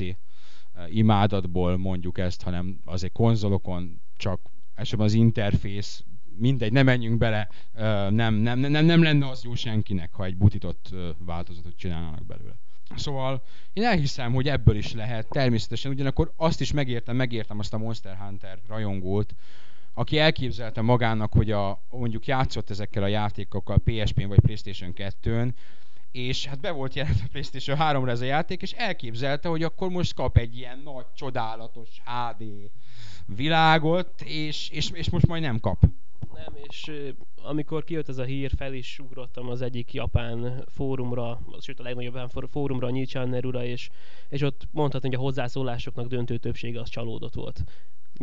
imádatból 0.90 1.78
mondjuk 1.78 2.18
ezt, 2.18 2.42
hanem 2.42 2.80
az 2.86 3.04
egy 3.04 3.12
konzolokon 3.12 4.02
csak 4.18 4.40
elsősorban 4.76 5.08
az 5.08 5.14
interfész, 5.14 6.04
mindegy, 6.38 6.72
nem 6.72 6.86
menjünk 6.86 7.18
bele, 7.18 7.50
nem, 8.10 8.34
nem, 8.34 8.60
nem, 8.60 8.86
nem 8.86 9.04
lenne 9.04 9.30
az 9.30 9.44
jó 9.44 9.56
senkinek, 9.56 10.14
ha 10.14 10.26
egy 10.26 10.38
butitott 10.38 10.90
változatot 11.18 11.76
csinálnának 11.78 12.26
belőle. 12.26 12.56
Szóval 12.96 13.44
én 13.74 13.84
elhiszem, 13.84 14.34
hogy 14.34 14.48
ebből 14.48 14.76
is 14.76 14.94
lehet 14.94 15.30
természetesen, 15.30 15.92
ugyanakkor 15.92 16.34
azt 16.36 16.62
is 16.62 16.72
megértem, 16.72 17.16
megértem 17.16 17.60
azt 17.60 17.74
a 17.74 17.78
Monster 17.78 18.18
Hunter 18.18 18.60
rajongót, 18.68 19.36
aki 19.94 20.18
elképzelte 20.18 20.82
magának, 20.82 21.34
hogy 21.34 21.52
a, 21.52 21.84
mondjuk 21.90 22.26
játszott 22.28 22.70
ezekkel 22.70 23.04
a 23.04 23.08
játékokkal 23.08 23.78
PSP-n 23.78 24.28
vagy 24.28 24.40
PlayStation 24.40 24.94
2-n, 24.96 25.52
és 26.16 26.46
hát 26.46 26.60
be 26.60 26.72
volt 26.72 26.94
jelentve 26.94 27.28
PlayStation 27.32 27.78
3-ra 27.80 28.10
ez 28.10 28.22
a 28.22 28.26
játék, 28.26 28.62
és 28.62 28.72
elképzelte, 28.72 29.50
hogy 29.50 29.64
akkor 29.64 29.90
most 29.90 30.14
kap 30.14 30.38
egy 30.38 30.58
ilyen 30.58 30.80
nagy, 30.84 31.06
csodálatos 31.16 31.90
HD 32.06 32.44
világot, 33.26 34.22
és, 34.22 34.70
és, 34.70 34.90
és 34.94 35.10
most 35.10 35.28
majd 35.28 35.42
nem 35.42 35.60
kap. 35.60 35.82
Nem, 36.34 36.54
és 36.68 36.92
amikor 37.44 37.84
kijött 37.84 38.10
ez 38.10 38.18
a 38.18 38.24
hír, 38.24 38.52
fel 38.58 38.74
is 38.74 39.00
ugrottam 39.00 39.50
az 39.50 39.62
egyik 39.62 39.94
japán 39.94 40.66
fórumra, 40.68 41.42
sőt 41.60 41.80
a 41.80 41.84
legnagyobb 41.84 42.16
japán 42.16 42.48
fórumra, 42.50 42.88
a 42.88 42.90
Nyichannerura, 42.90 43.66
és, 43.66 43.90
és 44.30 44.42
ott 44.42 44.68
mondhatni, 44.72 45.08
hogy 45.08 45.18
a 45.18 45.22
hozzászólásoknak 45.22 46.08
döntő 46.08 46.38
többsége 46.38 46.80
az 46.80 46.90
csalódott 46.90 47.34
volt. 47.34 47.64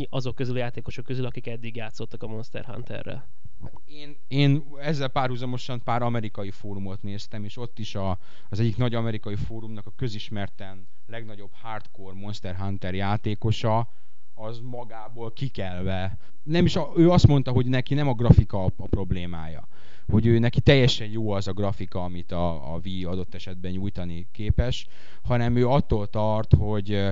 Azok 0.09 0.35
közül 0.35 0.55
a 0.55 0.59
játékosok 0.59 1.05
közül, 1.05 1.27
akik 1.27 1.47
eddig 1.47 1.77
játszottak 1.77 2.23
a 2.23 2.27
Monster 2.27 2.65
Hunterrel. 2.65 3.29
Hát 3.63 3.73
én, 3.85 4.17
én 4.29 4.65
ezzel 4.81 5.09
párhuzamosan 5.09 5.83
pár 5.83 6.03
amerikai 6.03 6.51
fórumot 6.51 7.03
néztem, 7.03 7.45
és 7.45 7.57
ott 7.57 7.79
is 7.79 7.95
a, 7.95 8.19
az 8.49 8.61
egyik 8.61 8.77
nagy 8.77 8.95
amerikai 8.95 9.37
fórumnak 9.37 9.87
a 9.87 9.93
közismerten 9.97 10.89
legnagyobb 11.07 11.51
hardcore 11.53 12.15
Monster 12.15 12.57
Hunter 12.57 12.95
játékosa, 12.95 13.89
az 14.35 14.59
magából 14.59 15.33
kikelve. 15.33 16.19
Nem 16.43 16.65
is 16.65 16.77
a, 16.77 16.93
ő 16.97 17.11
azt 17.11 17.27
mondta, 17.27 17.53
hogy 17.53 17.67
neki 17.67 17.95
nem 17.95 18.09
a 18.09 18.15
grafika 18.15 18.65
a, 18.65 18.73
a 18.77 18.87
problémája. 18.87 19.69
Hogy 20.13 20.27
ő 20.27 20.39
neki 20.39 20.61
teljesen 20.61 21.11
jó 21.11 21.31
az 21.31 21.49
a 21.49 21.53
grafika, 21.53 22.05
amit 22.05 22.33
a, 22.33 22.75
a 22.75 22.81
Wii 22.85 23.05
adott 23.05 23.35
esetben 23.35 23.71
nyújtani 23.71 24.29
képes, 24.33 24.87
hanem 25.23 25.57
ő 25.57 25.69
attól 25.69 26.07
tart, 26.07 26.55
hogy, 26.55 27.07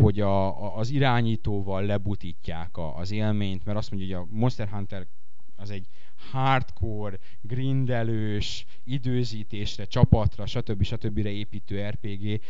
hogy 0.00 0.20
a, 0.20 0.64
a, 0.64 0.76
az 0.76 0.90
irányítóval 0.90 1.82
lebutítják 1.82 2.76
a, 2.76 2.96
az 2.96 3.10
élményt, 3.10 3.64
mert 3.64 3.78
azt 3.78 3.90
mondja, 3.90 4.16
hogy 4.16 4.26
a 4.26 4.36
Monster 4.38 4.68
Hunter 4.68 5.06
az 5.56 5.70
egy 5.70 5.86
hardcore, 6.32 7.18
grindelős, 7.40 8.66
időzítésre, 8.84 9.84
csapatra, 9.84 10.46
stb. 10.46 10.82
stb. 10.82 11.18
építő 11.18 11.88
RPG, 11.88 12.40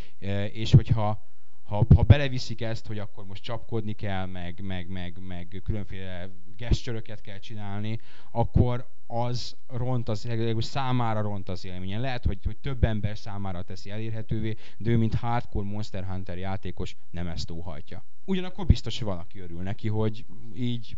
és 0.52 0.72
hogyha 0.72 1.22
ha, 1.66 1.86
ha 1.94 2.02
beleviszik 2.02 2.60
ezt, 2.60 2.86
hogy 2.86 2.98
akkor 2.98 3.24
most 3.24 3.42
csapkodni 3.42 3.92
kell, 3.92 4.26
meg, 4.26 4.60
meg, 4.62 4.88
meg, 4.88 5.18
meg 5.20 5.60
különféle 5.64 6.28
gestöröket 6.56 7.20
kell 7.20 7.38
csinálni, 7.38 7.98
akkor 8.30 8.88
az 9.06 9.56
ront 9.66 10.08
az, 10.08 10.28
számára 10.58 11.20
ront 11.20 11.48
az 11.48 11.64
élményen. 11.64 12.00
Lehet, 12.00 12.24
hogy, 12.24 12.38
hogy 12.44 12.56
több 12.56 12.84
ember 12.84 13.18
számára 13.18 13.62
teszi 13.62 13.90
elérhetővé, 13.90 14.56
de 14.78 14.90
ő, 14.90 14.96
mint 14.96 15.14
hardcore 15.14 15.68
Monster 15.68 16.04
Hunter 16.04 16.38
játékos, 16.38 16.96
nem 17.10 17.26
ezt 17.26 17.50
óhajtja. 17.50 18.04
Ugyanakkor 18.24 18.66
biztos, 18.66 18.98
hogy 18.98 19.06
van, 19.06 19.18
aki 19.18 19.38
örül 19.38 19.62
neki, 19.62 19.88
hogy 19.88 20.24
így 20.54 20.96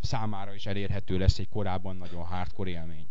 számára 0.00 0.54
is 0.54 0.66
elérhető 0.66 1.18
lesz 1.18 1.38
egy 1.38 1.48
korábban 1.48 1.96
nagyon 1.96 2.24
hardcore 2.24 2.70
élmény. 2.70 3.08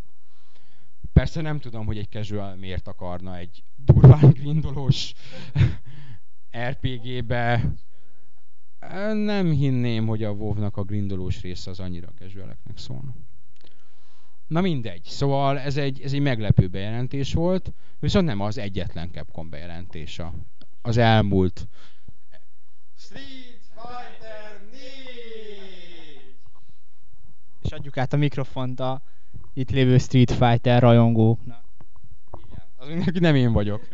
Persze 1.14 1.42
nem 1.42 1.60
tudom, 1.60 1.86
hogy 1.86 1.98
egy 1.98 2.10
casual 2.10 2.56
miért 2.56 2.88
akarna 2.88 3.38
egy 3.38 3.64
durván 3.76 4.30
grindolós 4.30 5.14
RPG-be 6.58 7.74
nem 9.14 9.52
hinném, 9.52 10.08
hogy 10.08 10.24
a 10.24 10.32
WoW-nak 10.32 10.78
a 10.78 10.84
grindolós 10.84 11.42
része 11.42 11.70
az 11.70 11.80
annyira 11.80 12.08
casualeknek 12.18 12.78
szólna. 12.78 13.16
Na 14.48 14.62
mindegy, 14.62 15.04
szóval 15.04 15.60
ez 15.60 15.78
egy, 15.78 16.02
ez 16.02 16.14
egy 16.14 16.22
meglepő 16.22 16.68
bejelentés 16.68 17.34
volt, 17.34 17.74
viszont 18.00 18.26
nem 18.26 18.40
az 18.40 18.58
egyetlen 18.58 19.12
Capcom 19.12 19.50
bejelentés 19.50 20.22
az 20.82 20.98
elmúlt 20.98 21.68
Street 22.96 23.60
Fighter 23.74 24.62
4! 24.72 24.80
És 27.62 27.72
adjuk 27.72 27.98
át 27.98 28.14
a 28.14 28.18
mikrofont 28.18 28.80
a 28.80 29.02
itt 29.54 29.72
lévő 29.72 29.98
Street 29.98 30.32
Fighter 30.32 30.82
rajongóknak. 30.82 31.64
Igen, 32.88 33.04
az 33.06 33.20
nem 33.20 33.36
én 33.36 33.52
vagyok 33.52 33.88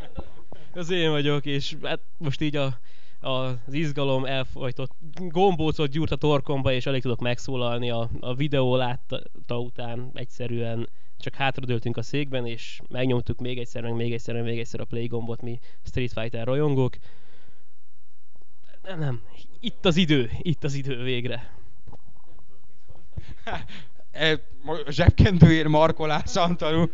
az 0.75 0.89
én 0.89 1.09
vagyok, 1.09 1.45
és 1.45 1.75
hát 1.83 1.99
most 2.17 2.41
így 2.41 2.55
a, 2.55 2.79
a, 3.19 3.29
az 3.29 3.73
izgalom 3.73 4.25
elfolytott, 4.25 4.91
gombócot 5.17 5.89
gyúrt 5.89 6.11
a 6.11 6.15
torkomba, 6.15 6.71
és 6.71 6.85
alig 6.85 7.01
tudok 7.01 7.19
megszólalni 7.19 7.89
a, 7.89 8.09
a 8.19 8.35
videó 8.35 8.75
látta 8.75 9.59
után 9.59 10.09
egyszerűen 10.13 10.89
csak 11.17 11.35
hátradőltünk 11.35 11.97
a 11.97 12.01
székben, 12.01 12.45
és 12.45 12.81
megnyomtuk 12.89 13.39
még 13.39 13.59
egyszer, 13.59 13.81
meg 13.81 13.93
még 13.93 14.13
egyszer, 14.13 14.33
meg 14.33 14.43
még 14.43 14.59
egyszer 14.59 14.79
a 14.79 14.85
play 14.85 15.07
gombot 15.07 15.41
mi 15.41 15.59
Street 15.83 16.13
Fighter 16.13 16.45
rajongók. 16.45 16.97
Nem, 18.81 18.99
nem, 18.99 19.21
itt 19.59 19.85
az 19.85 19.95
idő, 19.95 20.31
itt 20.41 20.63
az 20.63 20.73
idő 20.73 21.03
végre. 21.03 21.53
e, 24.11 24.41
zsebkendőért 24.89 25.67
markolás, 25.67 26.35
Antalu. 26.35 26.85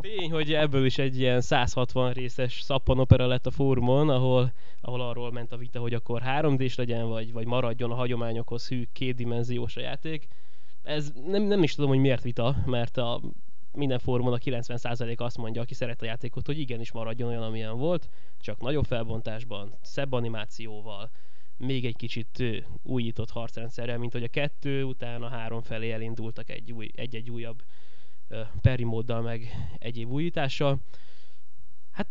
Tény, 0.00 0.30
hogy 0.30 0.52
ebből 0.52 0.84
is 0.84 0.98
egy 0.98 1.18
ilyen 1.18 1.40
160 1.40 2.12
részes 2.12 2.60
szappanopera 2.60 3.26
lett 3.26 3.46
a 3.46 3.50
fórumon, 3.50 4.08
ahol, 4.08 4.52
ahol 4.80 5.00
arról 5.00 5.32
ment 5.32 5.52
a 5.52 5.56
vita, 5.56 5.80
hogy 5.80 5.94
akkor 5.94 6.22
3D-s 6.24 6.74
legyen, 6.74 7.08
vagy, 7.08 7.32
vagy 7.32 7.46
maradjon 7.46 7.90
a 7.90 7.94
hagyományokhoz 7.94 8.68
hű 8.68 8.86
kétdimenziós 8.92 9.76
a 9.76 9.80
játék. 9.80 10.28
Ez 10.82 11.12
nem, 11.26 11.42
nem 11.42 11.62
is 11.62 11.74
tudom, 11.74 11.90
hogy 11.90 11.98
miért 11.98 12.22
vita, 12.22 12.56
mert 12.66 12.96
a 12.96 13.20
minden 13.72 13.98
fórumon 13.98 14.32
a 14.32 14.38
90% 14.38 15.16
azt 15.16 15.36
mondja, 15.36 15.62
aki 15.62 15.74
szeret 15.74 16.02
a 16.02 16.04
játékot, 16.04 16.46
hogy 16.46 16.58
igenis 16.58 16.92
maradjon 16.92 17.28
olyan, 17.28 17.42
amilyen 17.42 17.78
volt, 17.78 18.08
csak 18.40 18.60
nagyobb 18.60 18.84
felbontásban, 18.84 19.74
szebb 19.82 20.12
animációval, 20.12 21.10
még 21.56 21.84
egy 21.84 21.96
kicsit 21.96 22.42
újított 22.82 23.30
harcrendszerrel, 23.30 23.98
mint 23.98 24.12
hogy 24.12 24.22
a 24.22 24.28
kettő 24.28 24.84
után 24.84 25.22
a 25.22 25.28
három 25.28 25.62
felé 25.62 25.90
elindultak 25.90 26.50
egy 26.50 26.72
új, 26.72 26.90
egy-egy 26.94 27.30
újabb 27.30 27.62
peri 28.60 28.84
móddal, 28.84 29.22
meg 29.22 29.68
egyéb 29.78 30.10
újítással. 30.10 30.78
Hát 31.90 32.06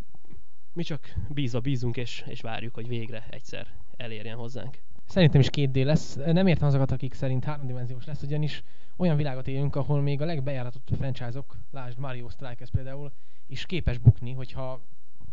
mi 0.73 0.83
csak 0.83 1.13
bízva 1.29 1.59
bízunk, 1.59 1.97
és, 1.97 2.23
és 2.27 2.41
várjuk, 2.41 2.73
hogy 2.73 2.87
végre 2.87 3.25
egyszer 3.29 3.67
elérjen 3.97 4.37
hozzánk. 4.37 4.81
Szerintem 5.07 5.39
is 5.39 5.49
két 5.49 5.71
D 5.71 5.75
lesz. 5.75 6.15
Nem 6.15 6.47
értem 6.47 6.67
azokat, 6.67 6.91
akik 6.91 7.13
szerint 7.13 7.43
háromdimenziós 7.43 8.05
lesz, 8.05 8.21
ugyanis 8.21 8.63
olyan 8.97 9.17
világot 9.17 9.47
élünk, 9.47 9.75
ahol 9.75 10.01
még 10.01 10.21
a 10.21 10.25
legbejáratott 10.25 10.89
franchise-ok, 10.97 11.57
lásd 11.71 11.97
Mario 11.97 12.29
Strikers 12.29 12.69
például, 12.69 13.11
is 13.47 13.65
képes 13.65 13.97
bukni, 13.97 14.31
hogyha 14.31 14.81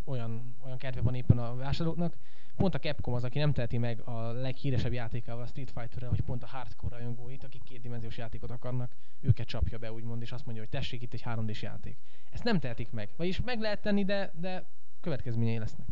olyan, 0.04 0.54
olyan 0.64 0.78
kedve 0.78 1.00
van 1.00 1.14
éppen 1.14 1.38
a 1.38 1.56
vásárlóknak. 1.56 2.16
Pont 2.56 2.74
a 2.74 2.78
Capcom 2.78 3.14
az, 3.14 3.24
aki 3.24 3.38
nem 3.38 3.52
teheti 3.52 3.78
meg 3.78 4.00
a 4.00 4.30
leghíresebb 4.30 4.92
játékával, 4.92 5.42
a 5.42 5.46
Street 5.46 5.70
fighter 5.70 6.08
hogy 6.08 6.20
pont 6.20 6.42
a 6.42 6.46
hardcore 6.46 6.96
rajongóit, 6.96 7.44
akik 7.44 7.62
kétdimenziós 7.62 8.16
játékot 8.16 8.50
akarnak, 8.50 8.92
őket 9.20 9.46
csapja 9.46 9.78
be 9.78 9.92
úgymond, 9.92 10.22
és 10.22 10.32
azt 10.32 10.44
mondja, 10.44 10.62
hogy 10.62 10.72
tessék 10.72 11.02
itt 11.02 11.12
egy 11.12 11.20
3 11.20 11.46
d 11.46 11.56
játék. 11.60 11.96
Ezt 12.30 12.44
nem 12.44 12.58
tehetik 12.58 12.90
meg. 12.90 13.08
Vagyis 13.16 13.40
meg 13.40 13.60
lehet 13.60 13.82
tenni, 13.82 14.04
de, 14.04 14.32
de 14.40 14.64
következményei 15.00 15.58
lesznek. 15.58 15.86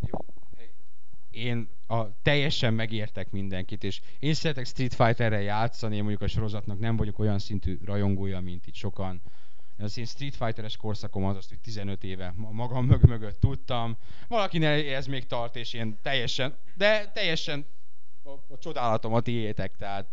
Jó. 0.00 0.18
Én 1.30 1.68
a, 1.86 2.22
teljesen 2.22 2.74
megértek 2.74 3.30
mindenkit, 3.30 3.84
és 3.84 4.00
én 4.18 4.34
szeretek 4.34 4.66
Street 4.66 4.94
Fighterrel 4.94 5.42
játszani, 5.42 5.94
én 5.94 6.00
mondjuk 6.00 6.22
a 6.22 6.26
sorozatnak 6.26 6.78
nem 6.78 6.96
vagyok 6.96 7.18
olyan 7.18 7.38
szintű 7.38 7.78
rajongója, 7.84 8.40
mint 8.40 8.66
itt 8.66 8.74
sokan 8.74 9.20
az 9.78 9.98
én 9.98 10.04
Street 10.04 10.36
Fighter-es 10.36 10.76
korszakom 10.76 11.24
az 11.24 11.36
azt, 11.36 11.48
hogy 11.48 11.60
15 11.60 12.04
éve 12.04 12.34
magam 12.36 12.86
mög 12.86 13.02
mögött 13.02 13.40
tudtam. 13.40 13.96
Valakinek 14.28 14.86
ez 14.86 15.06
még 15.06 15.26
tart, 15.26 15.56
és 15.56 15.72
én 15.72 15.98
teljesen, 16.02 16.56
de 16.74 17.10
teljesen 17.14 17.66
a, 18.22 18.30
a 18.30 18.58
csodálatom 18.58 19.14
a 19.14 19.20
tiétek, 19.20 19.76
tehát 19.76 20.06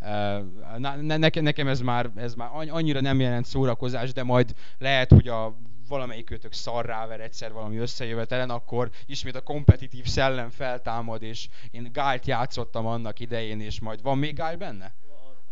uh, 0.00 0.78
ne, 0.78 1.16
nekem, 1.16 1.42
nekem 1.42 1.68
ez 1.68 1.80
már, 1.80 2.10
ez 2.16 2.34
már 2.34 2.50
annyira 2.52 3.00
nem 3.00 3.20
jelent 3.20 3.46
szórakozás, 3.46 4.12
de 4.12 4.22
majd 4.22 4.54
lehet, 4.78 5.10
hogy 5.10 5.28
a 5.28 5.56
valamelyik 5.88 6.24
kötök 6.24 6.52
szarrá 6.52 7.06
ver 7.06 7.20
egyszer 7.20 7.52
valami 7.52 7.76
összejövetelen, 7.76 8.50
akkor 8.50 8.90
ismét 9.06 9.36
a 9.36 9.40
kompetitív 9.40 10.06
szellem 10.06 10.50
feltámad, 10.50 11.22
és 11.22 11.48
én 11.70 11.88
Gált 11.92 12.26
játszottam 12.26 12.86
annak 12.86 13.20
idején, 13.20 13.60
és 13.60 13.80
majd 13.80 14.02
van 14.02 14.18
még 14.18 14.34
Gál 14.34 14.56
benne? 14.56 14.94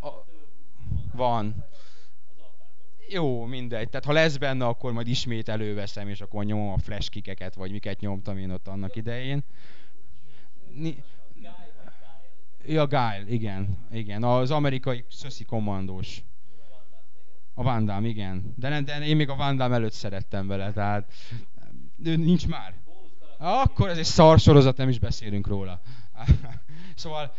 A, 0.01 0.09
van 1.13 1.65
jó, 3.13 3.45
mindegy. 3.45 3.89
Tehát 3.89 4.05
ha 4.05 4.11
lesz 4.11 4.37
benne, 4.37 4.65
akkor 4.65 4.91
majd 4.91 5.07
ismét 5.07 5.49
előveszem, 5.49 6.07
és 6.07 6.21
akkor 6.21 6.45
nyomom 6.45 6.69
a 6.69 6.77
flash 6.77 7.09
kikeket, 7.09 7.55
vagy 7.55 7.71
miket 7.71 7.99
nyomtam 7.99 8.37
én 8.37 8.51
ott 8.51 8.67
annak 8.67 8.95
idején. 8.95 9.43
Ni- 10.75 11.03
ja, 12.65 12.87
Guile, 12.87 13.23
igen. 13.27 13.77
Igen, 13.91 14.23
az 14.23 14.51
amerikai 14.51 15.05
szöszi 15.09 15.43
kommandós. 15.43 16.23
A 17.53 17.63
Van 17.63 17.85
Damme, 17.85 18.07
igen. 18.07 18.53
De, 18.57 18.69
nem, 18.69 18.85
de 18.85 19.05
én 19.05 19.15
még 19.15 19.29
a 19.29 19.35
Van 19.35 19.55
Damme 19.55 19.75
előtt 19.75 19.91
szerettem 19.91 20.47
vele, 20.47 20.71
tehát 20.71 21.13
nincs 22.03 22.47
már. 22.47 22.73
Akkor 23.37 23.89
ez 23.89 23.97
egy 23.97 24.03
szar 24.03 24.39
sorozat, 24.39 24.77
nem 24.77 24.89
is 24.89 24.99
beszélünk 24.99 25.47
róla. 25.47 25.81
szóval 26.95 27.33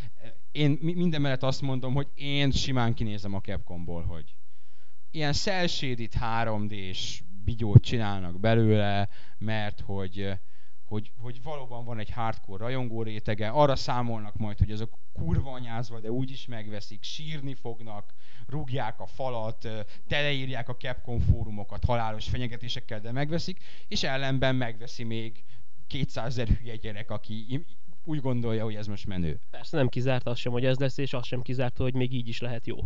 én 0.52 0.78
minden 0.80 1.20
mellett 1.20 1.42
azt 1.42 1.62
mondom, 1.62 1.94
hogy 1.94 2.08
én 2.14 2.50
simán 2.50 2.94
kinézem 2.94 3.34
a 3.34 3.40
Capcomból, 3.40 4.04
hogy 4.04 4.34
ilyen 5.14 5.32
cel 5.32 5.66
3D-s 5.68 7.22
bigyót 7.44 7.82
csinálnak 7.82 8.40
belőle, 8.40 9.08
mert 9.38 9.80
hogy 9.80 10.38
hogy, 10.84 11.12
hogy 11.18 11.42
valóban 11.42 11.84
van 11.84 11.98
egy 11.98 12.10
hardcore 12.10 12.64
rajongó 12.64 13.02
rétege, 13.02 13.48
arra 13.48 13.76
számolnak 13.76 14.36
majd, 14.36 14.58
hogy 14.58 14.70
azok 14.70 14.98
kurva 15.12 15.52
anyázva, 15.52 16.00
de 16.00 16.10
úgyis 16.10 16.46
megveszik, 16.46 17.02
sírni 17.02 17.54
fognak, 17.54 18.14
rúgják 18.46 19.00
a 19.00 19.06
falat, 19.06 19.68
teleírják 20.06 20.68
a 20.68 20.76
Capcom 20.76 21.20
fórumokat 21.20 21.84
halálos 21.84 22.28
fenyegetésekkel, 22.28 23.00
de 23.00 23.12
megveszik, 23.12 23.58
és 23.88 24.02
ellenben 24.02 24.54
megveszi 24.54 25.04
még 25.04 25.44
200 25.86 26.26
ezer 26.26 26.48
hülye 26.48 26.76
gyerek, 26.76 27.10
aki 27.10 27.64
úgy 28.04 28.20
gondolja, 28.20 28.64
hogy 28.64 28.74
ez 28.74 28.86
most 28.86 29.06
menő. 29.06 29.40
Persze 29.50 29.76
nem 29.76 29.88
kizárt 29.88 30.26
az 30.26 30.38
sem, 30.38 30.52
hogy 30.52 30.64
ez 30.64 30.78
lesz, 30.78 30.98
és 30.98 31.12
az 31.12 31.26
sem 31.26 31.42
kizárt, 31.42 31.76
hogy 31.76 31.94
még 31.94 32.12
így 32.12 32.28
is 32.28 32.40
lehet 32.40 32.66
jó. 32.66 32.76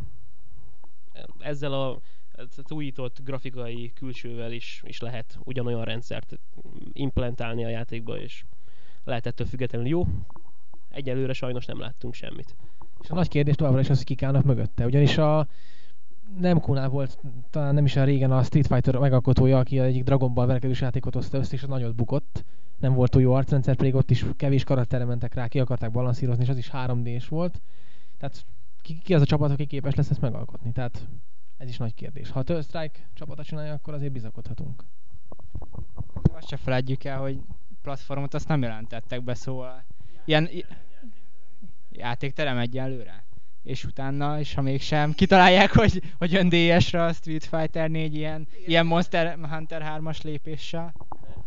Ezzel 1.38 1.72
a 1.72 2.00
az 2.38 2.72
újított 2.72 3.20
grafikai 3.24 3.92
külsővel 3.94 4.52
is, 4.52 4.82
is 4.86 5.00
lehet 5.00 5.38
ugyanolyan 5.44 5.84
rendszert 5.84 6.38
implementálni 6.92 7.64
a 7.64 7.68
játékba, 7.68 8.20
és 8.20 8.44
lehet 9.04 9.26
ettől 9.26 9.46
függetlenül 9.46 9.88
jó. 9.88 10.06
Egyelőre 10.88 11.32
sajnos 11.32 11.66
nem 11.66 11.80
láttunk 11.80 12.14
semmit. 12.14 12.56
És 13.02 13.10
a 13.10 13.14
nagy 13.14 13.28
kérdés 13.28 13.54
továbbra 13.54 13.80
is 13.80 13.90
az, 13.90 13.96
hogy 13.96 14.06
kik 14.06 14.22
állnak 14.22 14.44
mögötte. 14.44 14.86
Ugyanis 14.86 15.18
a 15.18 15.46
nem 16.36 16.60
Kunál 16.60 16.88
volt, 16.88 17.18
talán 17.50 17.74
nem 17.74 17.84
is 17.84 17.96
a 17.96 18.04
régen 18.04 18.32
a 18.32 18.42
Street 18.42 18.66
Fighter 18.66 18.96
megalkotója, 18.96 19.58
aki 19.58 19.78
egyik 19.78 20.04
Dragon 20.04 20.34
Ball 20.34 20.46
verkedős 20.46 20.80
játékot 20.80 21.14
hozta 21.14 21.38
össze, 21.38 21.54
és 21.54 21.62
nagyot 21.62 21.94
bukott. 21.94 22.44
Nem 22.78 22.94
volt 22.94 23.10
túl 23.10 23.22
jó 23.22 23.32
arcrendszer, 23.32 23.76
pedig 23.76 23.94
ott 23.94 24.10
is 24.10 24.24
kevés 24.36 24.64
karakterre 24.64 25.04
mentek 25.04 25.34
rá, 25.34 25.48
ki 25.48 25.58
akarták 25.58 25.90
balanszírozni, 25.90 26.42
és 26.42 26.48
az 26.48 26.56
is 26.56 26.70
3D-s 26.72 27.28
volt. 27.28 27.60
Tehát 28.18 28.44
ki, 28.82 28.98
ki 29.02 29.14
az 29.14 29.22
a 29.22 29.26
csapat, 29.26 29.50
aki 29.50 29.66
képes 29.66 29.94
lesz 29.94 30.10
ezt 30.10 30.20
megalkotni? 30.20 30.72
Tehát 30.72 31.08
ez 31.58 31.68
is 31.68 31.76
nagy 31.76 31.94
kérdés. 31.94 32.30
Ha 32.30 32.38
a 32.38 32.42
Third 32.42 32.64
Strike 32.64 32.98
csapata 33.14 33.44
csinálja, 33.44 33.72
akkor 33.72 33.94
azért 33.94 34.12
bizakodhatunk. 34.12 34.84
Azt 36.32 36.48
se 36.48 36.56
felejtjük 36.56 37.04
el, 37.04 37.18
hogy 37.18 37.40
platformot 37.82 38.34
azt 38.34 38.48
nem 38.48 38.62
jelentettek 38.62 39.22
be, 39.22 39.34
szóval 39.34 39.84
ilyen 40.24 40.48
játékterem 41.90 42.58
egyelőre. 42.58 43.24
És 43.62 43.84
utána, 43.84 44.38
és 44.38 44.54
ha 44.54 44.62
mégsem 44.62 45.12
kitalálják, 45.12 45.72
hogy, 45.72 46.02
hogy 46.18 46.32
jön 46.32 46.48
DS-re 46.48 47.04
a 47.04 47.12
Street 47.12 47.44
Fighter 47.44 47.90
4 47.90 48.14
ilyen, 48.14 48.48
ilyen 48.66 48.86
Monster 48.86 49.38
Hunter 49.50 49.98
3-as 50.00 50.22
lépéssel. 50.22 50.94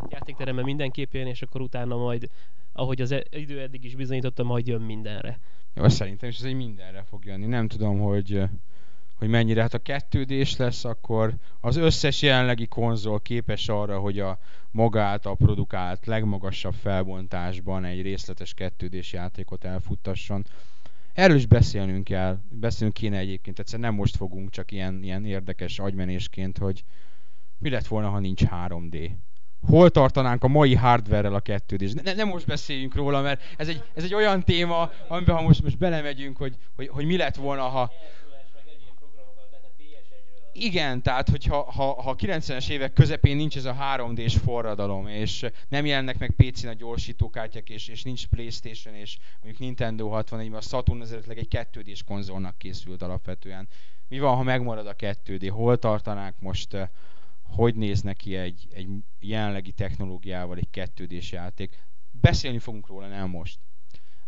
Játékteremben 0.09 0.65
mindenképp 0.65 1.13
jön, 1.13 1.27
és 1.27 1.41
akkor 1.41 1.61
utána 1.61 1.97
majd, 1.97 2.29
ahogy 2.73 3.01
az 3.01 3.11
e- 3.11 3.23
idő 3.29 3.61
eddig 3.61 3.83
is 3.83 3.95
bizonyította, 3.95 4.43
majd 4.43 4.67
jön 4.67 4.81
mindenre. 4.81 5.39
Jó, 5.73 5.87
szerintem 5.87 6.29
is 6.29 6.37
ez 6.37 6.45
egy 6.45 6.53
mindenre 6.53 7.03
fog 7.03 7.25
jönni. 7.25 7.45
Nem 7.45 7.67
tudom, 7.67 7.99
hogy 7.99 8.43
hogy 9.21 9.29
mennyire, 9.29 9.61
hát 9.61 9.73
a 9.73 9.79
kettődés 9.79 10.57
lesz, 10.57 10.85
akkor 10.85 11.33
az 11.59 11.75
összes 11.75 12.21
jelenlegi 12.21 12.67
konzol 12.67 13.19
képes 13.19 13.69
arra, 13.69 13.99
hogy 13.99 14.19
a 14.19 14.39
magát 14.71 15.25
a 15.25 15.33
produkált 15.33 16.05
legmagasabb 16.05 16.73
felbontásban 16.73 17.85
egy 17.85 18.01
részletes 18.01 18.53
kettődés 18.53 19.13
játékot 19.13 19.63
elfuttasson. 19.63 20.45
Erről 21.13 21.35
is 21.35 21.45
beszélnünk 21.45 22.03
kell, 22.03 22.37
beszélnünk 22.49 22.97
kéne 22.97 23.17
egyébként, 23.17 23.59
egyszerűen 23.59 23.89
nem 23.89 23.97
most 23.97 24.15
fogunk, 24.15 24.49
csak 24.49 24.71
ilyen, 24.71 25.03
ilyen 25.03 25.25
érdekes 25.25 25.79
agymenésként, 25.79 26.57
hogy 26.57 26.83
mi 27.57 27.69
lett 27.69 27.87
volna, 27.87 28.09
ha 28.09 28.19
nincs 28.19 28.43
3D. 28.45 29.11
Hol 29.67 29.89
tartanánk 29.89 30.43
a 30.43 30.47
mai 30.47 30.75
hardware-rel 30.75 31.33
a 31.33 31.39
kettődés? 31.39 31.93
Ne, 31.93 32.13
nem 32.13 32.27
most 32.27 32.45
beszéljünk 32.45 32.95
róla, 32.95 33.21
mert 33.21 33.41
ez 33.57 33.67
egy, 33.67 33.83
ez 33.93 34.03
egy 34.03 34.13
olyan 34.13 34.43
téma, 34.43 34.91
amiben 35.07 35.35
ha 35.35 35.41
most, 35.41 35.63
most 35.63 35.77
belemegyünk, 35.77 36.37
hogy, 36.37 36.55
hogy, 36.75 36.87
hogy 36.87 37.05
mi 37.05 37.17
lett 37.17 37.35
volna, 37.35 37.63
ha, 37.63 37.91
igen, 40.53 41.01
tehát 41.01 41.29
hogyha 41.29 41.61
ha, 41.61 42.01
ha 42.01 42.15
90-es 42.15 42.69
évek 42.69 42.93
közepén 42.93 43.35
nincs 43.35 43.57
ez 43.57 43.65
a 43.65 43.77
3D-s 43.95 44.37
forradalom, 44.37 45.07
és 45.07 45.45
nem 45.69 45.85
jelennek 45.85 46.17
meg 46.17 46.33
PC-n 46.37 46.67
a 46.67 46.73
gyorsítókártyák, 46.73 47.69
és, 47.69 47.87
és 47.87 48.03
nincs 48.03 48.27
Playstation, 48.27 48.95
és 48.95 49.17
mondjuk 49.41 49.59
Nintendo 49.59 50.09
64, 50.09 50.53
a 50.53 50.61
Saturn 50.61 51.01
eredetileg 51.01 51.37
egy 51.37 51.47
2 51.47 51.81
d 51.81 52.03
konzolnak 52.05 52.57
készült 52.57 53.01
alapvetően. 53.01 53.67
Mi 54.07 54.19
van, 54.19 54.35
ha 54.35 54.43
megmarad 54.43 54.87
a 54.87 54.95
2D? 54.95 55.49
Hol 55.51 55.77
tartanánk 55.77 56.35
most? 56.39 56.73
Eh, 56.73 56.87
hogy 57.43 57.75
néz 57.75 58.01
neki 58.01 58.35
egy, 58.35 58.67
egy 58.73 58.87
jelenlegi 59.19 59.71
technológiával 59.71 60.57
egy 60.57 60.69
2 60.69 61.05
d 61.05 61.31
játék? 61.31 61.77
Beszélni 62.21 62.59
fogunk 62.59 62.87
róla, 62.87 63.07
nem 63.07 63.29
most 63.29 63.59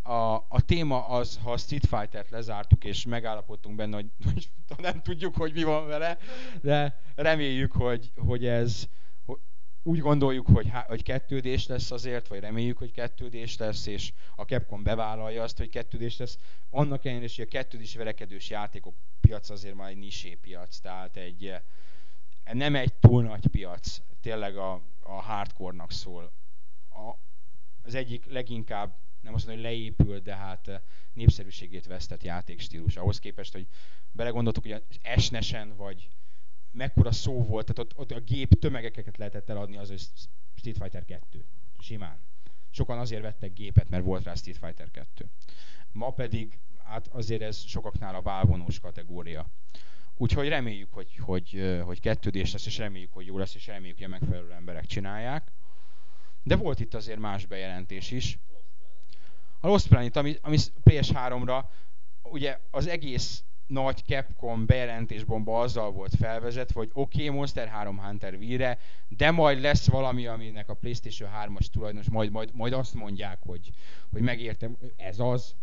a, 0.03 0.33
a 0.33 0.61
téma 0.65 1.07
az, 1.07 1.39
ha 1.43 1.51
a 1.51 1.57
Street 1.57 1.85
Fighter-t 1.85 2.29
lezártuk, 2.29 2.83
és 2.83 3.05
megállapodtunk 3.05 3.75
benne, 3.75 3.95
hogy, 3.95 4.09
hogy 4.33 4.49
nem 4.77 5.01
tudjuk, 5.01 5.35
hogy 5.35 5.53
mi 5.53 5.63
van 5.63 5.87
vele, 5.87 6.17
de 6.61 6.99
reméljük, 7.15 7.71
hogy, 7.71 8.11
hogy 8.15 8.45
ez, 8.45 8.87
úgy 9.83 9.99
gondoljuk, 9.99 10.47
hogy, 10.47 10.71
hogy 10.87 11.03
kettődés 11.03 11.67
lesz 11.67 11.91
azért, 11.91 12.27
vagy 12.27 12.39
reméljük, 12.39 12.77
hogy 12.77 12.91
kettődés 12.91 13.57
lesz, 13.57 13.85
és 13.85 14.13
a 14.35 14.43
Capcom 14.43 14.83
bevállalja 14.83 15.43
azt, 15.43 15.57
hogy 15.57 15.69
kettődés 15.69 16.17
lesz. 16.17 16.37
Annak 16.69 17.05
ellenére, 17.05 17.31
hogy 17.35 17.45
a 17.45 17.47
kettődés 17.47 17.95
verekedős 17.95 18.49
játékok 18.49 18.95
piac 19.21 19.49
azért 19.49 19.75
már 19.75 19.89
egy 19.89 19.97
nisé 19.97 20.33
piac, 20.33 20.77
tehát 20.77 21.17
egy, 21.17 21.53
nem 22.43 22.75
egy 22.75 22.93
túl 22.93 23.23
nagy 23.23 23.47
piac, 23.47 24.01
tényleg 24.21 24.57
a, 24.57 24.81
a 24.99 25.21
hardcore-nak 25.21 25.91
szól. 25.91 26.31
A, 26.89 27.13
az 27.83 27.95
egyik 27.95 28.25
leginkább 28.25 28.95
nem 29.23 29.33
azt 29.33 29.45
mondom, 29.45 29.63
hogy 29.63 29.73
leépült, 29.73 30.23
de 30.23 30.35
hát 30.35 30.67
eh, 30.67 30.79
népszerűségét 31.13 31.85
vesztett 31.85 32.23
játékstílus. 32.23 32.95
Ahhoz 32.95 33.19
képest, 33.19 33.51
hogy 33.51 33.67
belegondoltuk, 34.11 34.63
hogy 34.63 34.83
esnesen 35.01 35.75
vagy 35.75 36.09
mekkora 36.71 37.11
szó 37.11 37.43
volt, 37.43 37.73
tehát 37.73 37.91
ott, 37.91 37.99
ott 37.99 38.11
a 38.11 38.19
gép 38.19 38.59
tömegeket 38.59 39.17
lehetett 39.17 39.49
eladni, 39.49 39.77
az, 39.77 39.89
hogy 39.89 40.01
Street 40.55 40.77
Fighter 40.77 41.05
2. 41.05 41.45
Simán. 41.79 42.19
Sokan 42.69 42.99
azért 42.99 43.21
vettek 43.21 43.53
gépet, 43.53 43.89
mert 43.89 44.03
volt 44.03 44.23
rá 44.23 44.33
Street 44.33 44.57
Fighter 44.57 44.91
2. 44.91 45.29
Ma 45.91 46.09
pedig 46.09 46.59
hát 46.83 47.07
azért 47.07 47.41
ez 47.41 47.57
sokaknál 47.57 48.15
a 48.15 48.21
válvonós 48.21 48.79
kategória. 48.79 49.49
Úgyhogy 50.17 50.47
reméljük, 50.47 50.93
hogy, 50.93 51.15
hogy, 51.15 51.49
eh, 51.53 51.83
hogy 51.83 51.99
kettődés 51.99 52.51
lesz, 52.51 52.65
és 52.65 52.77
reméljük, 52.77 53.13
hogy 53.13 53.25
jó 53.25 53.37
lesz, 53.37 53.55
és 53.55 53.67
reméljük, 53.67 53.97
hogy 53.97 54.05
a 54.05 54.09
megfelelő 54.09 54.51
emberek 54.51 54.85
csinálják. 54.85 55.51
De 56.43 56.55
volt 56.55 56.79
itt 56.79 56.93
azért 56.93 57.19
más 57.19 57.45
bejelentés 57.45 58.11
is 58.11 58.39
a 59.63 59.67
Lost 59.67 59.87
Planet, 59.87 60.15
ami, 60.15 60.37
ami 60.41 60.57
PS3-ra 60.83 61.63
ugye 62.23 62.59
az 62.71 62.87
egész 62.87 63.43
nagy 63.67 64.03
Capcom 64.05 64.65
bejelentés 64.65 65.23
bomba 65.23 65.59
azzal 65.59 65.91
volt 65.91 66.15
felvezetve, 66.15 66.79
hogy 66.79 66.89
oké, 66.93 67.23
okay, 67.25 67.37
Monster 67.37 67.67
3 67.67 67.99
Hunter 67.99 68.37
víre, 68.37 68.77
de 69.07 69.31
majd 69.31 69.61
lesz 69.61 69.87
valami, 69.87 70.27
aminek 70.27 70.69
a 70.69 70.73
PlayStation 70.73 71.29
3-as 71.43 71.65
tulajdonos, 71.65 72.09
majd, 72.09 72.31
majd, 72.31 72.49
majd 72.53 72.73
azt 72.73 72.93
mondják, 72.93 73.37
hogy, 73.41 73.71
hogy 74.11 74.21
megértem, 74.21 74.77
ez 74.95 75.19
az. 75.19 75.55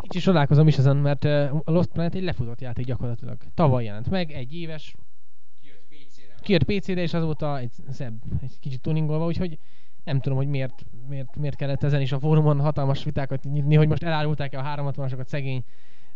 Kicsit 0.00 0.22
csodálkozom 0.22 0.68
is 0.68 0.78
ezen, 0.78 0.96
mert 0.96 1.24
a 1.24 1.62
Lost 1.64 1.88
Planet 1.88 2.14
egy 2.14 2.22
lefutott 2.22 2.60
játék 2.60 2.84
gyakorlatilag. 2.84 3.36
Tavaly 3.54 3.84
jelent 3.84 4.10
meg, 4.10 4.32
egy 4.32 4.54
éves. 4.54 4.94
Kijött 5.60 5.86
PC-re. 5.88 6.34
Kijött 6.42 6.64
PC-re, 6.64 7.00
és 7.00 7.14
azóta 7.14 7.58
egy 7.58 7.72
szebb, 7.90 8.22
egy 8.42 8.58
kicsit 8.60 8.80
tuningolva, 8.80 9.26
úgyhogy 9.26 9.58
nem 10.06 10.20
tudom, 10.20 10.38
hogy 10.38 10.48
miért, 10.48 10.86
miért, 11.08 11.36
miért 11.36 11.56
kellett 11.56 11.82
ezen 11.82 12.00
is 12.00 12.12
a 12.12 12.18
fórumon 12.18 12.60
hatalmas 12.60 13.04
vitákat 13.04 13.44
nyitni, 13.44 13.74
hogy 13.74 13.88
most 13.88 14.02
elárulták-e 14.02 14.58
a 14.58 14.76
360-asokat 14.76 15.26
szegény, 15.26 15.64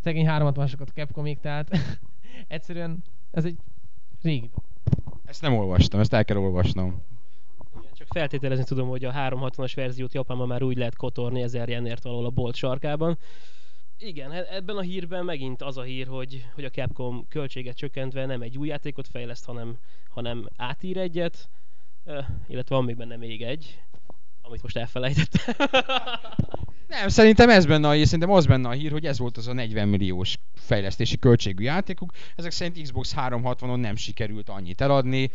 szegény 0.01 0.26
360-asokat 0.28 0.86
a 0.86 0.93
Capcomig, 0.95 1.41
tehát 1.41 1.70
egyszerűen 2.49 3.03
ez 3.30 3.45
egy 3.45 3.57
régi 4.22 4.51
Ezt 5.24 5.43
nem 5.43 5.57
olvastam, 5.57 6.01
ezt 6.01 6.12
el 6.12 6.24
kell 6.24 6.36
olvasnom. 6.36 7.03
Igen, 7.78 7.93
csak 7.95 8.07
feltételezni 8.11 8.64
tudom, 8.64 8.88
hogy 8.88 9.05
a 9.05 9.12
360-as 9.12 9.72
verziót 9.74 10.14
Japánban 10.14 10.47
már 10.47 10.62
úgy 10.62 10.76
lehet 10.76 10.97
kotorni 10.97 11.43
ezer 11.43 11.68
jenért 11.68 12.03
valahol 12.03 12.26
a 12.26 12.30
bolt 12.30 12.55
sarkában. 12.55 13.18
Igen, 13.99 14.32
e- 14.32 14.47
ebben 14.51 14.76
a 14.76 14.80
hírben 14.80 15.24
megint 15.24 15.62
az 15.62 15.76
a 15.76 15.82
hír, 15.82 16.07
hogy, 16.07 16.47
hogy 16.55 16.64
a 16.64 16.70
Capcom 16.70 17.26
költséget 17.28 17.76
csökkentve 17.76 18.26
nem 18.26 18.43
egy 18.43 18.59
új 18.59 18.68
játékot 18.68 19.09
fejleszt, 19.09 19.45
hanem, 19.45 19.76
hanem 20.09 20.49
átír 20.57 20.97
egyet, 20.97 21.49
illetve 22.48 22.74
van 22.74 22.84
még 22.84 22.96
benne 22.96 23.16
még 23.16 23.42
egy, 23.42 23.80
amit 24.42 24.62
most 24.62 24.76
elfelejtettem. 24.76 25.55
Nem, 26.90 27.09
szerintem 27.09 27.51
ez 27.51 27.66
benne 27.66 27.88
a 27.88 27.92
hír, 27.92 28.05
szerintem 28.05 28.30
az 28.30 28.46
benne 28.46 28.68
a 28.68 28.72
hír, 28.72 28.90
hogy 28.90 29.07
ez 29.07 29.18
volt 29.18 29.36
az 29.36 29.48
a 29.48 29.53
40 29.53 29.88
milliós 29.88 30.38
fejlesztési 30.55 31.18
költségű 31.18 31.64
játékuk. 31.64 32.12
Ezek 32.36 32.51
szerint 32.51 32.82
Xbox 32.82 33.14
360-on 33.16 33.80
nem 33.80 33.96
sikerült 33.96 34.48
annyit 34.48 34.80
eladni, 34.80 35.30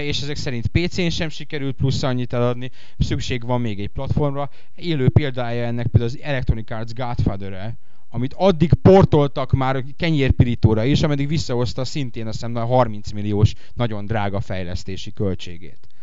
és 0.00 0.20
ezek 0.22 0.36
szerint 0.36 0.66
PC-n 0.66 1.08
sem 1.08 1.28
sikerült 1.28 1.76
plusz 1.76 2.02
annyit 2.02 2.32
eladni. 2.32 2.70
Szükség 2.98 3.46
van 3.46 3.60
még 3.60 3.80
egy 3.80 3.88
platformra. 3.88 4.50
Élő 4.74 5.08
példája 5.08 5.64
ennek 5.64 5.86
például 5.86 6.12
az 6.12 6.18
Electronic 6.22 6.70
Arts 6.70 6.92
Godfather-e, 6.92 7.76
amit 8.08 8.34
addig 8.36 8.72
portoltak 8.74 9.52
már 9.52 9.84
kenyérpirítóra 9.96 10.84
is, 10.84 11.02
ameddig 11.02 11.28
visszahozta 11.28 11.84
szintén 11.84 12.26
azt 12.26 12.40
hiszem 12.40 12.56
a 12.56 12.64
30 12.64 13.10
milliós, 13.10 13.52
nagyon 13.74 14.06
drága 14.06 14.40
fejlesztési 14.40 15.12
költségét 15.12 15.93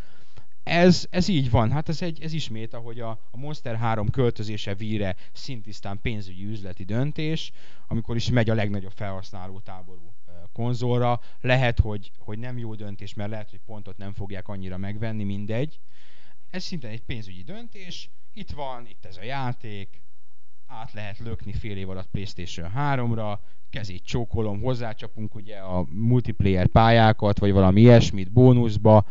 ez, 0.72 1.08
ez 1.10 1.28
így 1.28 1.50
van. 1.50 1.72
Hát 1.72 1.90
ez, 1.90 2.02
egy, 2.02 2.22
ez 2.22 2.34
ismét, 2.34 2.74
ahogy 2.74 3.00
a, 3.00 3.10
a 3.32 3.38
Monster 3.38 3.76
3 3.76 4.10
költözése 4.10 4.74
víre 4.74 5.16
szintisztán 5.32 6.00
pénzügyi 6.02 6.46
üzleti 6.46 6.84
döntés, 6.84 7.52
amikor 7.88 8.16
is 8.16 8.30
megy 8.30 8.50
a 8.50 8.54
legnagyobb 8.54 8.92
felhasználó 8.92 9.60
táború 9.60 10.14
konzolra. 10.54 11.20
Lehet, 11.42 11.80
hogy, 11.80 12.12
hogy 12.18 12.40
nem 12.40 12.58
jó 12.58 12.76
döntés, 12.76 13.14
mert 13.14 13.30
lehet, 13.30 13.50
hogy 13.50 13.60
pontot 13.66 13.98
nem 13.98 14.14
fogják 14.14 14.48
annyira 14.48 14.78
megvenni, 14.78 15.24
mindegy. 15.24 15.80
Ez 16.50 16.64
szinte 16.64 16.88
egy 16.88 17.04
pénzügyi 17.04 17.44
döntés, 17.44 18.10
itt 18.34 18.52
van, 18.52 18.88
itt 18.88 19.06
ez 19.06 19.18
a 19.18 19.24
játék, 19.24 20.02
át 20.68 20.94
lehet 20.94 21.20
lökni 21.20 21.54
fél 21.54 21.78
év 21.78 21.90
alatt 21.90 22.10
PlayStation 22.12 22.72
3-ra, 22.78 23.38
kezét 23.70 24.04
csókolom, 24.04 24.62
hozzácsapunk 24.62 25.36
ugye 25.36 25.58
a 25.58 25.86
multiplayer 25.90 26.68
pályákat, 26.68 27.40
vagy 27.40 27.52
valami 27.52 27.82
ilyesmit 27.82 28.32
bónuszba. 28.32 29.06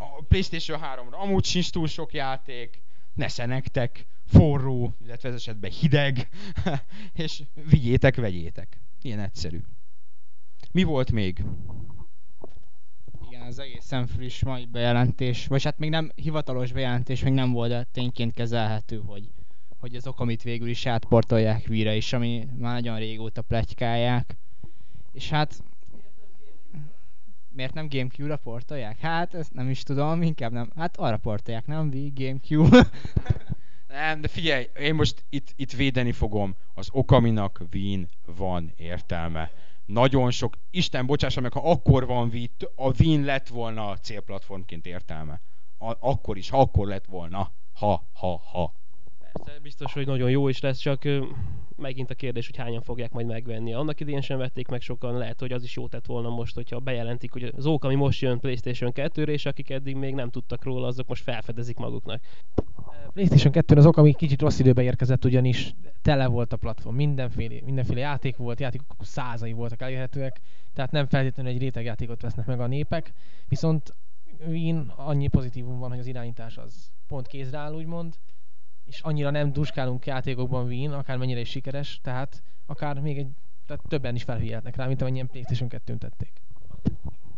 A 0.00 0.22
PlayStation 0.28 0.80
3-ra 0.82 1.18
amúgy 1.18 1.44
sincs 1.44 1.70
túl 1.70 1.86
sok 1.86 2.12
játék, 2.12 2.82
nesze 3.14 3.46
nektek, 3.46 4.06
forró, 4.26 4.94
illetve 5.04 5.28
ez 5.28 5.34
esetben 5.34 5.70
hideg, 5.70 6.28
és 7.14 7.42
vigyétek, 7.68 8.16
vegyétek. 8.16 8.80
Ilyen 9.02 9.20
egyszerű. 9.20 9.60
Mi 10.72 10.82
volt 10.82 11.12
még? 11.12 11.44
Igen, 13.28 13.42
az 13.42 13.58
egészen 13.58 14.06
friss 14.06 14.42
mai 14.42 14.64
bejelentés, 14.64 15.46
vagy 15.46 15.64
hát 15.64 15.78
még 15.78 15.90
nem 15.90 16.10
hivatalos 16.14 16.72
bejelentés, 16.72 17.22
még 17.22 17.32
nem 17.32 17.52
volt, 17.52 17.70
de 17.70 17.86
tényként 17.92 18.34
kezelhető, 18.34 19.02
hogy, 19.06 19.30
hogy 19.78 19.94
azok, 19.94 20.20
amit 20.20 20.42
végül 20.42 20.68
is 20.68 20.86
átportolják 20.86 21.66
víre 21.66 21.96
is, 21.96 22.12
ami 22.12 22.48
már 22.58 22.74
nagyon 22.74 22.98
régóta 22.98 23.42
pletykálják. 23.42 24.36
És 25.12 25.30
hát 25.30 25.62
miért 27.58 27.74
nem 27.74 27.88
Gamecube-ra 27.88 28.36
portolják? 28.36 28.98
Hát 28.98 29.34
ezt 29.34 29.54
nem 29.54 29.68
is 29.68 29.82
tudom, 29.82 30.22
inkább 30.22 30.52
nem. 30.52 30.70
Hát 30.76 30.96
arra 30.96 31.16
portolják, 31.16 31.66
nem 31.66 31.88
Wii, 31.88 32.12
Gamecube. 32.14 32.86
Nem, 33.88 34.20
de 34.20 34.28
figyelj, 34.28 34.68
én 34.78 34.94
most 34.94 35.24
itt, 35.28 35.52
itt 35.56 35.72
védeni 35.72 36.12
fogom. 36.12 36.56
Az 36.74 36.88
Okaminak 36.92 37.62
Wien 37.72 38.08
van 38.26 38.72
értelme. 38.76 39.50
Nagyon 39.86 40.30
sok, 40.30 40.56
Isten 40.70 41.06
bocsássa 41.06 41.40
meg, 41.40 41.52
ha 41.52 41.70
akkor 41.70 42.06
van 42.06 42.28
Wii, 42.28 42.50
a 42.74 43.00
Wien 43.00 43.22
lett 43.24 43.48
volna 43.48 43.88
a 43.88 43.96
célplatformként 43.96 44.86
értelme. 44.86 45.40
A, 45.78 45.96
akkor 46.00 46.36
is, 46.36 46.50
ha 46.50 46.60
akkor 46.60 46.86
lett 46.86 47.06
volna. 47.06 47.52
Ha, 47.72 48.08
ha, 48.12 48.42
ha. 48.52 48.74
Persze, 49.44 49.60
biztos, 49.60 49.92
hogy 49.92 50.06
nagyon 50.06 50.30
jó 50.30 50.48
is 50.48 50.60
lesz, 50.60 50.78
csak 50.78 51.02
megint 51.76 52.10
a 52.10 52.14
kérdés, 52.14 52.46
hogy 52.46 52.56
hányan 52.56 52.82
fogják 52.82 53.12
majd 53.12 53.26
megvenni. 53.26 53.74
Annak 53.74 54.00
idén 54.00 54.20
sem 54.20 54.38
vették 54.38 54.68
meg 54.68 54.80
sokan, 54.80 55.18
lehet, 55.18 55.40
hogy 55.40 55.52
az 55.52 55.62
is 55.62 55.76
jó 55.76 55.88
tett 55.88 56.06
volna 56.06 56.28
most, 56.28 56.54
hogyha 56.54 56.78
bejelentik, 56.78 57.32
hogy 57.32 57.52
az 57.56 57.66
OK, 57.66 57.84
ami 57.84 57.94
most 57.94 58.20
jön 58.20 58.40
PlayStation 58.40 58.92
2-re, 58.94 59.32
és 59.32 59.46
akik 59.46 59.70
eddig 59.70 59.96
még 59.96 60.14
nem 60.14 60.30
tudtak 60.30 60.64
róla, 60.64 60.86
azok 60.86 61.08
most 61.08 61.22
felfedezik 61.22 61.76
maguknak. 61.76 62.20
PlayStation 63.12 63.52
2 63.52 63.76
az 63.76 63.86
ok, 63.86 63.96
ami 63.96 64.14
kicsit 64.14 64.40
rossz 64.40 64.58
időbe 64.58 64.82
érkezett, 64.82 65.24
ugyanis 65.24 65.74
tele 66.02 66.26
volt 66.26 66.52
a 66.52 66.56
platform, 66.56 66.96
mindenféle, 66.96 67.60
mindenféle 67.64 68.00
játék 68.00 68.36
volt, 68.36 68.60
játékok 68.60 68.96
százai 69.00 69.52
voltak 69.52 69.82
elérhetőek, 69.82 70.40
tehát 70.74 70.90
nem 70.90 71.06
feltétlenül 71.06 71.52
egy 71.52 71.58
rétegjátékot 71.58 72.22
vesznek 72.22 72.46
meg 72.46 72.60
a 72.60 72.66
népek, 72.66 73.12
viszont 73.48 73.94
Wien 74.46 74.92
annyi 74.96 75.28
pozitívum 75.28 75.78
van, 75.78 75.90
hogy 75.90 75.98
az 75.98 76.06
irányítás 76.06 76.56
az 76.56 76.90
pont 77.06 77.26
kézre 77.26 77.58
áll, 77.58 77.74
úgymond, 77.74 78.14
és 78.88 79.00
annyira 79.00 79.30
nem 79.30 79.52
duskálunk 79.52 80.06
játékokban 80.06 80.66
Wien, 80.66 80.92
akármennyire 80.92 81.40
is 81.40 81.48
sikeres, 81.48 82.00
tehát 82.02 82.42
akár 82.66 83.00
még 83.00 83.18
egy, 83.18 83.28
tehát 83.66 83.82
többen 83.88 84.14
is 84.14 84.22
felfigyelhetnek 84.22 84.76
rá, 84.76 84.86
mint 84.86 85.00
amennyien 85.00 85.26
PlayStation 85.26 85.68
2-n 85.72 85.98
tették. 85.98 86.32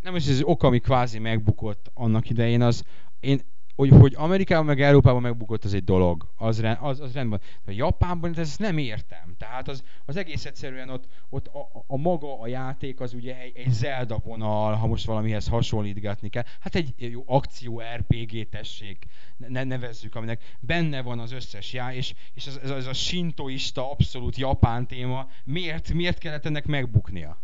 Nem 0.03 0.16
is 0.16 0.28
ez 0.28 0.42
ok, 0.42 0.62
ami 0.62 0.78
kvázi 0.78 1.18
megbukott 1.18 1.90
annak 1.94 2.30
idején, 2.30 2.62
az 2.62 2.84
én 3.20 3.40
hogy, 3.81 3.91
hogy 4.01 4.14
Amerikában 4.16 4.64
meg 4.64 4.81
Európában 4.81 5.22
megbukott, 5.22 5.64
az 5.64 5.74
egy 5.74 5.85
dolog, 5.85 6.26
az, 6.37 6.62
az, 6.81 7.01
az 7.01 7.12
rendben. 7.12 7.41
De 7.64 7.72
Japánban 7.72 8.39
ezt 8.39 8.59
nem 8.59 8.78
értem. 8.78 9.35
Tehát 9.39 9.68
az, 9.68 9.83
az 10.07 10.16
egész 10.16 10.45
egyszerűen 10.45 10.89
ott, 10.89 11.05
ott 11.28 11.47
a, 11.47 11.85
a, 11.87 11.97
maga 11.97 12.41
a 12.41 12.47
játék 12.47 13.01
az 13.01 13.14
ugye 13.14 13.41
egy, 13.41 13.57
egy 13.57 13.72
Zelda 13.72 14.20
vonal, 14.24 14.74
ha 14.74 14.87
most 14.87 15.05
valamihez 15.05 15.49
hasonlítgatni 15.49 16.28
kell. 16.28 16.45
Hát 16.61 16.74
egy 16.74 16.95
jó 16.97 17.22
akció 17.26 17.83
RPG 17.97 18.49
tessék, 18.49 19.07
ne, 19.37 19.64
nevezzük, 19.64 20.14
aminek 20.14 20.57
benne 20.61 21.03
van 21.03 21.18
az 21.18 21.33
összes 21.33 21.72
já, 21.72 21.93
és, 21.93 22.14
és 22.35 22.47
ez, 22.47 22.61
ez, 22.62 22.70
ez 22.70 22.87
a 22.87 22.93
sintoista, 22.93 23.91
abszolút 23.91 24.37
japán 24.37 24.87
téma, 24.87 25.28
miért, 25.45 25.93
miért 25.93 26.18
kellett 26.18 26.47
ennek 26.47 26.66
megbuknia? 26.66 27.39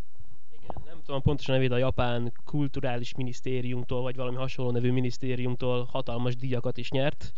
Tudom 1.06 1.22
pontosan 1.22 1.54
nevét 1.54 1.70
a 1.70 1.76
japán 1.76 2.32
kulturális 2.44 3.14
minisztériumtól, 3.14 4.02
vagy 4.02 4.16
valami 4.16 4.36
hasonló 4.36 4.70
nevű 4.70 4.92
minisztériumtól 4.92 5.84
hatalmas 5.84 6.36
díjakat 6.36 6.76
is 6.76 6.90
nyert. 6.90 7.32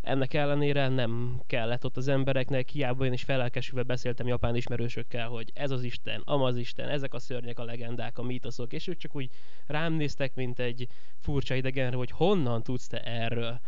Ennek 0.00 0.34
ellenére 0.34 0.88
nem 0.88 1.40
kellett 1.46 1.84
ott 1.84 1.96
az 1.96 2.08
embereknek, 2.08 2.68
hiába 2.68 3.04
én 3.04 3.12
is 3.12 3.22
felelkesülve 3.22 3.82
beszéltem 3.82 4.26
japán 4.26 4.56
ismerősökkel, 4.56 5.28
hogy 5.28 5.50
ez 5.54 5.70
az 5.70 5.82
Isten, 5.82 6.22
amaz 6.24 6.56
Isten, 6.56 6.88
ezek 6.88 7.14
a 7.14 7.18
szörnyek, 7.18 7.58
a 7.58 7.64
legendák, 7.64 8.18
a 8.18 8.22
mítoszok, 8.22 8.72
és 8.72 8.86
ők 8.86 8.96
csak 8.96 9.16
úgy 9.16 9.30
rám 9.66 9.92
néztek, 9.92 10.34
mint 10.34 10.58
egy 10.58 10.88
furcsa 11.18 11.54
idegenre, 11.54 11.96
hogy 11.96 12.10
honnan 12.10 12.62
tudsz 12.62 12.86
te 12.86 13.02
erről. 13.02 13.60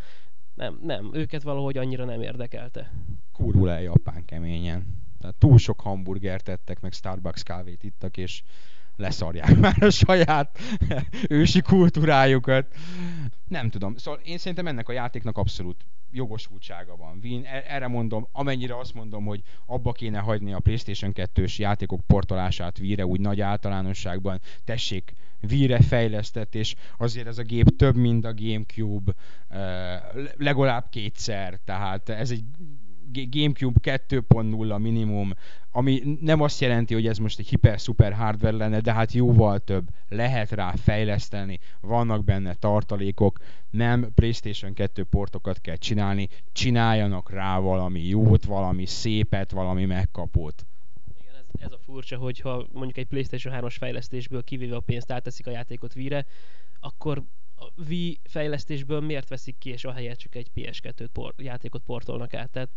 Nem, 0.55 0.79
nem, 0.83 1.11
őket 1.15 1.43
valahogy 1.43 1.77
annyira 1.77 2.05
nem 2.05 2.23
érdekelte. 2.23 2.93
Kurul 3.33 3.71
el 3.71 3.83
Japán 3.83 4.25
keményen. 4.25 5.01
Tehát 5.21 5.37
túl 5.37 5.59
sok 5.59 5.81
hamburgert 5.81 6.45
tettek, 6.45 6.81
meg 6.81 6.93
Starbucks 6.93 7.43
kávét 7.43 7.83
ittak, 7.83 8.17
és 8.17 8.43
leszarják 8.97 9.59
már 9.61 9.83
a 9.83 9.91
saját 9.91 10.59
ősi 11.29 11.61
kultúrájukat. 11.61 12.67
Nem 13.49 13.71
tudom. 13.71 13.97
Szóval 13.97 14.21
én 14.25 14.39
szerintem 14.39 14.67
ennek 14.67 14.89
a 14.89 14.93
játéknak 14.93 15.39
abszolút 15.39 15.85
jogosultsága 16.13 16.97
van. 16.97 17.19
Wien, 17.23 17.45
e- 17.45 17.65
erre 17.69 17.87
mondom, 17.87 18.29
amennyire 18.33 18.79
azt 18.79 18.95
mondom, 18.95 19.25
hogy 19.25 19.43
abba 19.67 19.93
kéne 19.93 20.19
hagyni 20.19 20.53
a 20.53 20.61
PlayStation 20.61 21.13
2-s 21.15 21.59
játékok 21.59 22.01
portolását 22.07 22.79
víre 22.79 23.07
úgy 23.07 23.21
nagy 23.21 23.41
általánosságban, 23.41 24.41
tessék, 24.65 25.13
víre 25.41 25.81
fejlesztett, 25.81 26.55
és 26.55 26.75
azért 26.99 27.27
ez 27.27 27.39
a 27.39 27.43
gép 27.43 27.77
több, 27.77 27.97
mint 27.97 28.25
a 28.25 28.35
Gamecube, 28.35 29.13
legalább 30.37 30.89
kétszer, 30.91 31.59
tehát 31.65 32.09
ez 32.09 32.31
egy 32.31 32.45
Gamecube 33.13 33.99
2.0 34.09 34.81
minimum, 34.81 35.33
ami 35.75 36.19
nem 36.21 36.41
azt 36.41 36.61
jelenti, 36.61 36.95
hogy 36.95 37.07
ez 37.07 37.19
most 37.19 37.39
egy 37.39 37.49
hiper-szuper 37.49 38.13
hardware 38.13 38.57
lenne, 38.57 38.81
de 38.81 38.93
hát 38.93 39.13
jóval 39.13 39.59
több. 39.59 39.89
Lehet 40.09 40.51
rá 40.51 40.73
fejleszteni, 40.77 41.59
vannak 41.81 42.25
benne 42.25 42.55
tartalékok, 42.55 43.39
nem 43.71 44.13
PlayStation 44.15 44.75
2 44.75 45.05
portokat 45.05 45.61
kell 45.61 45.77
csinálni, 45.77 46.29
csináljanak 46.53 47.31
rá 47.31 47.59
valami 47.59 48.01
jót, 48.01 48.45
valami 48.45 48.87
szépet, 48.87 49.51
valami 49.51 49.85
megkapót. 49.85 50.67
Igen, 51.21 51.35
ez, 51.35 51.45
ez 51.61 51.73
a 51.73 51.79
furcsa, 51.79 52.17
hogyha 52.17 52.67
mondjuk 52.73 52.97
egy 52.97 53.07
PlayStation 53.07 53.55
3-as 53.61 53.75
fejlesztésből 53.79 54.45
kivéve 54.45 54.77
a 54.77 54.81
pénzt 54.81 55.13
áteszik 55.13 55.47
a 55.47 55.51
játékot 55.51 55.93
víre, 55.93 56.27
akkor 56.81 57.23
a 57.57 57.83
Wii 57.89 58.19
fejlesztésből 58.25 59.01
miért 59.01 59.29
veszik 59.29 59.59
ki, 59.59 59.71
és 59.71 59.85
ahelyett 59.85 60.19
csak 60.19 60.35
egy 60.35 60.51
PS2 60.57 61.07
por- 61.13 61.43
játékot 61.43 61.83
portolnak 61.83 62.35
át. 62.35 62.51
Tehát 62.51 62.69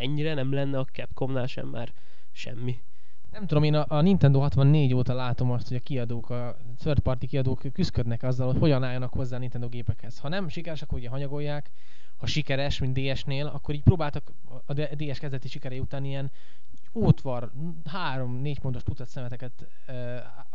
ennyire 0.00 0.34
nem 0.34 0.52
lenne 0.52 0.78
a 0.78 0.84
Capcomnál 0.84 1.46
sem 1.46 1.66
már 1.66 1.92
semmi. 2.32 2.78
Nem 3.30 3.46
tudom, 3.46 3.62
én 3.62 3.74
a, 3.74 3.84
a 3.88 4.00
Nintendo 4.00 4.40
64 4.40 4.94
óta 4.94 5.14
látom 5.14 5.50
azt, 5.50 5.68
hogy 5.68 5.76
a 5.76 5.80
kiadók, 5.80 6.30
a 6.30 6.56
third 6.78 6.98
party 6.98 7.26
kiadók 7.26 7.62
küzdködnek 7.72 8.22
azzal, 8.22 8.46
hogy 8.46 8.60
hogyan 8.60 8.84
álljanak 8.84 9.12
hozzá 9.12 9.36
a 9.36 9.38
Nintendo 9.38 9.68
gépekhez. 9.68 10.18
Ha 10.18 10.28
nem 10.28 10.48
sikeres, 10.48 10.82
akkor 10.82 10.98
ugye 10.98 11.08
hanyagolják, 11.08 11.70
ha 12.16 12.26
sikeres, 12.26 12.78
mint 12.78 12.98
DS-nél, 12.98 13.46
akkor 13.46 13.74
így 13.74 13.82
próbáltak 13.82 14.32
a 14.66 14.72
DS 14.72 15.18
kezdeti 15.18 15.48
sikerei 15.48 15.78
után 15.78 16.04
ilyen 16.04 16.30
ótvar, 16.94 17.50
három-négy 17.84 18.60
pontos 18.60 18.82
tucat 18.82 19.08
szemeteket 19.08 19.66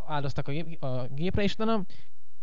áldoztak 0.08 0.48
a, 0.48 0.52
gép, 0.52 0.84
a 0.84 1.08
gépre, 1.14 1.44
és 1.44 1.54
utána 1.54 1.86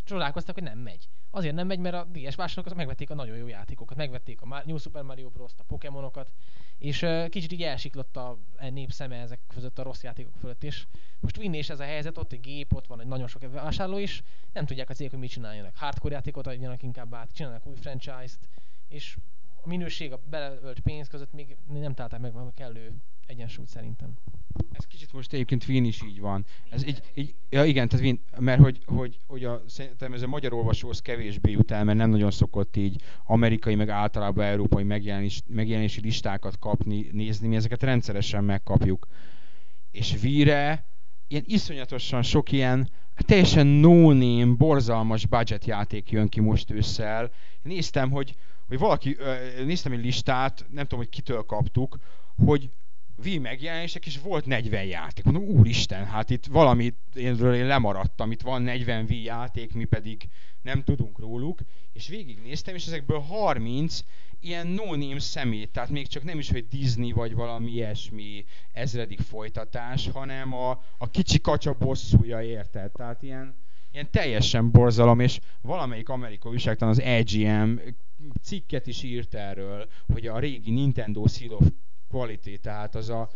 csodálkoztak, 0.04 0.54
hogy 0.54 0.64
nem 0.64 0.78
megy. 0.78 1.08
Azért 1.30 1.54
nem 1.54 1.66
megy, 1.66 1.78
mert 1.78 1.94
a 1.94 2.04
DS 2.12 2.34
vásárlók 2.34 2.74
megvették 2.74 3.10
a 3.10 3.14
nagyon 3.14 3.36
jó 3.36 3.46
játékokat, 3.46 3.96
megvették 3.96 4.40
a 4.42 4.62
New 4.64 4.76
Super 4.76 5.02
Mario 5.02 5.28
Bros. 5.28 5.52
a 5.56 5.62
Pokémonokat, 5.62 6.32
és 6.78 7.02
uh, 7.02 7.28
kicsit 7.28 7.52
így 7.52 7.62
elsiklott 7.62 8.16
a 8.16 8.38
e 8.56 8.70
nép 8.70 8.90
szeme 8.90 9.16
ezek 9.16 9.40
között 9.46 9.78
a 9.78 9.82
rossz 9.82 10.02
játékok 10.02 10.36
fölött, 10.36 10.64
és 10.64 10.86
most 11.20 11.36
vinni 11.36 11.58
is 11.58 11.70
ez 11.70 11.80
a 11.80 11.84
helyzet, 11.84 12.18
ott 12.18 12.32
egy 12.32 12.40
gép, 12.40 12.74
ott 12.74 12.86
van 12.86 13.00
egy 13.00 13.06
nagyon 13.06 13.28
sok 13.28 13.52
vásárló 13.52 13.98
is, 13.98 14.22
nem 14.52 14.66
tudják 14.66 14.90
a 14.90 14.94
cégek, 14.94 15.10
hogy 15.10 15.20
mit 15.20 15.30
csináljanak. 15.30 15.76
Hardcore 15.76 16.14
játékot 16.14 16.46
adjanak 16.46 16.82
inkább 16.82 17.14
át, 17.14 17.32
csinálnak 17.32 17.66
új 17.66 17.76
franchise-t, 17.76 18.48
és 18.88 19.16
a 19.62 19.68
minőség, 19.68 20.12
a 20.12 20.20
beleölt 20.30 20.80
pénz 20.80 21.08
között 21.08 21.32
még 21.32 21.56
nem 21.66 21.94
találták 21.94 22.20
meg 22.20 22.34
a 22.34 22.52
kellő 22.54 22.92
egyensúlyt 23.26 23.68
szerintem. 23.68 24.14
Ez 24.72 24.86
kicsit 24.86 25.12
most 25.12 25.32
egyébként 25.32 25.68
Wien 25.68 25.84
is 25.84 26.02
így 26.02 26.20
van. 26.20 26.44
Ez 26.70 26.86
így, 26.86 27.02
így 27.14 27.34
ja 27.50 27.64
igen, 27.64 27.88
tehát 27.88 28.04
Wien, 28.04 28.20
mert 28.38 28.60
hogy, 28.60 28.80
hogy, 28.84 29.18
hogy 29.26 29.44
a, 29.44 29.62
szerintem 29.66 30.12
ez 30.12 30.22
a 30.22 30.26
magyar 30.26 30.52
olvasóhoz 30.52 31.00
kevésbé 31.00 31.50
jut 31.50 31.70
el, 31.70 31.84
mert 31.84 31.98
nem 31.98 32.10
nagyon 32.10 32.30
szokott 32.30 32.76
így 32.76 33.02
amerikai, 33.24 33.74
meg 33.74 33.88
általában 33.88 34.44
európai 34.44 34.82
megjelenés, 34.82 35.42
megjelenési 35.46 36.00
listákat 36.00 36.58
kapni, 36.58 37.08
nézni, 37.12 37.48
mi 37.48 37.56
ezeket 37.56 37.82
rendszeresen 37.82 38.44
megkapjuk. 38.44 39.06
És 39.90 40.20
Víre 40.20 40.84
ilyen 41.28 41.44
iszonyatosan 41.46 42.22
sok 42.22 42.52
ilyen 42.52 42.88
teljesen 43.16 43.66
no-name, 43.66 44.54
borzalmas 44.56 45.26
budget 45.26 45.64
játék 45.64 46.10
jön 46.10 46.28
ki 46.28 46.40
most 46.40 46.70
ősszel. 46.70 47.30
Néztem, 47.62 48.10
hogy, 48.10 48.34
hogy 48.68 48.78
valaki, 48.78 49.16
néztem 49.64 49.92
egy 49.92 50.04
listát, 50.04 50.66
nem 50.70 50.82
tudom, 50.84 50.98
hogy 50.98 51.08
kitől 51.08 51.42
kaptuk, 51.42 51.98
hogy 52.44 52.70
Wii 53.24 53.38
megjelenések, 53.38 54.06
és 54.06 54.18
volt 54.18 54.46
40 54.46 54.84
játék. 54.84 55.24
Mondom, 55.24 55.42
úristen, 55.42 56.04
hát 56.04 56.30
itt 56.30 56.46
valamit 56.46 56.96
énről 57.14 57.54
én 57.54 57.66
lemaradtam, 57.66 58.30
itt 58.30 58.40
van 58.40 58.62
40 58.62 59.06
Wii 59.08 59.22
játék, 59.22 59.74
mi 59.74 59.84
pedig 59.84 60.28
nem 60.62 60.82
tudunk 60.82 61.18
róluk, 61.18 61.60
és 61.92 62.08
végignéztem, 62.08 62.74
és 62.74 62.86
ezekből 62.86 63.20
30 63.20 64.00
ilyen 64.40 64.66
no-name 64.66 65.18
szemét, 65.18 65.70
tehát 65.70 65.90
még 65.90 66.06
csak 66.06 66.22
nem 66.22 66.38
is, 66.38 66.50
hogy 66.50 66.68
Disney 66.68 67.12
vagy 67.12 67.34
valami 67.34 67.70
ilyesmi 67.70 68.44
ezredik 68.72 69.20
folytatás, 69.20 70.08
hanem 70.08 70.54
a, 70.54 70.70
a 70.98 71.10
kicsi 71.10 71.40
kacsa 71.40 71.76
bosszúja, 71.78 72.42
érted? 72.42 72.92
Tehát 72.92 73.22
ilyen, 73.22 73.54
ilyen 73.92 74.10
teljesen 74.10 74.70
borzalom, 74.70 75.20
és 75.20 75.38
valamelyik 75.60 76.08
amerikai 76.08 76.52
újságtan 76.52 76.88
az 76.88 77.00
EGM 77.00 77.74
cikket 78.42 78.86
is 78.86 79.02
írt 79.02 79.34
erről, 79.34 79.88
hogy 80.12 80.26
a 80.26 80.38
régi 80.38 80.70
Nintendo 80.70 81.26
Seal 81.26 81.52
of 81.52 81.66
Quality, 82.12 82.58
tehát 82.60 82.94
az 82.94 83.08
a, 83.08 83.30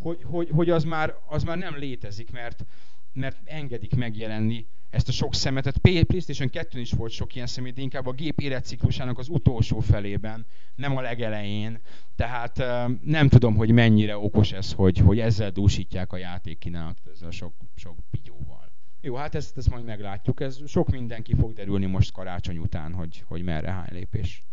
hogy, 0.00 0.22
hogy, 0.24 0.48
hogy 0.50 0.70
az, 0.70 0.84
már, 0.84 1.14
az 1.28 1.42
már 1.42 1.58
nem 1.58 1.76
létezik, 1.78 2.32
mert, 2.32 2.64
mert 3.12 3.36
engedik 3.44 3.94
megjelenni 3.94 4.66
ezt 4.90 5.08
a 5.08 5.12
sok 5.12 5.34
szemetet. 5.34 5.78
PlayStation 5.78 6.48
2 6.48 6.80
is 6.80 6.92
volt 6.92 7.12
sok 7.12 7.34
ilyen 7.34 7.46
szemét, 7.46 7.78
inkább 7.78 8.06
a 8.06 8.12
gép 8.12 8.40
életciklusának 8.40 9.18
az 9.18 9.28
utolsó 9.28 9.80
felében, 9.80 10.46
nem 10.74 10.96
a 10.96 11.00
legelején. 11.00 11.78
Tehát 12.16 12.56
nem 13.04 13.28
tudom, 13.28 13.54
hogy 13.56 13.70
mennyire 13.70 14.16
okos 14.16 14.52
ez, 14.52 14.72
hogy, 14.72 14.98
hogy 14.98 15.18
ezzel 15.18 15.50
dúsítják 15.50 16.12
a 16.12 16.16
játékkínálatot, 16.16 17.06
ezzel 17.12 17.28
a 17.28 17.32
sok, 17.32 17.54
sok 17.76 17.96
pigyóval. 18.10 18.72
Jó, 19.00 19.14
hát 19.14 19.34
ezt, 19.34 19.58
ezt 19.58 19.70
majd 19.70 19.84
meglátjuk. 19.84 20.40
Ez 20.40 20.68
sok 20.68 20.90
mindenki 20.90 21.34
fog 21.34 21.52
derülni 21.52 21.86
most 21.86 22.12
karácsony 22.12 22.58
után, 22.58 22.92
hogy, 22.94 23.24
hogy 23.26 23.42
merre 23.42 23.70
hány 23.70 23.92
lépés. 23.92 24.44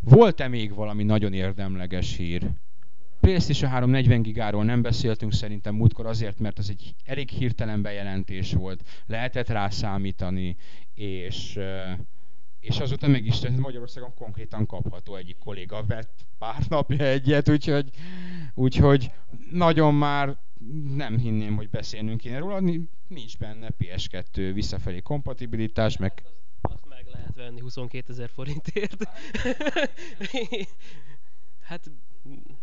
Volt-e 0.00 0.48
még 0.48 0.74
valami 0.74 1.02
nagyon 1.02 1.32
érdemleges 1.32 2.16
hír? 2.16 2.50
PlayStation 3.22 3.70
3 3.70 3.90
40 3.90 4.22
gigáról 4.22 4.64
nem 4.64 4.82
beszéltünk 4.82 5.32
szerintem 5.32 5.74
múltkor 5.74 6.06
azért, 6.06 6.38
mert 6.38 6.58
az 6.58 6.70
egy 6.70 6.94
elég 7.04 7.28
hirtelen 7.28 7.82
bejelentés 7.82 8.52
volt, 8.52 9.02
lehetett 9.06 9.48
rá 9.48 9.68
számítani, 9.68 10.56
és, 10.94 11.58
és 12.60 12.78
azóta 12.78 13.08
meg 13.08 13.26
is 13.26 13.40
Magyarországon 13.56 14.14
konkrétan 14.14 14.66
kapható 14.66 15.16
egyik 15.16 15.38
kolléga 15.38 15.84
vett 15.84 16.26
pár 16.38 16.62
napja 16.68 17.04
egyet, 17.04 17.48
úgyhogy, 17.48 17.90
úgyhogy 18.54 19.10
nagyon 19.50 19.94
már 19.94 20.36
nem 20.94 21.18
hinném, 21.18 21.56
hogy 21.56 21.70
beszélnünk 21.70 22.20
kéne 22.20 22.38
róla, 22.38 22.60
nincs 23.08 23.38
benne 23.38 23.68
PS2 23.78 24.50
visszafelé 24.54 25.00
kompatibilitás, 25.00 25.96
meg... 25.96 26.22
Azt 26.60 26.88
meg 26.88 27.06
lehet 27.12 27.34
venni 27.34 27.60
22 27.60 28.12
ezer 28.12 28.28
forintért. 28.28 28.96
hát 31.68 31.90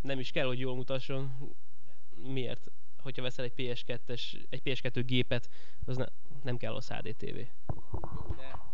nem 0.00 0.18
is 0.18 0.30
kell, 0.30 0.46
hogy 0.46 0.58
jól 0.58 0.76
mutasson. 0.76 1.32
Miért? 2.32 2.70
Hogyha 3.02 3.22
veszel 3.22 3.44
egy 3.44 3.52
PS2-es, 3.56 4.22
egy 4.48 4.60
PS2 4.64 5.02
gépet, 5.06 5.48
az 5.84 5.96
ne, 5.96 6.04
nem 6.42 6.56
kell 6.56 6.74
az 6.74 6.88
HDTV. 6.88 7.38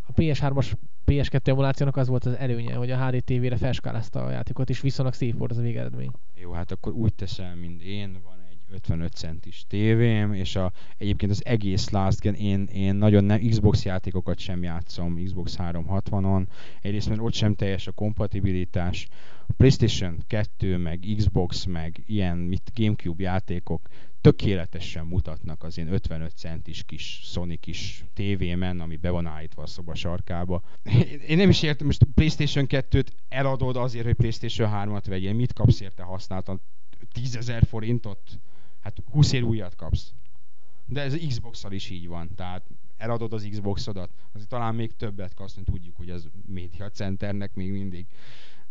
A 0.07 0.13
PS3-as 0.13 0.73
PS2 1.07 1.47
emulációnak 1.47 1.97
az 1.97 2.09
volt 2.09 2.25
az 2.25 2.35
előnye, 2.35 2.75
hogy 2.75 2.91
a 2.91 3.07
HDTV-re 3.07 3.57
felskálázta 3.57 4.25
a 4.25 4.31
játékot, 4.31 4.71
és 4.71 4.81
viszonylag 4.81 5.15
szép 5.15 5.37
volt 5.37 5.51
az 5.51 5.59
a 5.59 5.63
végeredmény. 5.63 6.11
Jó, 6.35 6.53
hát 6.53 6.71
akkor 6.71 6.93
úgy 6.93 7.15
teszel, 7.15 7.55
mint 7.55 7.83
én, 7.83 8.21
van 8.23 8.36
55 8.71 9.13
centis 9.13 9.65
tévém, 9.69 10.33
és 10.33 10.57
a, 10.57 10.73
egyébként 10.99 11.31
az 11.31 11.45
egész 11.45 11.91
Last 11.91 12.21
Gen, 12.21 12.35
én, 12.35 12.65
én 12.65 12.95
nagyon 12.95 13.25
nem, 13.25 13.41
Xbox 13.49 13.85
játékokat 13.85 14.39
sem 14.39 14.63
játszom 14.63 15.25
Xbox 15.25 15.57
360-on, 15.59 16.47
egyrészt 16.83 17.09
mert 17.09 17.21
ott 17.21 17.35
sem 17.35 17.55
teljes 17.55 17.87
a 17.87 17.93
kompatibilitás, 17.93 19.09
a 19.47 19.53
PlayStation 19.57 20.19
2, 20.27 20.77
meg 20.77 21.05
Xbox, 21.17 21.65
meg 21.65 22.03
ilyen 22.07 22.37
mit, 22.37 22.73
Gamecube 22.75 23.23
játékok 23.23 23.89
tökéletesen 24.21 25.07
mutatnak 25.07 25.63
az 25.63 25.79
én 25.79 25.93
55 25.93 26.33
centis 26.37 26.85
kis 26.85 27.21
Sony 27.23 27.61
kis 27.61 28.05
tévémen, 28.15 28.81
ami 28.81 28.97
be 28.97 29.11
van 29.11 29.27
állítva 29.27 29.63
a 29.63 29.67
szoba 29.67 29.95
sarkába. 29.95 30.63
Én 31.29 31.37
nem 31.37 31.49
is 31.49 31.63
értem, 31.63 31.87
most 31.87 32.07
PlayStation 32.15 32.67
2-t 32.69 33.07
eladod 33.29 33.77
azért, 33.77 34.05
hogy 34.05 34.15
PlayStation 34.15 34.71
3-at 34.73 35.05
vegyél. 35.07 35.33
Mit 35.33 35.53
kapsz 35.53 35.81
érte 35.81 36.03
használtan? 36.03 36.61
10 37.13 37.37
ezer 37.37 37.65
forintot? 37.65 38.21
Hát 38.87 39.03
20 39.11 39.33
év 39.33 39.45
újat 39.45 39.75
kapsz. 39.75 40.13
De 40.87 41.01
ez 41.01 41.17
Xbox-szal 41.29 41.73
is 41.73 41.91
így 41.91 42.09
van, 42.09 42.35
tehát 42.35 42.67
eladod 42.97 43.33
az 43.33 43.49
Xbox-odat, 43.51 44.11
azért 44.33 44.49
talán 44.49 44.75
még 44.75 44.97
többet 44.97 45.35
kapsz, 45.35 45.55
mint 45.55 45.67
tudjuk, 45.67 45.97
hogy 45.97 46.11
az 46.11 46.29
Media 46.47 46.91
Centernek 46.91 47.55
még 47.55 47.71
mindig 47.71 48.07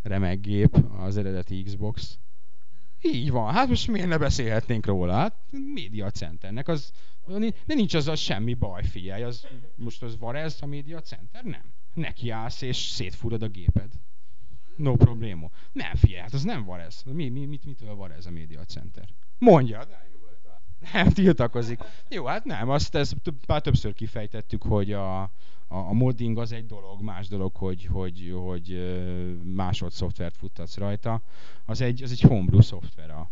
remek 0.01 0.39
gép, 0.39 0.75
az 0.97 1.17
eredeti 1.17 1.63
Xbox. 1.63 2.19
Így 3.01 3.31
van, 3.31 3.53
hát 3.53 3.67
most 3.67 3.87
miért 3.87 4.07
ne 4.07 4.17
beszélhetnénk 4.17 4.85
róla? 4.85 5.13
Hát 5.13 5.35
Media 5.73 6.11
Centernek 6.11 6.67
az, 6.67 6.91
de 7.65 7.73
nincs 7.73 7.93
azzal 7.93 8.15
semmi 8.15 8.53
baj, 8.53 8.83
figyelj, 8.83 9.23
az, 9.23 9.47
most 9.75 10.03
az 10.03 10.17
var 10.17 10.35
ez 10.35 10.57
a 10.61 10.65
Media 10.65 11.01
Center? 11.01 11.43
Nem. 11.43 11.73
Neki 11.93 12.29
állsz 12.29 12.61
és 12.61 12.77
szétfúrod 12.77 13.41
a 13.41 13.47
géped. 13.47 13.91
No 14.75 14.95
problémo. 14.95 15.49
Nem, 15.71 15.95
figyelj, 15.95 16.21
hát 16.21 16.33
az 16.33 16.43
nem 16.43 16.63
var 16.63 16.79
ez. 16.79 17.01
Mi, 17.05 17.29
mi, 17.29 17.45
mit, 17.45 17.65
mitől 17.65 17.95
var 17.95 18.11
ez 18.11 18.25
a 18.25 18.31
Media 18.31 18.65
Center? 18.65 19.09
Mondja. 19.37 19.83
Nem, 20.93 21.09
tiltakozik. 21.09 21.79
Jó, 22.09 22.25
hát 22.25 22.45
nem, 22.45 22.69
azt 22.69 22.95
ezt 22.95 23.15
már 23.47 23.61
többször 23.61 23.93
kifejtettük, 23.93 24.63
hogy 24.63 24.91
a, 24.91 25.21
a, 25.21 25.29
a 25.67 25.93
modding 25.93 26.37
az 26.37 26.51
egy 26.51 26.65
dolog, 26.65 27.01
más 27.01 27.27
dolog, 27.27 27.55
hogy, 27.55 27.85
hogy, 27.85 28.33
hogy 28.35 28.95
másod 29.43 29.91
szoftvert 29.91 30.37
futtatsz 30.37 30.77
rajta. 30.77 31.21
Az 31.65 31.81
egy, 31.81 32.03
az 32.03 32.11
egy 32.11 32.21
homebrew 32.21 32.61
szoftver, 32.61 33.09
a, 33.09 33.31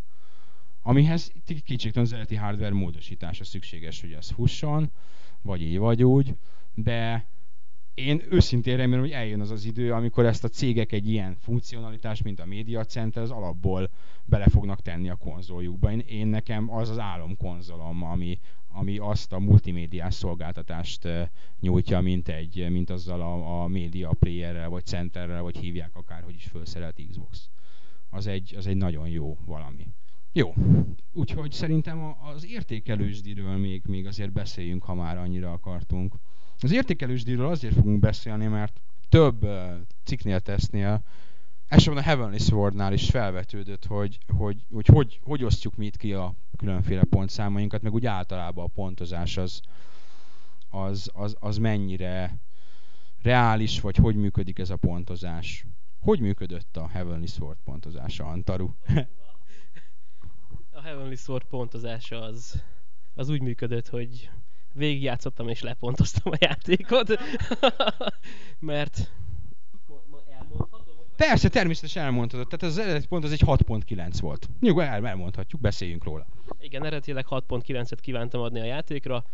amihez 0.82 1.32
kicsit 1.64 1.97
az 1.97 2.12
eredeti 2.14 2.36
hardware 2.36 2.74
módosítása 2.74 3.43
szükséges, 3.43 4.01
hogy 4.01 4.12
ez 4.12 4.30
fusson, 4.30 4.91
vagy 5.41 5.62
így, 5.62 5.78
vagy 5.78 6.04
úgy, 6.04 6.36
de 6.74 7.26
én 7.94 8.22
őszintén 8.30 8.78
remélem, 8.78 9.02
hogy 9.02 9.12
eljön 9.12 9.39
az 9.39 9.52
az 9.52 9.66
idő, 9.66 9.94
amikor 9.94 10.26
ezt 10.26 10.44
a 10.44 10.48
cégek 10.48 10.91
egy 10.91 11.10
ilyen 11.10 11.36
funkcionalitást, 11.36 12.24
mint 12.24 12.39
a 12.39 12.46
Media 12.46 12.86
Center, 12.86 13.24
az 13.24 13.32
alapból 13.32 13.89
bele 14.26 14.48
fognak 14.48 14.82
tenni 14.82 15.10
a 15.10 15.16
konzoljukba. 15.16 15.91
Én, 15.91 16.00
én 16.00 16.28
nekem 16.28 16.74
az 16.74 16.89
az 16.89 17.00
álomkonzolom, 17.00 18.04
ami, 18.04 18.39
ami 18.68 18.98
azt 18.98 19.34
a 19.34 19.39
multimédiás 19.39 20.14
szolgáltatást 20.14 21.08
nyújtja, 21.60 22.02
mint, 22.02 22.28
egy, 22.28 22.68
mint 22.70 22.89
azzal 22.89 23.22
a, 23.22 23.64
a 23.64 23.68
média 23.68 24.12
playerrel, 24.20 24.70
vagy 24.70 24.86
centerrel, 24.86 25.41
vagy 25.41 25.58
hívják 25.58 25.96
akárhogy 25.96 26.36
is 26.36 26.46
felszerelt 26.46 27.02
Xbox. 27.10 27.50
Az 28.10 28.28
egy, 28.28 28.56
az 28.58 28.68
egy 28.68 28.78
nagyon 28.78 29.08
jó 29.08 29.38
valami. 29.46 29.88
Jó, 30.32 30.54
úgyhogy 31.12 31.52
szerintem 31.52 32.16
az 32.34 32.46
értékelősdiről 32.46 33.58
még, 33.58 33.82
még 33.86 34.08
azért 34.08 34.32
beszéljünk, 34.32 34.84
ha 34.84 34.94
már 34.94 35.18
annyira 35.18 35.52
akartunk. 35.52 36.16
Az 36.64 36.72
értékelősdíjról 36.72 37.49
azért 37.49 37.74
fogunk 37.74 37.99
beszélni, 37.99 38.45
mert 38.45 38.82
több 39.09 39.43
uh, 39.43 39.74
cikknél, 40.03 40.39
tesznél, 40.39 41.03
elsősorban 41.68 42.03
a 42.03 42.05
Heavenly 42.05 42.38
Swordnál 42.38 42.93
is 42.93 43.09
felvetődött, 43.09 43.86
hogy 43.86 44.18
hogy, 44.38 44.66
hogy, 44.72 44.88
hogy, 44.88 45.20
hogy 45.24 45.43
osztjuk 45.43 45.76
mi 45.76 45.86
itt 45.86 45.97
ki 45.97 46.14
a 46.14 46.36
különféle 46.57 47.03
pontszámainkat, 47.03 47.82
meg 47.82 47.93
úgy 47.93 48.05
általában 48.05 48.66
a 48.66 48.68
pontozás 48.68 49.38
az, 49.38 49.61
az, 50.70 51.09
az, 51.14 51.36
az 51.39 51.57
mennyire 51.57 52.38
reális, 53.22 53.82
vagy 53.82 53.95
hogy 53.95 54.16
működik 54.16 54.59
ez 54.59 54.70
a 54.70 54.76
pontozás. 54.76 55.66
Hogy 55.99 56.20
működött 56.20 56.78
a 56.78 56.88
Heavenly 56.88 57.28
Sword 57.28 57.57
pontozása, 57.64 58.26
Antaru? 58.26 58.70
a 60.78 60.82
Heavenly 60.82 61.16
Sword 61.16 61.45
pontozása 61.45 62.22
az, 62.22 62.64
az 63.14 63.30
úgy 63.30 63.41
működött, 63.41 63.88
hogy 63.88 64.30
végigjátszottam 64.74 65.47
és 65.47 65.61
lepontoztam 65.61 66.34
a 66.34 66.38
játékot, 66.39 67.19
mert 68.59 69.11
Persze, 71.15 71.49
természetesen 71.49 72.03
elmondhatod. 72.03 72.47
Tehát 72.47 72.76
az 72.76 72.78
eredeti 72.84 73.07
pont 73.07 73.24
az 73.24 73.32
egy 73.32 73.43
6.9 73.45 74.17
volt. 74.19 74.49
Nyugodtan 74.59 74.93
el, 74.93 75.07
elmondhatjuk, 75.07 75.61
beszéljünk 75.61 76.03
róla. 76.03 76.26
Igen, 76.59 76.86
eredetileg 76.86 77.26
6.9-et 77.30 77.97
kívántam 78.01 78.41
adni 78.41 78.59
a 78.59 78.63
játékra. 78.63 79.26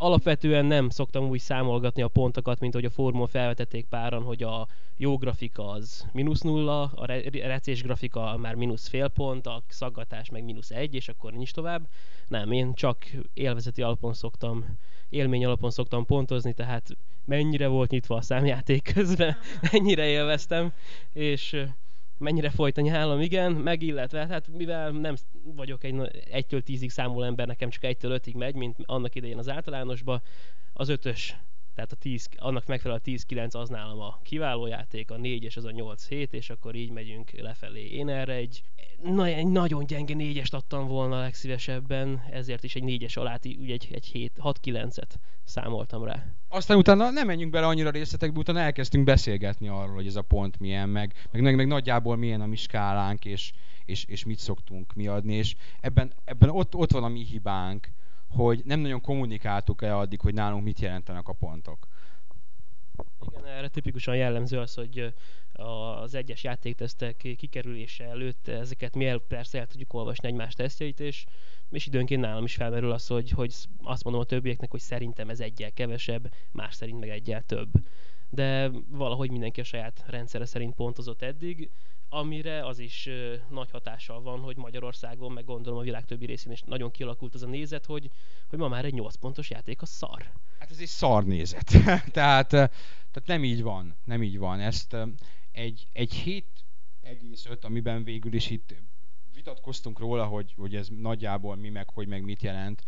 Alapvetően 0.00 0.64
nem 0.64 0.88
szoktam 0.88 1.28
úgy 1.28 1.40
számolgatni 1.40 2.02
a 2.02 2.08
pontokat, 2.08 2.60
mint 2.60 2.74
hogy 2.74 2.84
a 2.84 2.90
fórumon 2.90 3.26
felvetették 3.26 3.86
páran, 3.86 4.22
hogy 4.22 4.42
a 4.42 4.66
jó 4.96 5.16
grafika 5.16 5.68
az 5.68 6.06
mínusz 6.12 6.40
nulla, 6.40 6.82
a 6.82 7.06
recés 7.32 7.82
grafika 7.82 8.36
már 8.36 8.54
mínusz 8.54 8.88
fél 8.88 9.08
pont, 9.08 9.46
a 9.46 9.62
szaggatás 9.68 10.30
meg 10.30 10.44
mínusz 10.44 10.70
egy, 10.70 10.94
és 10.94 11.08
akkor 11.08 11.32
nincs 11.32 11.52
tovább. 11.52 11.88
Nem, 12.28 12.52
én 12.52 12.74
csak 12.74 13.06
élvezeti 13.34 13.82
alapon 13.82 14.12
szoktam, 14.12 14.78
élmény 15.08 15.44
alapon 15.44 15.70
szoktam 15.70 16.04
pontozni, 16.04 16.52
tehát 16.52 16.96
mennyire 17.24 17.66
volt 17.66 17.90
nyitva 17.90 18.16
a 18.16 18.20
számjáték 18.22 18.92
közben, 18.94 19.36
mennyire 19.72 20.06
élveztem, 20.18 20.72
és 21.12 21.64
mennyire 22.18 22.50
folyt 22.50 22.78
a 22.78 22.80
nyálam, 22.80 23.20
igen, 23.20 23.52
meg 23.52 23.82
illetve, 23.82 24.26
hát 24.26 24.48
mivel 24.48 24.90
nem 24.90 25.14
vagyok 25.42 25.84
egy 25.84 25.94
1-től 25.94 26.62
10-ig 26.66 26.88
számoló 26.88 27.22
ember, 27.22 27.46
nekem 27.46 27.70
csak 27.70 27.82
1-től 27.82 28.20
5-ig 28.24 28.36
megy, 28.36 28.54
mint 28.54 28.76
annak 28.84 29.14
idején 29.14 29.38
az 29.38 29.48
általánosba, 29.48 30.22
az 30.72 30.88
ötös 30.88 31.36
Tehát 31.78 31.92
a 31.92 31.96
10, 31.96 32.28
annak 32.36 32.66
megfelelő 32.66 33.00
a 33.04 33.10
10-9 33.10 33.50
az 33.50 33.68
nálam 33.68 34.00
a 34.00 34.18
kiváló 34.22 34.66
játék, 34.66 35.10
a 35.10 35.16
4-es 35.16 35.56
az 35.56 35.64
a 35.64 35.70
8-7, 35.70 36.30
és 36.30 36.50
akkor 36.50 36.74
így 36.74 36.90
megyünk 36.90 37.30
lefelé. 37.30 37.86
Én 37.86 38.08
erre 38.08 38.32
egy, 38.32 38.62
na, 39.02 39.26
egy 39.26 39.46
nagyon 39.46 39.86
gyenge 39.86 40.14
4-est 40.16 40.50
adtam 40.50 40.86
volna 40.86 41.20
legszívesebben, 41.20 42.22
ezért 42.30 42.64
is 42.64 42.74
egy 42.74 42.82
4-es 42.86 43.18
alá, 43.18 43.38
ugye 43.58 43.72
egy, 43.72 43.88
egy 43.92 44.30
6-9-et 44.42 45.10
számoltam 45.44 46.04
rá. 46.04 46.26
Aztán 46.48 46.76
utána 46.76 47.10
nem 47.10 47.26
menjünk 47.26 47.52
bele 47.52 47.66
annyira 47.66 47.90
részletekbe, 47.90 48.38
utána 48.38 48.60
elkezdtünk 48.60 49.04
beszélgetni 49.04 49.68
arról, 49.68 49.94
hogy 49.94 50.06
ez 50.06 50.16
a 50.16 50.22
pont 50.22 50.58
milyen, 50.58 50.88
meg, 50.88 51.14
meg, 51.32 51.42
meg, 51.42 51.56
meg 51.56 51.66
nagyjából 51.66 52.16
milyen 52.16 52.40
a 52.40 52.46
mi 52.46 52.56
skálánk, 52.56 53.24
és, 53.24 53.52
és, 53.84 54.04
és 54.04 54.24
mit 54.24 54.38
szoktunk 54.38 54.94
mi 54.94 55.06
adni, 55.06 55.34
és 55.34 55.54
ebben, 55.80 56.12
ebben 56.24 56.50
ott, 56.50 56.74
ott 56.74 56.92
van 56.92 57.04
a 57.04 57.08
mi 57.08 57.24
hibánk, 57.24 57.88
hogy 58.28 58.62
nem 58.64 58.80
nagyon 58.80 59.00
kommunikáltuk 59.00 59.82
el 59.82 59.98
addig, 59.98 60.20
hogy 60.20 60.34
nálunk 60.34 60.64
mit 60.64 60.80
jelentenek 60.80 61.28
a 61.28 61.32
pontok. 61.32 61.88
Igen, 63.28 63.44
erre 63.44 63.68
tipikusan 63.68 64.16
jellemző 64.16 64.58
az, 64.58 64.74
hogy 64.74 65.14
az 65.52 66.14
egyes 66.14 66.42
játéktesztek 66.42 67.16
kikerülése 67.16 68.04
előtt 68.04 68.48
ezeket 68.48 68.94
mi 68.94 69.06
el, 69.06 69.18
persze 69.18 69.58
el 69.58 69.66
tudjuk 69.66 69.92
olvasni 69.94 70.28
egymás 70.28 70.54
tesztjeit, 70.54 71.00
és, 71.00 71.24
és 71.70 71.86
időnként 71.86 72.20
nálam 72.20 72.44
is 72.44 72.54
felmerül 72.54 72.90
az, 72.90 73.06
hogy, 73.06 73.30
hogy 73.30 73.54
azt 73.82 74.04
mondom 74.04 74.22
a 74.22 74.26
többieknek, 74.26 74.70
hogy 74.70 74.80
szerintem 74.80 75.28
ez 75.28 75.40
egyel 75.40 75.72
kevesebb, 75.72 76.32
más 76.50 76.74
szerint 76.74 77.00
meg 77.00 77.08
egyel 77.08 77.42
több. 77.42 77.70
De 78.30 78.70
valahogy 78.88 79.30
mindenki 79.30 79.60
a 79.60 79.64
saját 79.64 80.04
rendszere 80.06 80.44
szerint 80.44 80.74
pontozott 80.74 81.22
eddig, 81.22 81.70
amire 82.08 82.66
az 82.66 82.78
is 82.78 83.06
ö, 83.06 83.34
nagy 83.50 83.70
hatással 83.70 84.22
van, 84.22 84.40
hogy 84.40 84.56
Magyarországon, 84.56 85.32
meg 85.32 85.44
gondolom 85.44 85.78
a 85.78 85.82
világ 85.82 86.04
többi 86.04 86.26
részén 86.26 86.52
is 86.52 86.62
nagyon 86.62 86.90
kialakult 86.90 87.34
az 87.34 87.42
a 87.42 87.46
nézet, 87.46 87.86
hogy, 87.86 88.10
hogy 88.48 88.58
ma 88.58 88.68
már 88.68 88.84
egy 88.84 88.94
8 88.94 89.14
pontos 89.14 89.50
játék 89.50 89.82
a 89.82 89.86
szar. 89.86 90.32
Hát 90.58 90.70
ez 90.70 90.78
egy 90.78 90.86
szar 90.86 91.24
nézet. 91.24 91.66
tehát, 92.18 92.48
tehát 92.48 93.26
nem 93.26 93.44
így 93.44 93.62
van, 93.62 93.96
nem 94.04 94.22
így 94.22 94.38
van. 94.38 94.60
Ezt 94.60 94.96
egy, 95.52 95.86
egy 95.92 96.22
7,5, 97.04 97.60
amiben 97.60 98.04
végül 98.04 98.34
is 98.34 98.50
itt 98.50 98.74
vitatkoztunk 99.34 99.98
róla, 99.98 100.24
hogy, 100.24 100.54
hogy 100.56 100.74
ez 100.74 100.88
nagyjából 100.88 101.56
mi 101.56 101.68
meg, 101.68 101.90
hogy 101.90 102.08
meg 102.08 102.22
mit 102.22 102.42
jelent, 102.42 102.84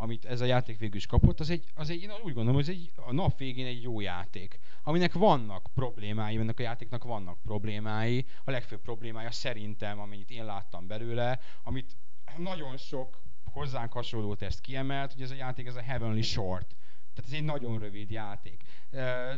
amit 0.00 0.24
ez 0.24 0.40
a 0.40 0.44
játék 0.44 0.78
végül 0.78 0.96
is 0.96 1.06
kapott, 1.06 1.40
az 1.40 1.50
egy, 1.50 1.64
az 1.74 1.90
egy 1.90 2.02
én 2.02 2.10
úgy 2.10 2.32
gondolom, 2.32 2.54
hogy 2.54 2.62
ez 2.62 2.68
egy, 2.68 2.90
a 2.94 3.12
nap 3.12 3.38
végén 3.38 3.66
egy 3.66 3.82
jó 3.82 4.00
játék, 4.00 4.58
aminek 4.82 5.12
vannak 5.12 5.68
problémái, 5.74 6.36
ennek 6.36 6.58
a 6.58 6.62
játéknak 6.62 7.04
vannak 7.04 7.38
problémái. 7.42 8.26
A 8.44 8.50
legfőbb 8.50 8.80
problémája 8.80 9.30
szerintem, 9.30 10.00
amennyit 10.00 10.30
én 10.30 10.44
láttam 10.44 10.86
belőle, 10.86 11.40
amit 11.62 11.96
nagyon 12.36 12.76
sok 12.76 13.22
hozzánk 13.44 13.92
hasonló 13.92 14.34
teszt 14.34 14.60
kiemelt, 14.60 15.12
hogy 15.12 15.22
ez 15.22 15.30
a 15.30 15.34
játék, 15.34 15.66
ez 15.66 15.76
a 15.76 15.82
Heavenly 15.82 16.22
Short. 16.22 16.76
Tehát 17.14 17.30
ez 17.30 17.38
egy 17.38 17.44
nagyon 17.44 17.78
rövid 17.78 18.10
játék. 18.10 18.62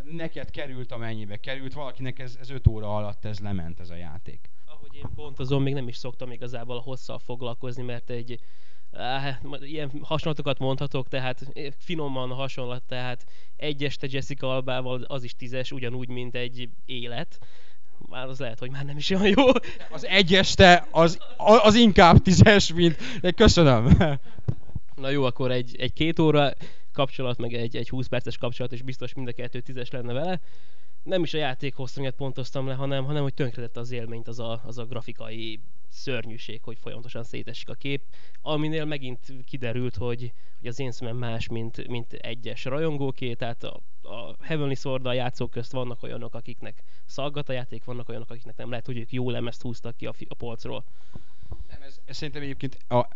Neked 0.04 0.50
került 0.50 0.92
amennyibe 0.92 1.36
került, 1.36 1.72
valakinek 1.72 2.18
ez, 2.18 2.36
ez 2.40 2.50
5 2.50 2.66
óra 2.66 2.96
alatt 2.96 3.24
ez 3.24 3.38
lement 3.38 3.80
ez 3.80 3.90
a 3.90 3.94
játék. 3.94 4.50
Ahogy 4.66 4.94
én 4.94 5.08
pontozom, 5.14 5.62
még 5.62 5.74
nem 5.74 5.88
is 5.88 5.96
szoktam 5.96 6.30
igazából 6.30 6.76
a 6.76 6.80
hosszal 6.80 7.18
foglalkozni, 7.18 7.82
mert 7.82 8.10
egy 8.10 8.40
ilyen 9.60 9.90
hasonlatokat 10.02 10.58
mondhatok, 10.58 11.08
tehát 11.08 11.52
finoman 11.78 12.30
hasonlat, 12.30 12.82
tehát 12.82 13.24
egy 13.56 13.84
este 13.84 14.06
Jessica 14.10 14.54
Albával 14.54 15.02
az 15.02 15.24
is 15.24 15.36
tízes, 15.36 15.72
ugyanúgy, 15.72 16.08
mint 16.08 16.34
egy 16.34 16.68
élet. 16.84 17.38
Már 18.08 18.28
az 18.28 18.38
lehet, 18.38 18.58
hogy 18.58 18.70
már 18.70 18.84
nem 18.84 18.96
is 18.96 19.10
olyan 19.10 19.26
jó. 19.36 19.46
Az 19.90 20.06
egy 20.06 20.34
este 20.34 20.86
az, 20.90 21.18
az 21.36 21.74
inkább 21.74 22.22
tízes, 22.22 22.72
mint... 22.72 22.96
Köszönöm. 23.34 23.96
Na 24.94 25.10
jó, 25.10 25.24
akkor 25.24 25.50
egy, 25.50 25.76
egy 25.78 25.92
két 25.92 26.18
óra 26.18 26.52
kapcsolat, 26.92 27.38
meg 27.38 27.54
egy, 27.54 27.76
egy 27.76 27.88
20 27.88 28.06
perces 28.06 28.38
kapcsolat, 28.38 28.72
és 28.72 28.82
biztos 28.82 29.14
mind 29.14 29.28
a 29.28 29.32
kettő 29.32 29.60
tízes 29.60 29.90
lenne 29.90 30.12
vele. 30.12 30.40
Nem 31.02 31.22
is 31.22 31.34
a 31.34 31.38
játék 31.38 31.74
hosszú 31.74 32.00
miatt 32.00 32.16
pontoztam 32.16 32.66
le, 32.66 32.74
hanem, 32.74 33.04
hanem 33.04 33.22
hogy 33.22 33.34
tönkretette 33.34 33.80
az 33.80 33.90
élményt 33.90 34.28
az 34.28 34.38
a, 34.38 34.62
az 34.64 34.78
a 34.78 34.84
grafikai 34.84 35.60
szörnyűség, 35.92 36.62
hogy 36.62 36.78
folyamatosan 36.78 37.24
szétesik 37.24 37.68
a 37.68 37.74
kép, 37.74 38.02
aminél 38.40 38.84
megint 38.84 39.34
kiderült, 39.44 39.96
hogy, 39.96 40.32
hogy 40.58 40.68
az 40.68 40.80
én 40.80 40.92
szemem 40.92 41.16
más, 41.16 41.48
mint, 41.48 41.88
mint 41.88 42.12
egyes 42.12 42.64
rajongóké, 42.64 43.34
tehát 43.34 43.64
a, 43.64 43.80
a 44.02 44.36
Heavenly 44.40 44.74
sword 44.74 45.04
játszók 45.04 45.50
közt 45.50 45.72
vannak 45.72 46.02
olyanok, 46.02 46.34
akiknek 46.34 46.82
szaggat 47.06 47.48
a 47.48 47.52
játék, 47.52 47.84
vannak 47.84 48.08
olyanok, 48.08 48.30
akiknek 48.30 48.56
nem 48.56 48.70
lehet, 48.70 48.86
hogy 48.86 48.98
ők 48.98 49.12
jó 49.12 49.30
lemezt 49.30 49.62
húztak 49.62 49.96
ki 49.96 50.06
a, 50.06 50.14
a 50.28 50.34
polcról. 50.34 50.84
Nem, 51.68 51.82
ez, 51.82 52.00
ez 52.04 52.16
szerintem 52.16 52.42
egyébként 52.42 52.78
a, 52.88 53.08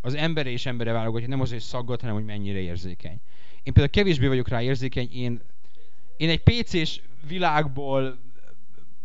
az 0.00 0.14
embere 0.14 0.50
és 0.50 0.66
embere 0.66 0.92
válogatja, 0.92 1.28
nem 1.28 1.40
azért 1.40 1.62
szaggat, 1.62 2.00
hanem 2.00 2.16
hogy 2.16 2.24
mennyire 2.24 2.58
érzékeny. 2.58 3.20
Én 3.62 3.72
például 3.72 3.88
kevésbé 3.88 4.26
vagyok 4.26 4.48
rá 4.48 4.62
érzékeny, 4.62 5.08
én, 5.12 5.40
én 6.16 6.28
egy 6.28 6.42
PC-s 6.42 7.00
világból 7.26 8.18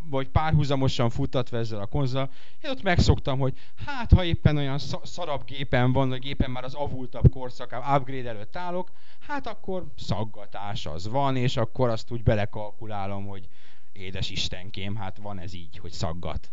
vagy 0.09 0.27
párhuzamosan 0.27 1.09
futtatva 1.09 1.57
ezzel 1.57 1.79
a 1.79 1.85
konzol, 1.85 2.29
én 2.63 2.71
ott 2.71 2.81
megszoktam, 2.81 3.39
hogy 3.39 3.53
hát 3.85 4.11
ha 4.11 4.23
éppen 4.23 4.57
olyan 4.57 4.79
szarabb 5.03 5.45
gépen 5.45 5.91
van, 5.91 6.09
vagy 6.09 6.21
gépen 6.21 6.51
már 6.51 6.63
az 6.63 6.73
avultabb 6.73 7.29
korszak, 7.31 7.83
upgrade 7.95 8.29
előtt 8.29 8.55
állok, 8.55 8.91
hát 9.19 9.47
akkor 9.47 9.85
szaggatás 9.97 10.85
az 10.85 11.07
van, 11.07 11.35
és 11.35 11.57
akkor 11.57 11.89
azt 11.89 12.11
úgy 12.11 12.23
belekalkulálom, 12.23 13.25
hogy 13.25 13.47
édes 13.91 14.29
istenkém, 14.29 14.95
hát 14.95 15.17
van 15.17 15.39
ez 15.39 15.53
így, 15.53 15.77
hogy 15.77 15.91
szaggat. 15.91 16.51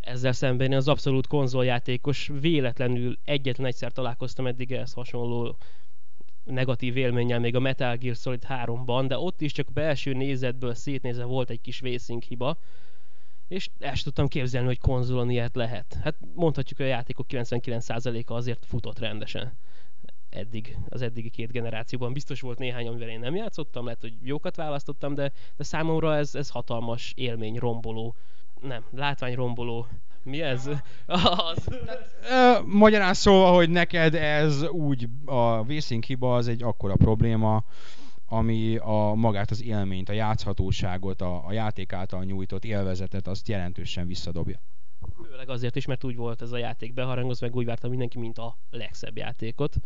Ezzel 0.00 0.32
szemben 0.32 0.72
az 0.72 0.88
abszolút 0.88 1.26
konzoljátékos 1.26 2.30
véletlenül 2.40 3.18
egyetlen 3.24 3.66
egyszer 3.66 3.92
találkoztam 3.92 4.46
eddig 4.46 4.72
ehhez 4.72 4.92
hasonló 4.92 5.56
negatív 6.44 6.96
élménnyel 6.96 7.38
még 7.38 7.54
a 7.54 7.60
Metal 7.60 7.96
Gear 7.96 8.16
Solid 8.16 8.44
3-ban, 8.48 9.04
de 9.08 9.18
ott 9.18 9.40
is 9.40 9.52
csak 9.52 9.72
belső 9.72 10.12
nézetből 10.12 10.74
szétnézve 10.74 11.24
volt 11.24 11.50
egy 11.50 11.60
kis 11.60 11.80
racing 11.80 12.22
hiba, 12.22 12.58
és 13.48 13.70
el 13.78 13.96
tudtam 13.96 14.28
képzelni, 14.28 14.66
hogy 14.66 14.78
konzolon 14.78 15.30
ilyet 15.30 15.56
lehet. 15.56 15.98
Hát 16.02 16.16
mondhatjuk, 16.34 16.78
hogy 16.78 16.86
a 16.86 16.90
játékok 16.90 17.26
99%-a 17.28 18.32
azért 18.32 18.66
futott 18.66 18.98
rendesen 18.98 19.52
eddig, 20.34 20.78
az 20.88 21.02
eddigi 21.02 21.30
két 21.30 21.52
generációban. 21.52 22.12
Biztos 22.12 22.40
volt 22.40 22.58
néhány, 22.58 22.88
amivel 22.88 23.08
én 23.08 23.18
nem 23.18 23.34
játszottam, 23.34 23.84
lehet, 23.84 24.00
hogy 24.00 24.14
jókat 24.22 24.56
választottam, 24.56 25.14
de, 25.14 25.32
de 25.56 25.64
számomra 25.64 26.16
ez, 26.16 26.34
ez 26.34 26.48
hatalmas 26.48 27.12
élmény 27.16 27.56
romboló, 27.56 28.14
nem, 28.60 28.84
látvány 28.90 29.34
romboló 29.34 29.86
mi 30.24 30.42
ez? 30.42 30.66
az. 31.06 31.68
Tehát, 31.84 32.62
magyarán 32.66 33.14
szóval, 33.14 33.54
hogy 33.54 33.70
neked 33.70 34.14
ez 34.14 34.62
úgy 34.62 35.08
a 35.24 35.64
vészink 35.64 36.04
hiba 36.04 36.34
az 36.34 36.48
egy 36.48 36.62
akkora 36.62 36.96
probléma, 36.96 37.64
ami 38.26 38.76
a 38.76 39.12
magát 39.14 39.50
az 39.50 39.62
élményt, 39.62 40.08
a 40.08 40.12
játszhatóságot, 40.12 41.20
a, 41.20 41.46
a 41.46 41.52
játék 41.52 41.92
által 41.92 42.24
nyújtott 42.24 42.64
élvezetet 42.64 43.26
azt 43.26 43.48
jelentősen 43.48 44.06
visszadobja. 44.06 44.60
Főleg 45.30 45.48
azért 45.48 45.76
is, 45.76 45.86
mert 45.86 46.04
úgy 46.04 46.16
volt 46.16 46.42
ez 46.42 46.52
a 46.52 46.56
játék 46.56 46.94
beharangozva, 46.94 47.46
meg 47.46 47.56
úgy 47.56 47.64
várta 47.64 47.88
mindenki, 47.88 48.18
mint 48.18 48.38
a 48.38 48.58
legszebb 48.70 49.16
játékot. 49.16 49.76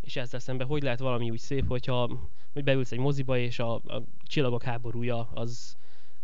És 0.00 0.16
ezzel 0.16 0.40
szemben 0.40 0.66
hogy 0.66 0.82
lehet 0.82 0.98
valami 0.98 1.30
úgy 1.30 1.38
szép, 1.38 1.68
hogyha 1.68 2.10
hogy 2.52 2.64
beülsz 2.64 2.92
egy 2.92 2.98
moziba, 2.98 3.38
és 3.38 3.58
a, 3.58 3.74
a 3.74 4.02
csillagok 4.22 4.62
háborúja 4.62 5.28
az, 5.34 5.76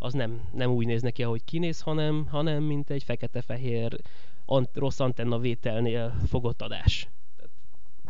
az 0.05 0.13
nem, 0.13 0.49
nem 0.53 0.71
úgy 0.71 0.87
néz 0.87 1.03
neki, 1.03 1.23
ahogy 1.23 1.45
kinéz, 1.45 1.81
hanem, 1.81 2.27
hanem 2.27 2.63
mint 2.63 2.91
egy 2.91 3.03
fekete-fehér 3.03 4.01
ant, 4.45 4.71
rossz 4.75 5.01
antenna 5.01 5.39
vételnél 5.39 6.15
fogott 6.29 6.63
adás. 6.63 7.09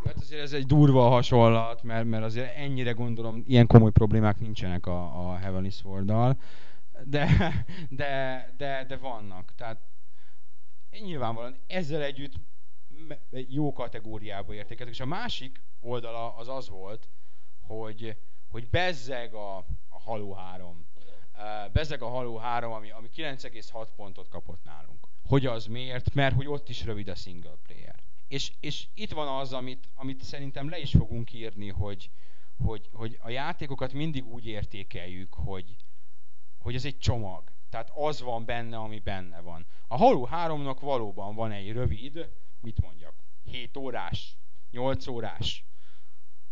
Hát 0.05 0.15
azért 0.17 0.43
ez 0.43 0.53
egy 0.53 0.67
durva 0.67 1.09
hasonlat, 1.09 1.83
mert, 1.83 2.05
mert 2.05 2.25
azért 2.25 2.57
ennyire 2.57 2.91
gondolom, 2.91 3.45
ilyen 3.47 3.67
komoly 3.67 3.91
problémák 3.91 4.41
nincsenek 4.41 4.87
a, 4.87 5.31
a 5.31 5.37
Heavenly 5.37 5.71
sword 5.71 6.13
de, 7.05 7.29
de, 7.89 8.53
de, 8.57 8.85
de 8.89 8.97
vannak. 8.97 9.53
Tehát 9.57 9.81
nyilvánvalóan 11.01 11.57
ezzel 11.67 12.03
együtt 12.03 12.35
jó 13.31 13.73
kategóriába 13.73 14.55
értékeltek. 14.55 14.95
És 14.95 15.01
a 15.01 15.07
másik 15.07 15.61
oldala 15.81 16.37
az 16.37 16.49
az 16.49 16.69
volt, 16.69 17.09
hogy, 17.61 18.17
hogy 18.51 18.69
bezzeg 18.69 19.35
a, 19.35 19.57
a 19.89 20.01
Halo 20.05 20.33
3. 20.33 20.87
Bezzeg 21.73 22.03
a 22.03 22.09
Halo 22.09 22.37
3, 22.37 22.73
ami, 22.73 22.91
ami 22.91 23.09
9,6 23.17 23.89
pontot 23.97 24.29
kapott 24.29 24.65
nálunk. 24.65 25.07
Hogy 25.27 25.47
az 25.47 25.67
miért? 25.67 26.15
Mert 26.15 26.35
hogy 26.35 26.47
ott 26.47 26.69
is 26.69 26.85
rövid 26.85 27.09
a 27.09 27.15
single 27.15 27.57
player. 27.63 28.03
És, 28.29 28.53
és 28.61 28.87
itt 28.95 29.13
van 29.13 29.39
az, 29.39 29.53
amit, 29.53 29.89
amit 29.95 30.23
szerintem 30.23 30.69
le 30.69 30.79
is 30.79 30.91
fogunk 30.91 31.33
írni, 31.33 31.69
hogy, 31.69 32.11
hogy, 32.65 32.89
hogy 32.93 33.19
a 33.23 33.31
játékokat 33.31 33.93
mindig 33.93 34.27
úgy 34.27 34.47
értékeljük, 34.47 35.35
hogy, 35.35 35.77
hogy 36.59 36.75
ez 36.75 36.85
egy 36.85 36.99
csomag. 36.99 37.53
Tehát 37.71 37.91
az 37.95 38.21
van 38.21 38.45
benne, 38.45 38.77
ami 38.77 38.99
benne 38.99 39.41
van. 39.41 39.67
A 39.89 39.97
Halo 39.97 40.27
3-nak 40.31 40.79
valóban 40.81 41.35
van 41.35 41.53
egy 41.53 41.73
rövid, 41.73 42.31
mit 42.61 42.81
mondjak, 42.81 43.15
7 43.43 43.77
órás, 43.77 44.37
8 44.71 45.07
órás 45.07 45.65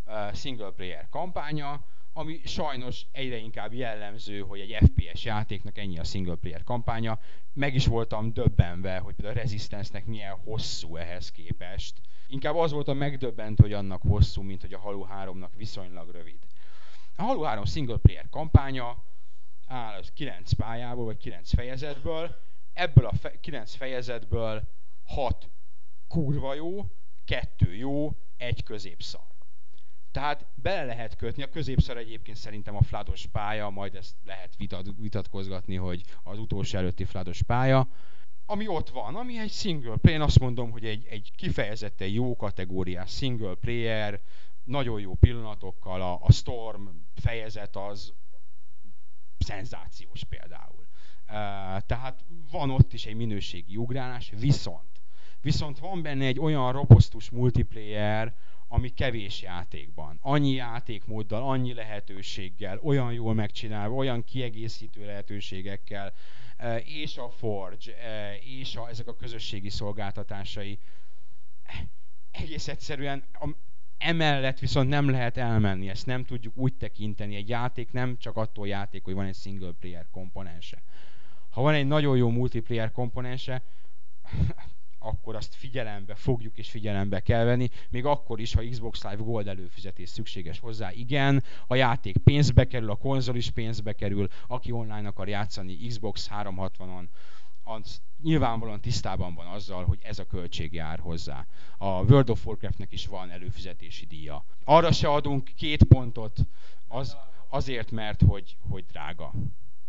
uh, 0.06 0.34
single 0.34 0.70
player 0.70 1.08
kampánya, 1.08 1.84
ami 2.12 2.40
sajnos 2.44 3.06
egyre 3.12 3.36
inkább 3.36 3.72
jellemző, 3.72 4.40
hogy 4.40 4.60
egy 4.60 4.76
FPS 4.84 5.24
játéknak 5.24 5.78
ennyi 5.78 5.98
a 5.98 6.04
single 6.04 6.34
player 6.34 6.62
kampánya. 6.62 7.18
Meg 7.52 7.74
is 7.74 7.86
voltam 7.86 8.32
döbbenve, 8.32 8.98
hogy 8.98 9.14
például 9.14 9.38
a 9.38 9.40
Resistance-nek 9.40 10.06
milyen 10.06 10.36
hosszú 10.44 10.96
ehhez 10.96 11.30
képest. 11.30 12.00
Inkább 12.26 12.56
az 12.56 12.72
volt 12.72 12.88
a 12.88 12.92
megdöbbent, 12.92 13.60
hogy 13.60 13.72
annak 13.72 14.02
hosszú, 14.02 14.42
mint 14.42 14.60
hogy 14.60 14.72
a 14.72 14.78
Halo 14.78 15.06
3-nak 15.10 15.50
viszonylag 15.56 16.10
rövid. 16.10 16.38
A 17.16 17.22
Halo 17.22 17.42
3 17.42 17.64
single 17.64 17.96
player 17.96 18.28
kampánya 18.30 19.04
áll 19.66 19.98
az 19.98 20.12
9 20.12 20.52
pályából, 20.52 21.04
vagy 21.04 21.16
9 21.16 21.54
fejezetből. 21.54 22.36
Ebből 22.72 23.06
a 23.06 23.12
fe- 23.12 23.40
9 23.40 23.74
fejezetből 23.74 24.62
6 25.04 25.50
kurva 26.08 26.54
jó, 26.54 26.86
2 27.24 27.74
jó, 27.74 28.12
egy 28.36 28.62
középszar. 28.62 29.31
Tehát 30.12 30.46
bele 30.54 30.84
lehet 30.84 31.16
kötni, 31.16 31.42
a 31.42 31.48
középszar 31.48 31.96
egyébként 31.96 32.36
szerintem 32.36 32.76
a 32.76 32.82
flados 32.82 33.26
pálya, 33.26 33.70
majd 33.70 33.94
ezt 33.94 34.14
lehet 34.24 34.56
vitat, 34.56 34.86
vitatkozgatni, 34.96 35.76
hogy 35.76 36.02
az 36.22 36.38
utolsó 36.38 36.78
előtti 36.78 37.04
flados 37.04 37.42
pálya, 37.42 37.88
ami 38.46 38.66
ott 38.66 38.88
van, 38.88 39.16
ami 39.16 39.38
egy 39.38 39.50
single 39.50 39.96
player, 39.96 40.20
én 40.20 40.26
azt 40.26 40.38
mondom, 40.38 40.70
hogy 40.70 40.84
egy, 40.84 41.06
egy 41.10 41.32
kifejezetten 41.36 42.08
jó 42.08 42.36
kategóriás 42.36 43.10
single 43.10 43.54
player, 43.54 44.20
nagyon 44.64 45.00
jó 45.00 45.14
pillanatokkal, 45.14 46.02
a, 46.02 46.18
a 46.22 46.32
Storm 46.32 46.88
fejezet 47.14 47.76
az 47.76 48.12
szenzációs 49.38 50.24
például. 50.24 50.86
Uh, 51.28 51.80
tehát 51.86 52.24
van 52.50 52.70
ott 52.70 52.92
is 52.92 53.06
egy 53.06 53.14
minőségi 53.14 53.76
ugrálás, 53.76 54.32
viszont, 54.38 55.02
viszont 55.40 55.78
van 55.78 56.02
benne 56.02 56.24
egy 56.24 56.38
olyan 56.38 56.72
robosztus 56.72 57.30
multiplayer, 57.30 58.34
ami 58.72 58.88
kevés 58.88 59.42
játékban. 59.42 60.18
Annyi 60.20 60.52
játékmóddal, 60.52 61.42
annyi 61.42 61.74
lehetőséggel, 61.74 62.78
olyan 62.82 63.12
jól 63.12 63.34
megcsinálva, 63.34 63.94
olyan 63.94 64.24
kiegészítő 64.24 65.04
lehetőségekkel, 65.04 66.12
és 66.84 67.16
a 67.16 67.30
Forge, 67.30 68.38
és 68.40 68.76
a, 68.76 68.88
ezek 68.88 69.06
a 69.06 69.16
közösségi 69.16 69.70
szolgáltatásai 69.70 70.78
egész 72.30 72.68
egyszerűen 72.68 73.24
emellett 73.98 74.58
viszont 74.58 74.88
nem 74.88 75.10
lehet 75.10 75.36
elmenni, 75.36 75.88
ezt 75.88 76.06
nem 76.06 76.24
tudjuk 76.24 76.56
úgy 76.56 76.74
tekinteni. 76.74 77.36
Egy 77.36 77.48
játék 77.48 77.92
nem 77.92 78.16
csak 78.18 78.36
attól 78.36 78.66
játék, 78.66 79.04
hogy 79.04 79.14
van 79.14 79.26
egy 79.26 79.34
single 79.34 79.72
player 79.80 80.06
komponense. 80.10 80.82
Ha 81.50 81.62
van 81.62 81.74
egy 81.74 81.86
nagyon 81.86 82.16
jó 82.16 82.28
multiplayer 82.28 82.92
komponense, 82.92 83.62
akkor 85.02 85.36
azt 85.36 85.54
figyelembe 85.54 86.14
fogjuk 86.14 86.58
és 86.58 86.70
figyelembe 86.70 87.20
kell 87.20 87.44
venni, 87.44 87.68
még 87.90 88.04
akkor 88.04 88.40
is, 88.40 88.54
ha 88.54 88.68
Xbox 88.70 89.02
Live 89.02 89.22
Gold 89.22 89.48
előfizetés 89.48 90.08
szükséges 90.08 90.58
hozzá. 90.58 90.92
Igen, 90.92 91.42
a 91.66 91.74
játék 91.74 92.16
pénzbe 92.18 92.66
kerül, 92.66 92.90
a 92.90 92.96
konzol 92.96 93.36
is 93.36 93.50
pénzbe 93.50 93.92
kerül, 93.92 94.28
aki 94.46 94.72
online 94.72 95.08
akar 95.08 95.28
játszani 95.28 95.76
Xbox 95.86 96.28
360-on, 96.32 97.04
az 97.64 98.00
nyilvánvalóan 98.22 98.80
tisztában 98.80 99.34
van 99.34 99.46
azzal, 99.46 99.84
hogy 99.84 99.98
ez 100.02 100.18
a 100.18 100.26
költség 100.26 100.72
jár 100.72 100.98
hozzá. 100.98 101.46
A 101.78 101.86
World 101.86 102.30
of 102.30 102.46
Warcraftnek 102.46 102.92
is 102.92 103.06
van 103.06 103.30
előfizetési 103.30 104.06
díja. 104.06 104.44
Arra 104.64 104.92
se 104.92 105.08
adunk 105.08 105.50
két 105.56 105.84
pontot 105.84 106.38
az, 106.88 107.16
azért, 107.48 107.90
mert 107.90 108.22
hogy, 108.22 108.56
hogy 108.68 108.84
drága. 108.84 109.32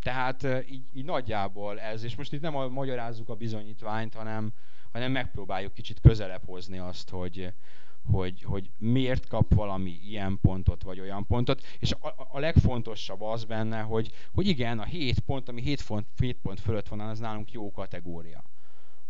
Tehát 0.02 0.48
így, 0.70 0.84
így 0.94 1.06
nagyjából 1.06 1.80
ez, 1.80 2.04
és 2.04 2.16
most 2.16 2.34
itt 2.34 2.42
nem 2.42 2.56
a, 2.56 2.68
magyarázzuk 2.68 3.30
a 3.30 3.36
bizonyítványt, 3.36 4.14
hanem, 4.14 4.54
hanem 4.94 5.12
megpróbáljuk 5.12 5.74
kicsit 5.74 6.00
közelebb 6.00 6.42
hozni 6.46 6.78
azt, 6.78 7.10
hogy, 7.10 7.54
hogy, 8.12 8.44
hogy 8.44 8.70
miért 8.78 9.28
kap 9.28 9.54
valami 9.54 10.00
ilyen 10.06 10.40
pontot 10.42 10.84
vagy 10.84 11.00
olyan 11.00 11.26
pontot, 11.26 11.62
és 11.80 11.92
a, 11.92 12.28
a 12.32 12.40
legfontosabb 12.40 13.22
az 13.22 13.44
benne, 13.44 13.82
hogy, 13.82 14.12
hogy 14.34 14.48
igen, 14.48 14.80
a 14.80 14.84
7 14.84 15.20
pont, 15.20 15.50
ami 15.50 15.62
7 15.62 15.86
pont, 15.86 16.06
7 16.20 16.38
pont 16.42 16.60
fölött 16.60 16.88
van, 16.88 17.00
az 17.00 17.20
nálunk 17.20 17.52
jó 17.52 17.72
kategória. 17.72 18.44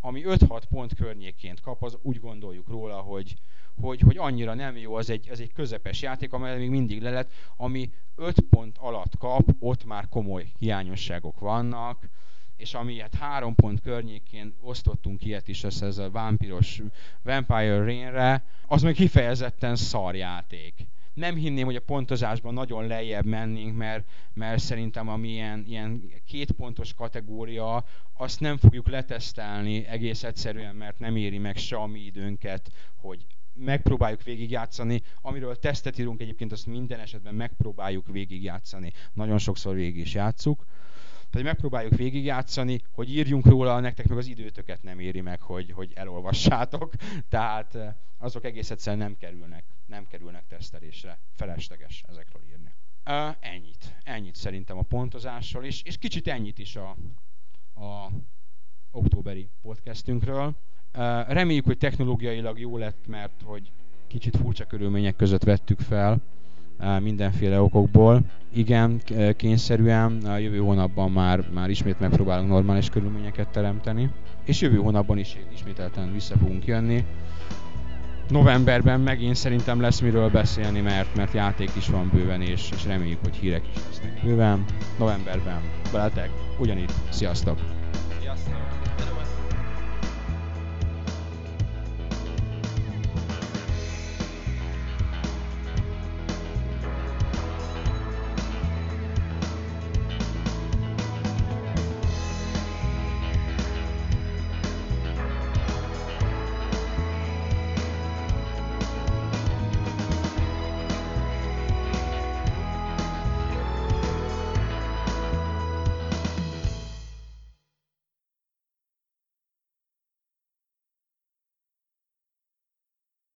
Ami 0.02 0.22
5-6 0.26 0.62
pont 0.70 0.96
környéként 0.96 1.62
kap, 1.62 1.84
az 1.84 1.98
úgy 2.02 2.20
gondoljuk 2.20 2.68
róla, 2.68 2.96
hogy, 2.96 3.36
hogy, 3.82 4.00
hogy 4.00 4.18
annyira 4.18 4.54
nem 4.54 4.78
jó, 4.78 4.96
az 4.96 5.10
egy, 5.10 5.30
az 5.30 5.40
egy 5.40 5.54
közepes 5.54 6.02
játék, 6.02 6.34
amely 6.34 6.58
még 6.58 6.70
mindig 6.70 7.02
le 7.02 7.10
lett, 7.10 7.32
ami 7.58 7.92
5 8.16 8.40
pont 8.50 8.78
alatt 8.78 9.18
kap, 9.18 9.50
ott 9.60 9.86
már 9.86 10.10
komoly 10.10 10.52
hiányosságok 10.60 11.40
vannak, 11.40 12.10
és 12.58 12.74
ami 12.74 13.00
hát 13.00 13.16
három 13.16 13.56
pont 13.56 13.82
környékén 13.82 14.56
osztottunk 14.62 15.26
ilyet 15.26 15.48
is, 15.48 15.64
ez, 15.64 15.82
ez 15.82 15.98
a 15.98 16.10
vámpiros 16.10 16.82
Vampire 17.22 17.78
Rain-re, 17.78 18.44
az 18.68 18.82
meg 18.82 18.94
kifejezetten 18.94 19.76
szarjáték. 19.76 20.88
Nem 21.14 21.36
hinném, 21.36 21.66
hogy 21.66 21.76
a 21.76 21.82
pontozásban 21.82 22.54
nagyon 22.54 22.88
lejjebb 22.88 23.26
mennénk, 23.26 23.78
mert, 23.78 24.10
mert 24.34 24.62
szerintem 24.62 25.08
ami 25.08 25.30
ilyen, 25.30 25.64
ilyen 25.68 26.12
két 26.26 26.52
pontos 26.52 26.94
kategória, 26.94 27.86
azt 28.14 28.40
nem 28.40 28.58
fogjuk 28.58 28.90
letesztelni 28.90 29.86
egész 29.86 30.24
egyszerűen, 30.24 30.76
mert 30.76 31.00
nem 31.00 31.16
éri 31.16 31.38
meg 31.38 31.58
se 31.58 31.76
a 31.76 31.86
mi 31.86 32.00
időnket, 32.00 32.72
hogy 32.96 33.26
megpróbáljuk 33.54 34.24
végigjátszani. 34.24 35.02
Amiről 35.22 35.56
tesztet 35.56 36.00
írunk 36.00 36.22
egyébként, 36.22 36.52
azt 36.52 36.66
minden 36.66 37.00
esetben 37.00 37.36
megpróbáljuk 37.36 38.08
végigjátszani. 38.08 38.92
Nagyon 39.14 39.38
sokszor 39.38 39.76
végig 39.76 39.98
is 39.98 40.14
játszuk. 40.14 40.66
Tehát 41.34 41.48
megpróbáljuk 41.48 41.96
végigjátszani, 41.96 42.80
hogy 42.92 43.16
írjunk 43.16 43.46
róla, 43.46 43.80
nektek 43.80 44.08
meg 44.08 44.18
az 44.18 44.28
időtöket 44.28 44.84
nem 44.84 45.00
éri 45.00 45.22
meg, 45.22 45.42
hogy, 45.42 45.72
hogy 45.72 45.92
elolvassátok. 45.96 46.94
Tehát 47.30 47.76
eh, 47.76 47.94
azok 48.18 48.44
egész 48.44 48.72
egyszerűen 48.72 49.02
nem 49.02 49.18
kerülnek, 49.18 49.64
nem 49.86 50.08
kerülnek 50.08 50.48
tesztelésre. 50.48 51.20
Felesleges 51.36 52.04
ezekről 52.08 52.42
írni. 52.50 52.74
Uh, 53.06 53.36
ennyit. 53.40 53.96
Ennyit 54.04 54.36
szerintem 54.36 54.78
a 54.78 54.82
pontozásról 54.82 55.66
is, 55.66 55.82
és 55.82 55.98
kicsit 55.98 56.28
ennyit 56.28 56.60
is 56.60 56.76
a, 56.76 56.90
a 57.76 58.10
októberi 58.92 59.50
podcastünkről. 59.62 60.46
Uh, 60.46 60.54
reméljük, 61.28 61.66
hogy 61.66 61.78
technológiailag 61.78 62.60
jó 62.60 62.78
lett, 62.78 63.08
mert 63.08 63.42
hogy 63.44 63.72
kicsit 64.08 64.38
furcsa 64.38 64.66
körülmények 64.66 65.16
között 65.16 65.44
vettük 65.44 65.80
fel 65.80 66.22
mindenféle 67.02 67.62
okokból. 67.62 68.22
Igen, 68.54 69.02
kényszerűen 69.36 70.18
a 70.26 70.38
jövő 70.38 70.58
hónapban 70.58 71.12
már, 71.12 71.44
már 71.54 71.70
ismét 71.70 72.00
megpróbálunk 72.00 72.50
normális 72.50 72.90
körülményeket 72.90 73.48
teremteni, 73.48 74.10
és 74.46 74.62
jövő 74.62 74.78
hónapban 74.78 75.18
is 75.18 75.38
ismételten 75.54 76.14
vissza 76.14 76.38
fogunk 76.38 76.66
jönni. 76.66 77.06
Novemberben 78.30 79.00
megint 79.00 79.36
szerintem 79.36 79.82
lesz 79.82 80.00
miről 80.00 80.30
beszélni, 80.30 80.80
mert, 80.80 81.16
mert 81.16 81.34
játék 81.34 81.72
is 81.78 81.88
van 81.88 82.10
bőven, 82.14 82.42
és, 82.42 82.70
és 82.76 82.86
reméljük, 82.86 83.20
hogy 83.24 83.36
hírek 83.36 83.64
is 83.76 83.82
lesznek 83.88 84.22
bőven. 84.24 84.64
Novemberben 84.98 85.62
veletek, 85.92 86.30
ugyanitt. 86.60 86.94
Sziasztok! 87.10 87.73